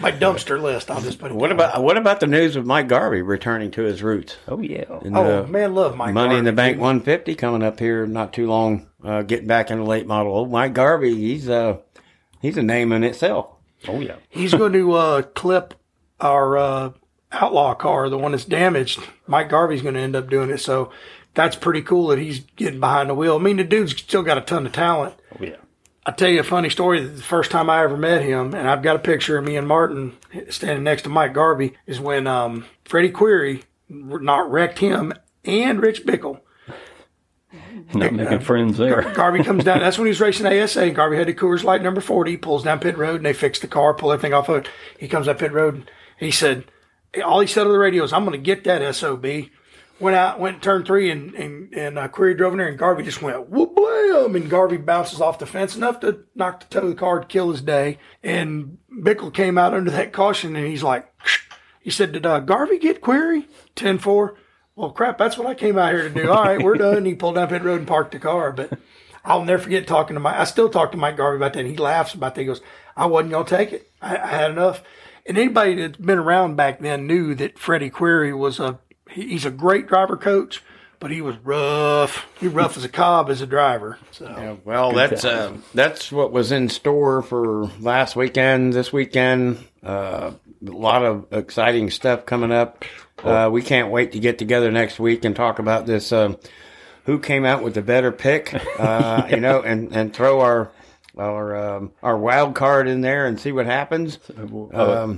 My 0.00 0.10
dumpster 0.10 0.60
list, 0.60 0.90
I'll 0.90 1.00
just 1.00 1.18
put 1.18 1.30
it 1.30 1.34
what 1.34 1.48
down. 1.48 1.56
about 1.56 1.82
what 1.82 1.96
about 1.96 2.20
the 2.20 2.26
news 2.26 2.56
of 2.56 2.66
Mike 2.66 2.88
Garvey 2.88 3.22
returning 3.22 3.70
to 3.72 3.82
his 3.82 4.02
roots? 4.02 4.36
Oh 4.48 4.60
yeah. 4.60 4.84
And, 5.02 5.16
Oh, 5.16 5.44
uh, 5.44 5.46
man, 5.46 5.74
love 5.74 5.96
Mike. 5.96 6.14
Money 6.14 6.36
in 6.36 6.44
the 6.44 6.52
Bank 6.52 6.78
150 6.78 7.34
coming 7.36 7.62
up 7.62 7.78
here 7.78 8.04
not 8.06 8.32
too 8.32 8.46
long. 8.48 8.88
Uh, 9.04 9.22
getting 9.22 9.46
back 9.46 9.70
in 9.70 9.78
the 9.78 9.84
late 9.84 10.06
model. 10.06 10.36
Oh, 10.36 10.46
Mike 10.46 10.74
Garvey, 10.74 11.14
he's 11.14 11.48
uh 11.48 11.78
he's 12.42 12.56
a 12.56 12.62
name 12.62 12.90
in 12.92 13.04
itself. 13.04 13.50
Oh 13.86 14.00
yeah. 14.00 14.16
He's 14.28 14.52
going 14.54 14.72
to 14.72 14.92
uh, 14.94 15.22
clip 15.22 15.74
our 16.20 16.56
uh, 16.56 16.90
outlaw 17.30 17.74
car, 17.74 18.08
the 18.08 18.18
one 18.18 18.32
that's 18.32 18.44
damaged. 18.46 19.00
Mike 19.26 19.48
Garvey's 19.50 19.82
going 19.82 19.94
to 19.94 20.00
end 20.00 20.16
up 20.16 20.28
doing 20.30 20.50
it. 20.50 20.58
So 20.58 20.90
that's 21.34 21.54
pretty 21.56 21.82
cool 21.82 22.08
that 22.08 22.18
he's 22.18 22.40
getting 22.56 22.80
behind 22.80 23.10
the 23.10 23.14
wheel. 23.14 23.36
I 23.36 23.38
mean, 23.40 23.58
the 23.58 23.64
dude's 23.64 23.92
still 23.96 24.22
got 24.22 24.38
a 24.38 24.40
ton 24.40 24.66
of 24.66 24.72
talent. 24.72 25.14
Oh 25.38 25.44
yeah. 25.44 25.56
I'll 26.06 26.14
tell 26.14 26.28
you 26.28 26.40
a 26.40 26.44
funny 26.44 26.68
story. 26.68 27.02
The 27.04 27.22
first 27.22 27.50
time 27.50 27.70
I 27.70 27.82
ever 27.82 27.96
met 27.96 28.22
him, 28.22 28.54
and 28.54 28.68
I've 28.68 28.82
got 28.82 28.96
a 28.96 29.00
picture 29.00 29.38
of 29.38 29.44
me 29.44 29.56
and 29.56 29.66
Martin 29.66 30.16
standing 30.50 30.84
next 30.84 31.02
to 31.02 31.08
Mike 31.08 31.32
Garvey, 31.32 31.74
is 31.86 31.98
when 31.98 32.26
um, 32.26 32.66
Freddie 32.84 33.10
Query 33.10 33.64
not 33.88 34.50
wrecked 34.50 34.78
him 34.80 35.14
and 35.44 35.80
Rich 35.80 36.04
Bickle. 36.04 36.40
Not 37.94 38.12
making 38.12 38.40
friends 38.40 38.76
there. 38.78 39.02
Garvey 39.14 39.44
comes 39.44 39.64
down. 39.64 39.78
That's 39.78 39.98
when 39.98 40.06
he 40.06 40.10
was 40.10 40.20
racing 40.20 40.46
ASA. 40.46 40.90
Garvey 40.90 41.16
had 41.16 41.28
the 41.28 41.34
Coors 41.34 41.64
Light 41.64 41.82
number 41.82 42.00
40. 42.00 42.32
He 42.32 42.36
pulls 42.36 42.64
down 42.64 42.80
pit 42.80 42.98
road 42.98 43.16
and 43.16 43.26
they 43.26 43.32
fix 43.32 43.58
the 43.58 43.66
car, 43.66 43.94
pull 43.94 44.12
everything 44.12 44.34
off 44.34 44.48
of 44.48 44.64
it. 44.64 44.70
He 44.98 45.08
comes 45.08 45.28
up 45.28 45.38
pit 45.38 45.52
road. 45.52 45.74
And 45.74 45.86
he 46.18 46.30
said, 46.30 46.64
all 47.24 47.40
he 47.40 47.46
said 47.46 47.66
on 47.66 47.72
the 47.72 47.78
radio 47.78 48.02
is, 48.02 48.12
I'm 48.12 48.24
going 48.24 48.32
to 48.32 48.38
get 48.38 48.64
that 48.64 48.94
SOB. 48.94 49.24
Went 50.04 50.18
out, 50.18 50.38
went 50.38 50.62
turn 50.62 50.84
three, 50.84 51.10
and 51.10 51.34
and, 51.34 51.72
and 51.72 51.98
uh, 51.98 52.08
Query 52.08 52.34
drove 52.34 52.52
in 52.52 52.58
there, 52.58 52.68
and 52.68 52.78
Garvey 52.78 53.04
just 53.04 53.22
went 53.22 53.48
whoop 53.48 53.74
blam, 53.74 54.36
and 54.36 54.50
Garvey 54.50 54.76
bounces 54.76 55.22
off 55.22 55.38
the 55.38 55.46
fence 55.46 55.76
enough 55.76 56.00
to 56.00 56.24
knock 56.34 56.60
the 56.60 56.66
toe 56.66 56.86
of 56.86 56.90
the 56.90 56.94
car 56.94 57.20
to 57.20 57.26
kill 57.26 57.50
his 57.50 57.62
day. 57.62 57.96
And 58.22 58.76
Bickle 58.92 59.32
came 59.32 59.56
out 59.56 59.72
under 59.72 59.90
that 59.92 60.12
caution, 60.12 60.56
and 60.56 60.66
he's 60.66 60.82
like, 60.82 61.10
he 61.80 61.88
said, 61.88 62.12
"Did 62.12 62.26
uh, 62.26 62.40
Garvey 62.40 62.78
get 62.78 63.00
Query 63.00 63.48
10-4? 63.76 64.34
Well, 64.76 64.90
crap, 64.90 65.16
that's 65.16 65.38
what 65.38 65.46
I 65.46 65.54
came 65.54 65.78
out 65.78 65.94
here 65.94 66.06
to 66.06 66.10
do. 66.10 66.30
All 66.30 66.44
right, 66.44 66.62
we're 66.62 66.74
done. 66.74 67.06
He 67.06 67.14
pulled 67.14 67.36
down 67.36 67.48
pit 67.48 67.62
road 67.62 67.78
and 67.78 67.88
parked 67.88 68.12
the 68.12 68.18
car, 68.18 68.52
but. 68.52 68.78
I'll 69.26 69.42
never 69.42 69.62
forget 69.62 69.86
talking 69.86 70.12
to 70.12 70.20
Mike. 70.20 70.36
I 70.36 70.44
still 70.44 70.68
talk 70.68 70.92
to 70.92 70.98
Mike 70.98 71.16
Garvey 71.16 71.36
about 71.36 71.54
that. 71.54 71.60
And 71.60 71.70
he 71.70 71.78
laughs 71.78 72.12
about 72.12 72.34
that. 72.34 72.42
He 72.42 72.46
goes, 72.46 72.60
I 72.94 73.06
wasn't 73.06 73.30
going 73.30 73.46
to 73.46 73.56
take 73.56 73.72
it. 73.72 73.90
I, 74.02 74.18
I 74.18 74.26
had 74.26 74.50
enough. 74.50 74.82
And 75.24 75.38
anybody 75.38 75.76
that's 75.76 75.96
been 75.96 76.18
around 76.18 76.56
back 76.56 76.80
then 76.80 77.06
knew 77.06 77.34
that 77.36 77.58
Freddie 77.58 77.88
Query 77.88 78.34
was 78.34 78.60
a, 78.60 78.78
he's 79.14 79.44
a 79.44 79.50
great 79.50 79.86
driver 79.86 80.16
coach, 80.16 80.62
but 81.00 81.10
he 81.10 81.20
was 81.20 81.36
rough. 81.38 82.26
He 82.40 82.48
rough 82.48 82.76
as 82.76 82.84
a 82.84 82.88
cob 82.88 83.30
as 83.30 83.40
a 83.40 83.46
driver. 83.46 83.98
So 84.12 84.26
Yeah, 84.26 84.56
well, 84.64 84.92
that's 84.92 85.24
uh, 85.24 85.56
that's 85.74 86.10
what 86.12 86.32
was 86.32 86.52
in 86.52 86.68
store 86.68 87.22
for 87.22 87.70
last 87.80 88.16
weekend. 88.16 88.72
This 88.72 88.92
weekend, 88.92 89.58
uh, 89.84 90.32
a 90.66 90.70
lot 90.70 91.04
of 91.04 91.26
exciting 91.32 91.90
stuff 91.90 92.26
coming 92.26 92.52
up. 92.52 92.84
Uh, 93.22 93.48
we 93.50 93.62
can't 93.62 93.90
wait 93.90 94.12
to 94.12 94.18
get 94.18 94.38
together 94.38 94.70
next 94.70 94.98
week 94.98 95.24
and 95.24 95.34
talk 95.34 95.58
about 95.58 95.86
this. 95.86 96.12
Uh, 96.12 96.34
who 97.06 97.18
came 97.18 97.44
out 97.44 97.62
with 97.62 97.74
the 97.74 97.82
better 97.82 98.10
pick? 98.12 98.54
Uh, 98.78 99.26
You 99.30 99.40
know, 99.40 99.62
and 99.62 99.94
and 99.94 100.12
throw 100.12 100.40
our 100.40 100.70
our 101.18 101.56
um, 101.56 101.92
our 102.02 102.16
wild 102.18 102.54
card 102.54 102.88
in 102.88 103.00
there 103.00 103.26
and 103.26 103.38
see 103.38 103.52
what 103.52 103.66
happens. 103.66 104.18
Uh, 104.72 105.14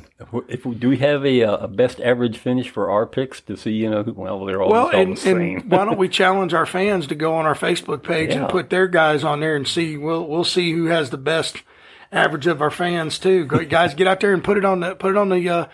if 0.48 0.64
we, 0.66 0.74
do 0.74 0.88
we 0.88 0.96
have 0.98 1.24
a, 1.24 1.42
uh, 1.42 1.56
a 1.58 1.68
best 1.68 2.00
average 2.00 2.38
finish 2.38 2.68
for 2.70 2.90
our 2.90 3.06
picks 3.06 3.40
to 3.42 3.56
see? 3.56 3.72
You 3.72 3.90
know, 3.90 4.02
well, 4.02 4.44
they're 4.44 4.62
all, 4.62 4.70
Well, 4.70 4.86
all 4.86 4.90
and, 4.94 5.16
the 5.16 5.20
same. 5.20 5.36
and 5.40 5.70
why 5.70 5.84
don't 5.84 5.98
we 5.98 6.08
challenge 6.10 6.54
our 6.54 6.66
fans 6.66 7.06
to 7.08 7.14
go 7.14 7.34
on 7.34 7.46
our 7.46 7.54
Facebook 7.54 8.02
page 8.02 8.30
Yeah. 8.30 8.42
and 8.42 8.48
put 8.48 8.70
their 8.70 8.86
guys 8.88 9.24
on 9.24 9.40
there 9.40 9.56
and 9.56 9.66
see? 9.66 9.96
We'll 9.96 10.26
we'll 10.26 10.44
see 10.44 10.72
who 10.72 10.86
has 10.86 11.10
the 11.10 11.18
best 11.18 11.62
average 12.12 12.46
of 12.46 12.62
our 12.62 12.70
fans 12.70 13.18
too. 13.18 13.44
Go, 13.46 13.64
guys, 13.64 13.94
get 13.94 14.06
out 14.06 14.20
there 14.20 14.32
and 14.34 14.44
put 14.44 14.56
it 14.58 14.64
on 14.64 14.80
the 14.80 14.94
put 14.94 15.10
it 15.12 15.16
on 15.16 15.28
the 15.30 15.48
uh, 15.48 15.66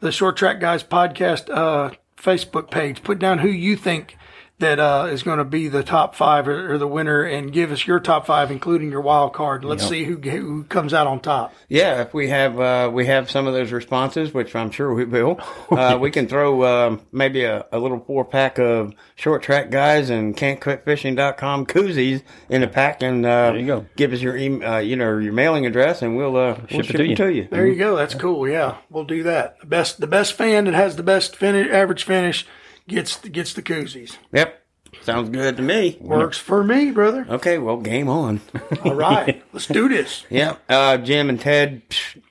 the 0.00 0.12
Short 0.12 0.36
Track 0.36 0.60
Guys 0.60 0.82
podcast 0.84 1.50
uh, 1.50 1.94
Facebook 2.16 2.70
page. 2.70 3.02
Put 3.02 3.18
down 3.18 3.38
who 3.38 3.48
you 3.48 3.76
think 3.76 4.16
that 4.64 4.80
uh, 4.80 5.08
is 5.10 5.22
going 5.22 5.38
to 5.38 5.44
be 5.44 5.68
the 5.68 5.82
top 5.82 6.14
five 6.14 6.48
or, 6.48 6.72
or 6.74 6.78
the 6.78 6.86
winner, 6.88 7.22
and 7.22 7.52
give 7.52 7.70
us 7.72 7.86
your 7.86 8.00
top 8.00 8.26
five, 8.26 8.50
including 8.50 8.90
your 8.90 9.00
wild 9.00 9.32
card. 9.32 9.64
Let's 9.64 9.86
see 9.88 10.04
who 10.04 10.16
who 10.16 10.64
comes 10.64 10.92
out 10.92 11.06
on 11.06 11.20
top. 11.20 11.54
Yeah, 11.68 12.02
if 12.02 12.12
we 12.12 12.28
have 12.28 12.58
uh, 12.58 12.90
we 12.92 13.06
have 13.06 13.30
some 13.30 13.46
of 13.46 13.54
those 13.54 13.72
responses, 13.72 14.34
which 14.34 14.54
I'm 14.54 14.70
sure 14.70 14.92
we 14.92 15.04
will, 15.04 15.40
uh, 15.70 15.98
we 16.00 16.10
can 16.10 16.26
throw 16.28 16.64
um, 16.64 17.00
maybe 17.12 17.44
a, 17.44 17.66
a 17.72 17.78
little 17.78 18.00
four 18.00 18.24
pack 18.24 18.58
of 18.58 18.92
short 19.14 19.42
track 19.42 19.70
guys 19.70 20.10
and 20.10 20.36
can't 20.36 20.60
quit 20.60 20.84
can'tquitfishing.com 20.84 21.66
koozies 21.66 22.22
in 22.48 22.62
a 22.62 22.68
pack, 22.68 23.02
and 23.02 23.24
uh, 23.24 23.52
There 23.52 23.58
you 23.58 23.66
go. 23.66 23.86
give 23.96 24.12
us 24.12 24.20
your 24.20 24.36
email, 24.36 24.68
uh, 24.68 24.78
you 24.78 24.96
know 24.96 25.18
your 25.18 25.32
mailing 25.32 25.66
address, 25.66 26.02
and 26.02 26.16
we'll 26.16 26.36
uh, 26.36 26.56
we'll 26.58 26.66
Ship 26.68 26.80
it 26.80 26.86
ship 26.86 26.96
to 26.96 27.02
it 27.04 27.10
you. 27.10 27.16
to 27.16 27.32
you. 27.32 27.48
There 27.50 27.66
you 27.66 27.76
go. 27.76 27.96
That's 27.96 28.14
cool. 28.14 28.48
Yeah, 28.48 28.78
we'll 28.90 29.04
do 29.04 29.22
that. 29.24 29.60
The 29.60 29.66
best 29.66 30.00
the 30.00 30.06
best 30.06 30.32
fan 30.32 30.64
that 30.64 30.74
has 30.74 30.96
the 30.96 31.02
best 31.02 31.36
finish, 31.36 31.68
average 31.70 32.04
finish 32.04 32.46
gets 32.88 33.16
gets 33.20 33.52
the 33.52 33.62
koozies. 33.62 34.16
Yep, 34.32 34.62
sounds 35.02 35.30
good 35.30 35.56
to 35.56 35.62
me. 35.62 35.98
Works 36.00 36.38
for 36.38 36.62
me, 36.64 36.90
brother. 36.90 37.26
Okay, 37.28 37.58
well, 37.58 37.78
game 37.78 38.08
on. 38.08 38.40
All 38.84 38.94
right, 38.94 39.42
let's 39.52 39.66
do 39.66 39.88
this. 39.88 40.24
Yeah, 40.30 40.56
uh, 40.68 40.98
Jim 40.98 41.28
and 41.28 41.40
Ted, 41.40 41.82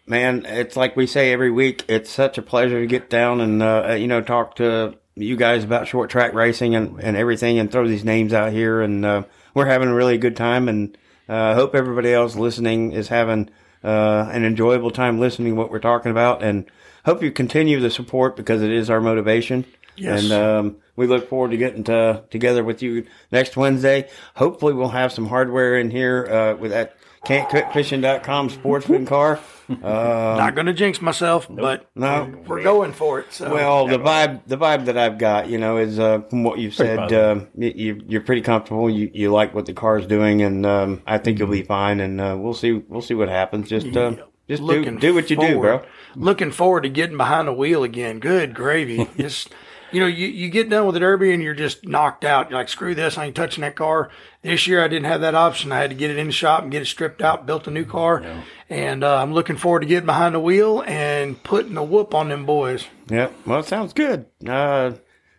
man, 0.06 0.46
it's 0.46 0.76
like 0.76 0.96
we 0.96 1.08
say 1.08 1.32
every 1.32 1.52
week. 1.52 1.86
It's 1.88 2.10
such 2.10 2.38
a 2.38 2.42
pleasure 2.42 2.80
to 2.80 2.88
get 2.88 3.10
down 3.10 3.42
and 3.42 3.62
uh, 3.62 3.96
you 3.98 4.08
know 4.08 4.22
talk 4.22 4.56
to 4.58 4.96
you 5.16 5.36
guys 5.36 5.64
about 5.64 5.88
short 5.88 6.10
track 6.10 6.34
racing 6.34 6.76
and, 6.76 7.00
and 7.00 7.18
everything, 7.18 7.60
and 7.60 7.72
throw 7.72 7.88
these 7.88 8.06
names 8.06 8.34
out 8.34 8.52
here. 8.52 8.82
And 8.82 9.06
uh, 9.06 9.24
we're 9.54 9.68
having 9.68 9.90
a 9.90 9.96
really 9.96 10.18
good 10.18 10.36
time, 10.36 10.68
and 10.68 10.98
uh, 11.30 11.36
I 11.36 11.54
hope 11.54 11.76
everybody 11.76 12.14
else 12.14 12.36
listening 12.36 12.92
is 12.92 13.08
having 13.08 13.50
uh, 13.84 14.30
an 14.32 14.44
enjoyable 14.46 14.92
time 14.92 15.20
listening 15.20 15.54
to 15.54 15.56
what 15.56 15.72
we're 15.72 15.80
talking 15.80 16.12
about. 16.12 16.44
And 16.44 16.66
hope 17.06 17.22
you 17.22 17.32
continue 17.32 17.80
the 17.80 17.92
support 17.92 18.36
because 18.36 18.62
it 18.62 18.72
is 18.72 18.90
our 18.90 19.02
motivation. 19.02 19.66
Yes. 19.96 20.24
And 20.24 20.34
um, 20.34 20.78
we 20.96 21.08
look 21.08 21.30
forward 21.30 21.52
to 21.52 21.58
getting 21.58 21.84
to, 21.86 22.24
together 22.30 22.64
with 22.64 22.82
you 22.82 23.06
next 23.32 23.56
Wednesday. 23.58 24.10
Hopefully, 24.36 24.74
we'll 24.74 24.90
have 24.90 25.12
some 25.12 25.28
hardware 25.28 25.78
in 25.78 25.92
here 25.92 26.26
uh, 26.28 26.56
with 26.60 26.72
that 26.72 26.96
can'tquitfishing.com 27.26 28.50
sportsman 28.50 29.06
car. 29.06 29.40
Not 29.70 30.56
going 30.56 30.66
to 30.66 30.74
jinx 30.74 31.02
myself, 31.02 31.48
but 31.50 31.90
No. 31.96 32.34
we're 32.48 32.62
going 32.64 32.92
for 32.92 33.20
it. 33.22 33.32
So 33.32 33.54
Well, 33.54 33.88
the 33.88 33.98
vibe, 33.98 34.42
the 34.46 34.58
vibe 34.58 34.86
that 34.86 34.98
I've 34.98 35.18
got, 35.18 35.48
you 35.48 35.58
know, 35.58 35.78
is 35.78 36.00
uh, 36.00 36.22
from 36.30 36.44
what 36.44 36.60
you've 36.60 36.74
said. 36.76 37.14
Uh, 37.14 37.42
you, 37.58 37.72
you- 37.76 38.04
you're 38.08 38.22
pretty 38.22 38.42
comfortable. 38.42 38.90
You, 38.90 39.10
you 39.14 39.32
like 39.32 39.54
what 39.56 39.66
the 39.66 39.74
car's 39.74 40.06
doing, 40.06 40.42
and 40.42 40.66
um, 40.66 41.02
I 41.08 41.18
think 41.18 41.40
you'll 41.40 41.48
be 41.50 41.64
fine. 41.64 42.00
And 42.02 42.20
uh, 42.20 42.36
we'll 42.38 42.54
see, 42.54 42.74
we'll 42.74 43.02
see 43.02 43.14
what 43.14 43.30
happens. 43.30 43.70
Just, 43.70 43.96
uh, 43.96 44.16
just 44.50 44.62
do, 44.62 44.66
looking 44.68 44.98
do 44.98 45.14
what 45.14 45.30
you 45.30 45.38
do, 45.38 45.60
bro. 45.60 45.86
Looking 46.16 46.52
forward 46.52 46.84
to 46.84 46.90
getting 46.90 47.18
behind 47.18 47.48
the 47.48 47.54
wheel 47.54 47.84
again. 47.84 48.20
Good 48.20 48.54
gravy. 48.54 49.10
Just 49.18 49.50
you 49.94 50.00
know, 50.00 50.08
you, 50.08 50.26
you 50.28 50.50
get 50.50 50.70
done 50.70 50.86
with 50.88 50.96
the 50.96 51.00
derby 51.00 51.32
and 51.34 51.44
you're 51.44 51.54
just 51.54 51.88
knocked 51.88 52.26
out. 52.26 52.50
You're 52.50 52.58
like, 52.58 52.68
screw 52.68 52.96
this, 52.96 53.16
I 53.16 53.26
ain't 53.26 53.36
touching 53.36 53.62
that 53.62 53.76
car. 53.76 54.10
This 54.42 54.66
year 54.66 54.84
I 54.84 54.88
didn't 54.88 55.06
have 55.06 55.22
that 55.22 55.36
option. 55.36 55.72
I 55.72 55.78
had 55.78 55.92
to 55.92 55.96
get 55.96 56.10
it 56.10 56.18
in 56.18 56.26
the 56.26 56.34
shop 56.34 56.64
and 56.64 56.72
get 56.72 56.82
it 56.82 56.86
stripped 56.88 57.22
out, 57.22 57.46
built 57.46 57.68
a 57.68 57.72
new 57.72 57.86
car. 57.86 58.24
And 58.72 59.04
uh, 59.04 59.18
I'm 59.22 59.34
looking 59.34 59.56
forward 59.56 59.82
to 59.82 59.86
getting 59.86 60.08
behind 60.08 60.34
the 60.34 60.40
wheel 60.40 60.84
and 60.88 61.42
putting 61.44 61.78
a 61.78 61.84
whoop 61.84 62.16
on 62.16 62.30
them 62.30 62.44
boys. 62.44 62.88
Yep. 63.10 63.34
Well, 63.46 63.60
it 63.60 63.68
sounds 63.68 63.94
good. 63.94 64.26
Uh, 64.48 64.94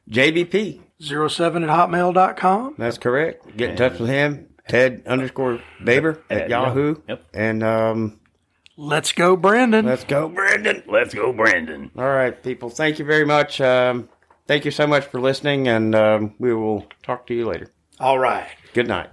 JBP. 0.08 0.80
07 1.00 1.64
at 1.64 1.68
hotmail.com. 1.68 2.76
That's 2.78 2.98
correct. 2.98 3.56
Get 3.56 3.70
in 3.70 3.76
touch 3.76 3.98
with 3.98 4.08
him. 4.08 4.50
Ted 4.68 5.02
underscore 5.06 5.60
Baber 5.82 6.22
at 6.30 6.42
At 6.42 6.50
Yahoo. 6.50 6.88
Yahoo. 6.90 7.02
Yep. 7.08 7.24
And 7.34 7.62
um, 7.62 8.20
Let's 8.76 9.12
go, 9.12 9.36
Brandon. 9.36 9.86
let's 9.86 10.04
go, 10.04 10.28
Brandon. 10.28 10.82
Let's 10.88 11.14
go, 11.14 11.32
Brandon. 11.32 11.90
All 11.96 12.04
right, 12.08 12.40
people. 12.42 12.70
Thank 12.70 12.98
you 12.98 13.04
very 13.04 13.24
much. 13.24 13.60
Um, 13.60 14.08
thank 14.46 14.64
you 14.64 14.70
so 14.70 14.86
much 14.86 15.06
for 15.06 15.20
listening, 15.20 15.68
and 15.68 15.94
um, 15.94 16.34
we 16.38 16.52
will 16.54 16.86
talk 17.02 17.26
to 17.28 17.34
you 17.34 17.46
later. 17.46 17.70
All 18.00 18.18
right. 18.18 18.48
Good 18.72 18.88
night. 18.88 19.10